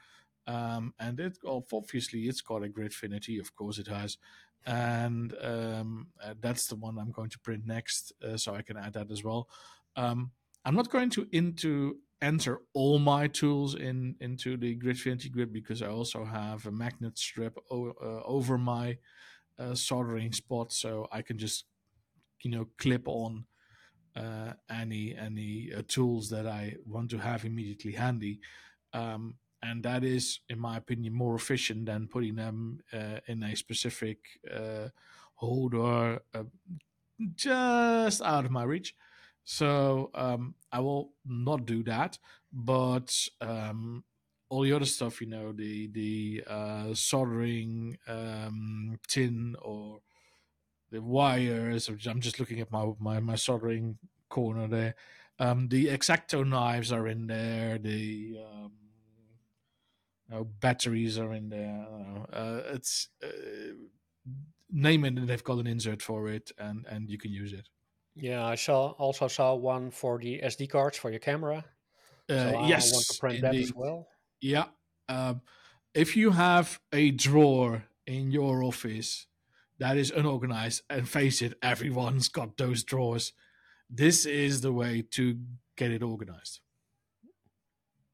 um, 0.46 0.94
and 0.98 1.18
it 1.20 1.38
obviously 1.44 2.22
it's 2.22 2.40
got 2.40 2.64
a 2.64 2.68
Gridfinity, 2.68 3.40
of 3.40 3.54
course 3.54 3.78
it 3.78 3.88
has, 3.88 4.18
and 4.64 5.34
um, 5.42 6.08
uh, 6.22 6.34
that's 6.40 6.66
the 6.68 6.76
one 6.76 6.98
I'm 6.98 7.12
going 7.12 7.30
to 7.30 7.38
print 7.38 7.66
next, 7.66 8.12
uh, 8.22 8.36
so 8.36 8.54
I 8.54 8.62
can 8.62 8.76
add 8.76 8.94
that 8.94 9.10
as 9.10 9.22
well. 9.22 9.48
Um, 9.96 10.32
I'm 10.64 10.74
not 10.74 10.90
going 10.90 11.10
to 11.10 11.28
into 11.32 11.98
enter 12.22 12.60
all 12.72 12.98
my 12.98 13.28
tools 13.28 13.74
in 13.74 14.16
into 14.20 14.56
the 14.56 14.76
Gridfinity 14.78 15.30
grid 15.30 15.52
because 15.52 15.82
I 15.82 15.88
also 15.88 16.24
have 16.24 16.66
a 16.66 16.72
magnet 16.72 17.18
strip 17.18 17.56
o- 17.70 17.90
uh, 18.02 18.22
over 18.24 18.58
my 18.58 18.98
uh, 19.58 19.74
soldering 19.74 20.32
spot, 20.32 20.72
so 20.72 21.08
I 21.12 21.22
can 21.22 21.38
just 21.38 21.66
you 22.42 22.50
know 22.50 22.66
clip 22.78 23.08
on 23.08 23.46
uh, 24.16 24.54
any 24.70 25.16
any 25.16 25.72
uh, 25.74 25.82
tools 25.88 26.30
that 26.30 26.46
I 26.46 26.76
want 26.86 27.10
to 27.10 27.18
have 27.18 27.44
immediately 27.44 27.92
handy. 27.92 28.40
Um, 28.92 29.36
and 29.62 29.82
that 29.84 30.04
is, 30.04 30.40
in 30.48 30.58
my 30.60 30.76
opinion, 30.78 31.14
more 31.14 31.34
efficient 31.34 31.86
than 31.86 32.08
putting 32.08 32.36
them 32.36 32.80
uh, 32.92 33.20
in 33.26 33.42
a 33.42 33.56
specific 33.56 34.40
uh, 34.52 34.90
holder 35.36 36.20
just 37.34 38.22
out 38.22 38.44
of 38.44 38.50
my 38.50 38.62
reach. 38.62 38.94
So 39.46 40.10
um, 40.14 40.56
I 40.72 40.80
will 40.80 41.12
not 41.24 41.64
do 41.64 41.82
that. 41.84 42.18
But 42.52 43.16
um, 43.40 44.04
all 44.50 44.62
the 44.62 44.72
other 44.72 44.84
stuff, 44.84 45.20
you 45.20 45.28
know, 45.28 45.52
the 45.52 45.86
the 45.88 46.44
uh, 46.46 46.94
soldering 46.94 47.96
um, 48.08 48.98
tin 49.08 49.56
or 49.62 50.00
the 50.90 51.00
wires. 51.00 51.88
I'm 51.88 52.20
just 52.20 52.40
looking 52.40 52.60
at 52.60 52.72
my 52.72 52.92
my, 52.98 53.20
my 53.20 53.36
soldering 53.36 53.98
corner 54.28 54.68
there. 54.68 54.94
Um, 55.38 55.68
the 55.68 55.86
exacto 55.86 56.46
knives 56.46 56.92
are 56.92 57.06
in 57.06 57.26
there. 57.26 57.78
The 57.78 58.38
um, 58.44 58.72
know, 60.28 60.44
batteries 60.44 61.18
are 61.18 61.32
in 61.32 61.50
there. 61.50 61.86
Uh, 62.32 62.60
it's 62.74 63.08
uh, 63.22 63.28
name 64.70 65.04
it, 65.04 65.18
and 65.18 65.28
they've 65.28 65.44
got 65.44 65.58
an 65.58 65.66
insert 65.66 66.02
for 66.02 66.28
it, 66.28 66.50
and 66.58 66.84
and 66.88 67.08
you 67.08 67.18
can 67.18 67.32
use 67.32 67.52
it. 67.52 67.68
Yeah, 68.16 68.44
I 68.46 68.54
saw 68.54 68.92
also 68.92 69.28
saw 69.28 69.54
one 69.54 69.90
for 69.90 70.18
the 70.18 70.40
SD 70.42 70.70
cards 70.70 70.96
for 70.96 71.10
your 71.10 71.20
camera. 71.20 71.64
Uh, 72.28 72.50
so 72.52 72.66
yes, 72.66 72.92
I 72.92 72.96
want 72.96 73.06
to 73.06 73.18
print 73.20 73.44
indeed. 73.44 73.60
that 73.60 73.62
as 73.62 73.74
well. 73.74 74.08
Yeah. 74.40 74.64
Um, 75.08 75.42
if 75.94 76.16
you 76.16 76.30
have 76.30 76.80
a 76.92 77.10
drawer 77.10 77.84
in 78.06 78.30
your 78.30 78.64
office 78.64 79.26
that 79.78 79.96
is 79.96 80.10
unorganized, 80.10 80.82
and 80.88 81.08
face 81.08 81.42
it, 81.42 81.54
everyone's 81.62 82.28
got 82.28 82.56
those 82.56 82.82
drawers. 82.82 83.32
This 83.90 84.24
is 84.24 84.62
the 84.62 84.72
way 84.72 85.02
to 85.12 85.38
get 85.76 85.90
it 85.90 86.02
organized. 86.02 86.60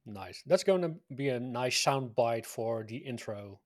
Nice. 0.04 0.42
That's 0.44 0.64
going 0.64 0.82
to 0.82 0.94
be 1.14 1.28
a 1.28 1.38
nice 1.38 1.78
sound 1.78 2.16
bite 2.16 2.46
for 2.46 2.84
the 2.84 2.96
intro. 2.96 3.60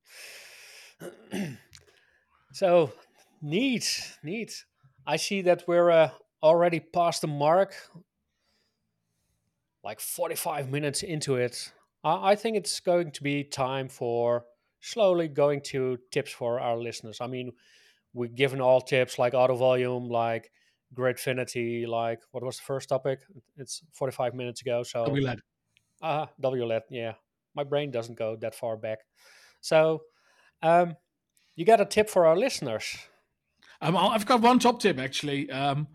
so, 2.53 2.93
neat, 3.41 4.19
neat. 4.23 4.65
I 5.07 5.17
see 5.17 5.41
that 5.43 5.65
we're 5.67 5.91
uh, 5.91 6.11
already 6.43 6.81
past 6.81 7.23
the 7.23 7.27
mark, 7.27 7.75
like 9.83 10.01
45 10.01 10.71
minutes 10.71 11.03
into 11.03 11.37
it. 11.37 11.73
I 12.05 12.37
think 12.37 12.57
it's 12.57 12.79
going 12.79 13.11
to 13.13 13.23
be 13.23 13.43
time 13.43 13.89
for 13.89 14.45
slowly 14.81 15.27
going 15.27 15.61
to 15.61 15.99
tips 16.13 16.31
for 16.31 16.61
our 16.61 16.77
listeners. 16.77 17.21
I 17.21 17.27
mean, 17.27 17.53
we've 18.13 18.35
given 18.35 18.61
all 18.61 18.81
tips 18.81 19.19
like 19.19 19.35
auto 19.35 19.57
volume, 19.57 20.09
like 20.09 20.51
Gridfinity, 20.95 21.87
like 21.87 22.21
what 22.31 22.45
was 22.45 22.59
the 22.59 22.63
first 22.63 22.89
topic? 22.89 23.21
It's 23.57 23.83
45 23.93 24.35
minutes 24.35 24.61
ago. 24.61 24.85
So 24.85 25.05
WLED. 25.07 25.39
Ah, 26.01 26.23
uh, 26.23 26.27
WLED, 26.41 26.83
yeah. 26.91 27.15
My 27.55 27.65
brain 27.65 27.91
doesn't 27.91 28.19
go 28.19 28.37
that 28.37 28.55
far 28.55 28.77
back. 28.77 28.99
So 29.61 30.03
um, 30.63 30.95
you 31.57 31.65
got 31.65 31.81
a 31.81 31.85
tip 31.85 32.09
for 32.09 32.27
our 32.27 32.37
listeners? 32.37 32.97
Um, 33.81 33.97
I've 33.97 34.27
got 34.27 34.41
one 34.41 34.59
top 34.59 34.81
tip 34.81 34.99
actually. 34.99 35.51
Um, 35.51 35.89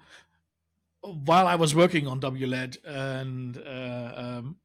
while 1.02 1.47
I 1.47 1.56
was 1.56 1.74
working 1.76 2.08
on 2.08 2.20
WLED 2.20 2.78
and 2.86 3.58
uh, 3.58 4.14
um, 4.16 4.56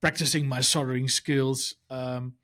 practicing 0.00 0.46
my 0.46 0.60
soldering 0.60 1.08
skills, 1.08 1.74
um, 1.90 2.34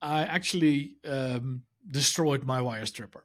I 0.00 0.22
actually 0.22 0.96
um, 1.06 1.62
destroyed 1.90 2.44
my 2.44 2.60
wire 2.62 2.86
stripper. 2.86 3.24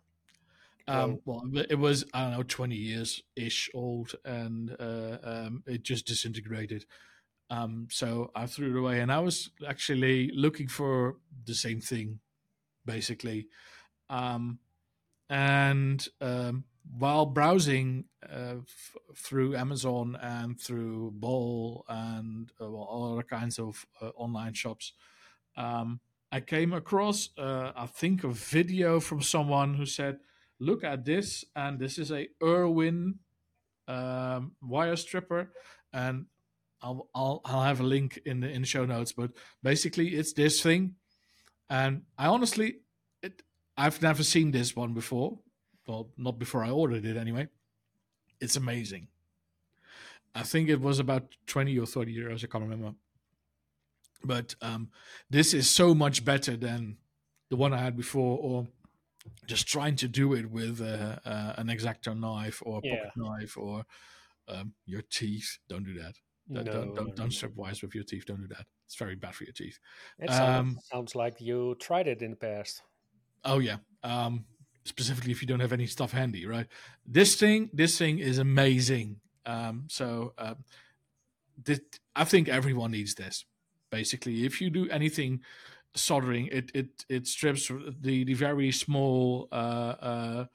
Um, 0.87 1.19
well, 1.25 1.41
it 1.69 1.79
was 1.79 2.05
I 2.13 2.21
don't 2.21 2.31
know 2.31 2.43
twenty 2.43 2.75
years 2.75 3.23
ish 3.35 3.71
old, 3.73 4.13
and 4.23 4.75
uh, 4.79 5.17
um, 5.23 5.63
it 5.65 5.81
just 5.81 6.05
disintegrated. 6.05 6.85
Um, 7.49 7.87
so 7.89 8.31
I 8.35 8.45
threw 8.45 8.75
it 8.75 8.79
away, 8.79 8.99
and 8.99 9.11
I 9.11 9.19
was 9.19 9.49
actually 9.67 10.29
looking 10.33 10.67
for 10.67 11.17
the 11.45 11.55
same 11.55 11.81
thing, 11.81 12.19
basically. 12.85 13.47
Um, 14.09 14.59
and 15.27 16.07
um, 16.21 16.65
while 16.97 17.25
browsing 17.25 18.05
uh, 18.29 18.55
f- 18.61 18.95
through 19.15 19.55
Amazon 19.55 20.17
and 20.21 20.59
through 20.59 21.11
Bol 21.15 21.85
and 21.87 22.51
uh, 22.61 22.69
well, 22.69 23.13
other 23.13 23.23
kinds 23.23 23.59
of 23.59 23.85
uh, 24.01 24.09
online 24.15 24.53
shops, 24.53 24.93
um, 25.57 25.99
I 26.31 26.41
came 26.41 26.73
across, 26.73 27.29
uh, 27.37 27.71
I 27.75 27.85
think, 27.85 28.23
a 28.23 28.29
video 28.29 28.99
from 28.99 29.21
someone 29.21 29.75
who 29.75 29.85
said 29.85 30.19
look 30.59 30.83
at 30.83 31.05
this, 31.05 31.45
and 31.55 31.79
this 31.79 31.97
is 31.97 32.11
a 32.11 32.27
Irwin 32.43 33.19
um, 33.87 34.53
wire 34.61 34.95
stripper, 34.95 35.51
and 35.93 36.25
I'll, 36.81 37.09
I'll 37.13 37.41
I'll 37.45 37.63
have 37.63 37.79
a 37.79 37.83
link 37.83 38.19
in 38.25 38.41
the 38.41 38.49
in 38.49 38.61
the 38.61 38.67
show 38.67 38.85
notes. 38.85 39.11
But 39.11 39.31
basically, 39.63 40.09
it's 40.09 40.33
this 40.33 40.61
thing, 40.61 40.95
and 41.69 42.03
I 42.17 42.27
honestly, 42.27 42.79
it 43.21 43.41
I've 43.77 44.01
never 44.01 44.23
seen 44.23 44.51
this 44.51 44.75
one 44.75 44.93
before. 44.93 45.39
Well, 45.87 46.09
not 46.17 46.39
before 46.39 46.63
I 46.63 46.69
ordered 46.69 47.05
it 47.05 47.17
anyway. 47.17 47.47
It's 48.41 48.55
amazing. 48.55 49.07
I 50.33 50.43
think 50.43 50.69
it 50.69 50.81
was 50.81 50.99
about 50.99 51.35
twenty 51.47 51.77
or 51.79 51.85
thirty 51.85 52.15
euros. 52.15 52.43
I 52.43 52.47
can't 52.47 52.63
remember. 52.63 52.93
But 54.23 54.55
um, 54.61 54.89
this 55.29 55.53
is 55.53 55.69
so 55.69 55.93
much 55.93 56.25
better 56.25 56.57
than 56.57 56.97
the 57.49 57.55
one 57.55 57.73
I 57.73 57.77
had 57.77 57.95
before, 57.95 58.37
or 58.41 58.67
just 59.45 59.67
trying 59.67 59.95
to 59.97 60.07
do 60.07 60.33
it 60.33 60.49
with 60.49 60.81
uh, 60.81 61.17
uh, 61.25 61.53
an 61.57 61.67
exacto 61.67 62.17
knife 62.19 62.61
or 62.65 62.79
a 62.79 62.81
pocket 62.81 63.11
yeah. 63.15 63.23
knife 63.23 63.57
or 63.57 63.85
um, 64.47 64.73
your 64.85 65.03
teeth. 65.09 65.59
Don't 65.69 65.85
do 65.85 65.93
that. 65.99 66.15
No, 66.47 66.63
don't 66.63 66.95
don't, 66.95 67.15
don't 67.15 67.31
strip 67.31 67.55
wise 67.55 67.81
with 67.81 67.95
your 67.95 68.03
teeth. 68.03 68.25
Don't 68.25 68.41
do 68.41 68.47
that. 68.47 68.65
It's 68.85 68.95
very 68.95 69.15
bad 69.15 69.33
for 69.35 69.45
your 69.45 69.53
teeth. 69.53 69.79
It 70.19 70.29
um, 70.29 70.77
sounds 70.83 71.15
like 71.15 71.39
you 71.39 71.75
tried 71.79 72.07
it 72.07 72.21
in 72.21 72.31
the 72.31 72.37
past. 72.37 72.81
Oh 73.43 73.59
yeah. 73.59 73.77
Um, 74.03 74.45
specifically 74.85 75.31
if 75.31 75.41
you 75.41 75.47
don't 75.47 75.59
have 75.59 75.73
any 75.73 75.87
stuff 75.87 76.11
handy, 76.11 76.45
right? 76.45 76.67
This 77.05 77.35
thing, 77.35 77.69
this 77.73 77.97
thing 77.97 78.19
is 78.19 78.37
amazing. 78.37 79.17
Um, 79.45 79.85
so 79.89 80.33
uh, 80.37 80.55
this, 81.61 81.79
I 82.15 82.23
think 82.23 82.47
everyone 82.47 82.91
needs 82.91 83.15
this. 83.15 83.45
Basically, 83.91 84.45
if 84.45 84.61
you 84.61 84.69
do 84.69 84.89
anything 84.89 85.41
soldering, 85.95 86.47
it 86.51 86.71
it 86.73 87.05
it 87.09 87.27
strips 87.27 87.71
the 88.01 88.23
the 88.23 88.33
very 88.33 88.71
small 88.71 89.47
uh, 89.51 89.95
uh, 90.01 90.45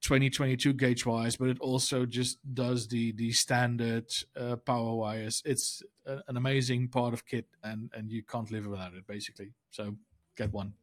2022 0.00 0.72
gauge 0.74 1.06
wires, 1.06 1.36
but 1.36 1.48
it 1.48 1.60
also 1.60 2.04
just 2.06 2.38
does 2.54 2.88
the 2.88 3.12
the 3.12 3.32
standard 3.32 4.06
uh, 4.36 4.56
power 4.56 4.94
wires. 4.94 5.42
It's 5.44 5.82
a, 6.06 6.18
an 6.28 6.36
amazing 6.36 6.88
part 6.88 7.14
of 7.14 7.26
kit, 7.26 7.46
and 7.62 7.90
and 7.94 8.10
you 8.10 8.22
can't 8.22 8.50
live 8.50 8.66
without 8.66 8.94
it 8.94 9.06
basically. 9.06 9.52
So 9.70 9.96
get 10.36 10.52
one. 10.52 10.74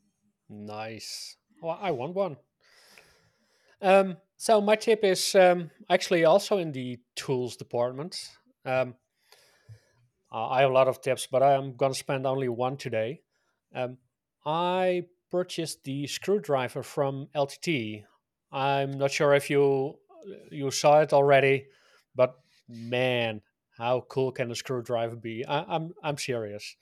nice. 0.48 1.36
Well, 1.60 1.78
I 1.80 1.90
want 1.90 2.14
one. 2.14 2.36
Um, 3.82 4.16
so 4.36 4.60
my 4.60 4.76
tip 4.76 5.04
is 5.04 5.34
um, 5.34 5.70
actually 5.90 6.24
also 6.24 6.58
in 6.58 6.72
the 6.72 6.98
tools 7.14 7.56
department. 7.56 8.30
Um, 8.64 8.94
I 10.32 10.60
have 10.62 10.70
a 10.70 10.72
lot 10.72 10.88
of 10.88 11.02
tips, 11.02 11.26
but 11.30 11.42
I'm 11.42 11.76
going 11.76 11.92
to 11.92 11.98
spend 11.98 12.26
only 12.26 12.48
one 12.48 12.76
today. 12.76 13.20
Um, 13.74 13.98
I 14.46 15.04
purchased 15.30 15.84
the 15.84 16.06
screwdriver 16.06 16.82
from 16.82 17.28
LTT. 17.34 18.04
I'm 18.52 18.92
not 18.92 19.10
sure 19.10 19.34
if 19.34 19.50
you 19.50 19.96
you 20.50 20.70
saw 20.70 21.00
it 21.00 21.12
already, 21.12 21.66
but 22.14 22.34
man, 22.68 23.42
how 23.76 24.02
cool 24.08 24.32
can 24.32 24.50
a 24.50 24.54
screwdriver 24.54 25.16
be? 25.16 25.44
I, 25.44 25.60
am 25.60 25.66
I'm, 25.68 25.92
I'm 26.02 26.18
serious. 26.18 26.76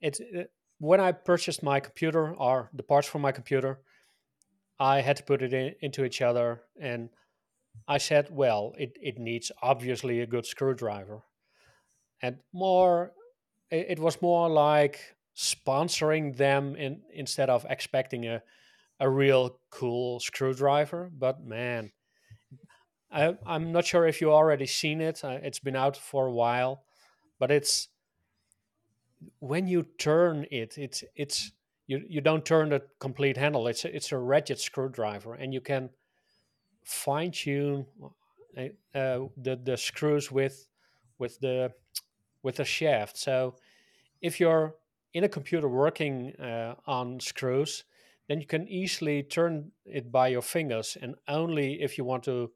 It's 0.00 0.20
it, 0.20 0.36
uh, 0.36 0.44
when 0.78 1.00
I 1.00 1.12
purchased 1.12 1.62
my 1.62 1.80
computer 1.80 2.34
or 2.34 2.70
the 2.74 2.82
parts 2.82 3.08
for 3.08 3.18
my 3.18 3.32
computer, 3.32 3.80
I 4.78 5.00
had 5.00 5.16
to 5.16 5.22
put 5.22 5.42
it 5.42 5.52
in, 5.52 5.74
into 5.80 6.04
each 6.04 6.20
other, 6.20 6.62
and 6.80 7.10
I 7.88 7.98
said, 7.98 8.28
well, 8.30 8.74
it 8.78 8.96
it 9.00 9.18
needs 9.18 9.52
obviously 9.62 10.20
a 10.20 10.26
good 10.26 10.46
screwdriver, 10.46 11.22
and 12.22 12.38
more. 12.52 13.12
It, 13.70 13.86
it 13.90 13.98
was 13.98 14.22
more 14.22 14.48
like 14.48 15.00
sponsoring 15.36 16.36
them 16.36 16.76
in, 16.76 17.02
instead 17.12 17.50
of 17.50 17.66
expecting 17.68 18.26
a 18.26 18.42
a 19.00 19.08
real 19.08 19.58
cool 19.70 20.20
screwdriver. 20.20 21.10
But 21.12 21.44
man, 21.44 21.92
I, 23.10 23.36
I'm 23.46 23.72
not 23.72 23.86
sure 23.86 24.06
if 24.06 24.20
you 24.20 24.32
already 24.32 24.66
seen 24.66 25.00
it. 25.00 25.24
Uh, 25.24 25.38
it's 25.42 25.58
been 25.58 25.76
out 25.76 25.96
for 25.96 26.26
a 26.26 26.32
while, 26.32 26.84
but 27.38 27.50
it's 27.50 27.88
when 29.38 29.66
you 29.66 29.86
turn 29.98 30.46
it, 30.50 30.76
it's 30.78 31.04
it's 31.14 31.52
you 31.86 32.02
you 32.08 32.20
don't 32.20 32.44
turn 32.44 32.70
the 32.70 32.82
complete 32.98 33.36
handle. 33.36 33.66
It's 33.68 33.84
a, 33.84 33.94
it's 33.94 34.12
a 34.12 34.18
rigid 34.18 34.58
screwdriver, 34.58 35.34
and 35.34 35.52
you 35.54 35.60
can 35.60 35.90
fine 36.84 37.30
tune 37.30 37.86
uh, 38.56 38.60
uh, 38.94 39.28
the 39.36 39.56
the 39.56 39.76
screws 39.76 40.32
with 40.32 40.68
with 41.18 41.38
the 41.40 41.72
with 42.42 42.56
the 42.56 42.64
shaft. 42.64 43.16
So 43.16 43.56
if 44.20 44.40
you're 44.40 44.74
in 45.12 45.24
a 45.24 45.28
computer 45.28 45.68
working 45.68 46.34
uh, 46.36 46.74
on 46.86 47.20
screws, 47.20 47.84
then 48.28 48.40
you 48.40 48.46
can 48.46 48.68
easily 48.68 49.22
turn 49.22 49.72
it 49.84 50.12
by 50.12 50.28
your 50.28 50.42
fingers. 50.42 50.96
And 51.00 51.14
only 51.28 51.82
if 51.82 51.96
you 51.96 52.04
want 52.04 52.24
to 52.24 52.52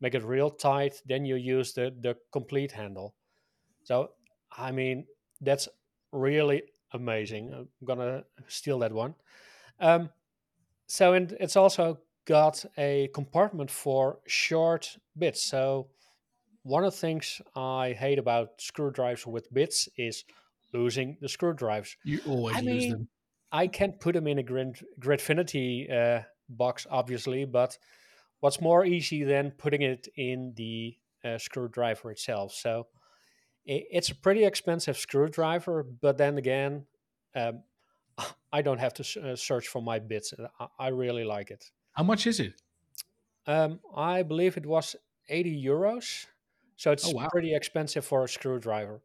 make 0.00 0.14
it 0.14 0.24
real 0.24 0.50
tight, 0.50 1.02
then 1.06 1.24
you 1.24 1.36
use 1.36 1.72
the, 1.72 1.94
the 2.00 2.16
complete 2.30 2.72
handle. 2.72 3.14
So, 3.84 4.10
I 4.56 4.70
mean, 4.70 5.06
that's 5.40 5.68
really 6.12 6.62
amazing. 6.94 7.52
I'm 7.52 7.68
gonna 7.84 8.24
steal 8.48 8.78
that 8.78 8.92
one. 8.92 9.14
Um, 9.80 10.10
so, 10.86 11.12
and 11.12 11.36
it's 11.40 11.56
also 11.56 11.98
got 12.24 12.64
a 12.78 13.10
compartment 13.12 13.70
for 13.70 14.20
short 14.26 14.96
bits. 15.18 15.42
So, 15.42 15.88
one 16.62 16.84
of 16.84 16.92
the 16.92 16.98
things 16.98 17.42
I 17.54 17.92
hate 17.92 18.18
about 18.18 18.60
screwdrivers 18.60 19.26
with 19.26 19.52
bits 19.52 19.88
is 19.98 20.24
losing 20.72 21.18
the 21.20 21.28
screwdrivers. 21.28 21.96
You 22.04 22.20
always 22.26 22.56
I 22.56 22.60
lose 22.60 22.82
mean, 22.84 22.90
them. 22.90 23.08
I 23.52 23.66
can't 23.66 24.00
put 24.00 24.14
them 24.14 24.26
in 24.26 24.38
a 24.38 24.42
Grid, 24.42 24.84
Gridfinity 24.98 25.92
uh, 25.92 26.22
box, 26.48 26.86
obviously, 26.90 27.44
but 27.44 27.78
what's 28.40 28.60
more 28.60 28.84
easy 28.84 29.24
than 29.24 29.52
putting 29.52 29.82
it 29.82 30.08
in 30.16 30.52
the 30.56 30.96
uh, 31.24 31.38
screwdriver 31.38 32.10
itself? 32.10 32.52
So 32.52 32.86
it's 33.66 34.10
a 34.10 34.14
pretty 34.14 34.44
expensive 34.44 34.96
screwdriver, 34.96 35.82
but 35.82 36.18
then 36.18 36.38
again, 36.38 36.86
um, 37.34 37.62
I 38.52 38.62
don't 38.62 38.78
have 38.78 38.94
to 38.94 39.32
uh, 39.32 39.36
search 39.36 39.68
for 39.68 39.82
my 39.82 39.98
bits. 39.98 40.34
I, 40.60 40.66
I, 40.78 40.88
really 40.88 41.24
like 41.24 41.50
it. 41.50 41.70
How 41.92 42.04
much 42.04 42.26
is 42.26 42.40
it? 42.40 42.54
Um, 43.46 43.80
I 43.96 44.22
believe 44.22 44.56
it 44.56 44.66
was 44.66 44.96
80 45.28 45.64
euros. 45.64 46.26
So 46.76 46.92
it's 46.92 47.08
oh, 47.08 47.12
wow. 47.12 47.28
pretty 47.30 47.54
expensive 47.54 48.04
for 48.04 48.24
a 48.24 48.28
screwdriver. 48.28 49.00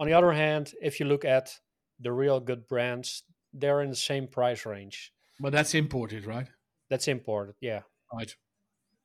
On 0.00 0.06
the 0.06 0.14
other 0.14 0.32
hand, 0.32 0.72
if 0.80 0.98
you 0.98 1.06
look 1.06 1.24
at 1.24 1.58
the 2.00 2.10
real 2.10 2.40
good 2.40 2.66
brands, 2.66 3.22
they're 3.52 3.82
in 3.82 3.90
the 3.90 3.96
same 3.96 4.26
price 4.26 4.64
range. 4.64 5.12
But 5.38 5.52
that's 5.52 5.74
imported, 5.74 6.24
right? 6.24 6.46
That's 6.88 7.06
imported, 7.08 7.56
yeah. 7.60 7.82
Right. 8.12 8.34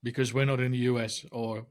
Because 0.04 0.34
we're 0.34 0.46
not 0.46 0.62
in 0.62 0.72
the 0.72 0.78
US 0.80 1.26
or 1.32 1.66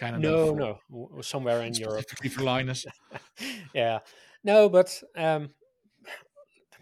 Canada. 0.00 0.28
No, 0.28 0.78
no, 0.90 1.20
somewhere 1.20 1.60
in 1.62 1.74
Europe. 1.74 2.08
for 2.08 2.42
Linus. 2.42 2.86
yeah. 3.74 3.98
No, 4.42 4.68
but 4.68 5.02
um, 5.16 5.50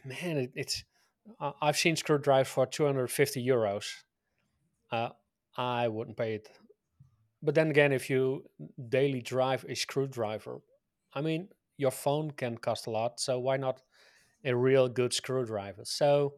man, 0.04 0.36
it, 0.38 0.52
it's. 0.54 0.84
I've 1.60 1.76
seen 1.76 1.96
screwdriver 1.96 2.48
for 2.48 2.64
250 2.64 3.46
euros. 3.46 3.84
Uh, 4.90 5.10
I 5.56 5.88
wouldn't 5.88 6.16
pay 6.16 6.36
it. 6.36 6.48
But 7.42 7.54
then 7.54 7.70
again, 7.70 7.92
if 7.92 8.08
you 8.08 8.44
daily 8.88 9.20
drive 9.20 9.66
a 9.68 9.74
screwdriver, 9.74 10.60
I 11.12 11.20
mean, 11.20 11.48
your 11.76 11.90
phone 11.90 12.30
can 12.30 12.56
cost 12.56 12.86
a 12.86 12.90
lot, 12.90 13.20
so 13.20 13.38
why 13.38 13.58
not 13.58 13.82
a 14.44 14.54
real 14.56 14.88
good 14.88 15.12
screwdriver? 15.12 15.82
So, 15.84 16.34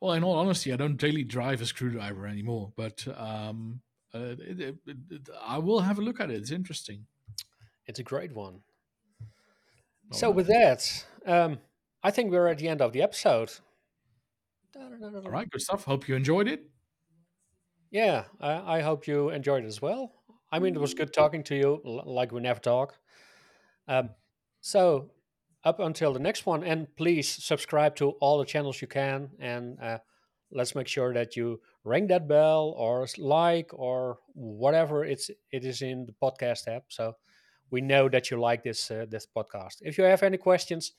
well, 0.00 0.12
in 0.12 0.24
all 0.24 0.34
honesty, 0.34 0.72
I 0.72 0.76
don't 0.76 0.96
daily 0.96 1.24
drive 1.24 1.62
a 1.62 1.66
screwdriver 1.66 2.26
anymore, 2.26 2.72
but 2.76 3.06
um, 3.16 3.80
uh, 4.14 4.34
it, 4.38 4.60
it, 4.60 4.76
it, 4.86 5.28
I 5.42 5.58
will 5.58 5.80
have 5.80 5.98
a 5.98 6.02
look 6.02 6.20
at 6.20 6.30
it. 6.30 6.36
It's 6.36 6.50
interesting. 6.50 7.06
It's 7.86 7.98
a 7.98 8.02
great 8.02 8.34
one. 8.34 8.60
All 10.10 10.18
so, 10.18 10.26
right. 10.28 10.36
with 10.36 10.46
that, 10.48 11.06
um, 11.26 11.58
I 12.02 12.10
think 12.10 12.30
we're 12.30 12.48
at 12.48 12.58
the 12.58 12.68
end 12.68 12.82
of 12.82 12.92
the 12.92 13.02
episode. 13.02 13.52
All 14.76 15.30
right, 15.30 15.48
good 15.50 15.62
stuff. 15.62 15.84
Hope 15.84 16.08
you 16.08 16.16
enjoyed 16.16 16.48
it. 16.48 16.64
Yeah, 17.90 18.24
I, 18.40 18.78
I 18.78 18.80
hope 18.80 19.06
you 19.06 19.30
enjoyed 19.30 19.64
it 19.64 19.66
as 19.66 19.82
well. 19.82 20.12
I 20.50 20.58
mean, 20.58 20.74
it 20.74 20.80
was 20.80 20.94
good 20.94 21.12
talking 21.12 21.42
to 21.44 21.54
you, 21.54 21.80
like 21.84 22.32
we 22.32 22.40
never 22.40 22.60
talk. 22.60 22.98
Um, 23.88 24.10
so, 24.60 25.10
up 25.64 25.80
until 25.80 26.12
the 26.12 26.18
next 26.18 26.44
one, 26.46 26.64
and 26.64 26.94
please 26.96 27.28
subscribe 27.28 27.96
to 27.96 28.10
all 28.20 28.38
the 28.38 28.44
channels 28.44 28.80
you 28.82 28.88
can, 28.88 29.30
and 29.38 29.78
uh, 29.80 29.98
let's 30.52 30.74
make 30.74 30.88
sure 30.88 31.12
that 31.14 31.34
you 31.36 31.60
ring 31.84 32.06
that 32.08 32.28
bell 32.28 32.74
or 32.76 33.06
like 33.18 33.70
or 33.72 34.18
whatever 34.34 35.04
it's 35.04 35.30
it 35.50 35.64
is 35.64 35.82
in 35.82 36.06
the 36.06 36.14
podcast 36.22 36.68
app, 36.68 36.84
so 36.88 37.16
we 37.70 37.80
know 37.80 38.08
that 38.08 38.30
you 38.30 38.38
like 38.40 38.62
this 38.62 38.90
uh, 38.90 39.06
this 39.08 39.26
podcast. 39.26 39.78
If 39.80 39.98
you 39.98 40.04
have 40.04 40.22
any 40.22 40.36
questions, 40.36 40.92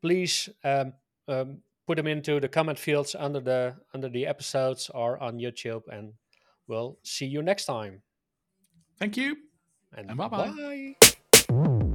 please 0.00 0.48
um, 0.62 0.92
um, 1.28 1.58
put 1.86 1.96
them 1.96 2.06
into 2.06 2.40
the 2.40 2.48
comment 2.48 2.78
fields 2.78 3.14
under 3.18 3.40
the 3.40 3.76
under 3.92 4.08
the 4.08 4.26
episodes 4.26 4.90
or 4.94 5.22
on 5.22 5.38
YouTube, 5.38 5.82
and 5.88 6.12
we'll 6.66 6.98
see 7.02 7.26
you 7.26 7.42
next 7.42 7.66
time. 7.66 8.02
Thank 8.98 9.16
you, 9.16 9.36
And 9.96 10.08
and 10.10 10.18
bye 10.18 10.28
bye. 10.28 10.94
bye. 11.48 11.93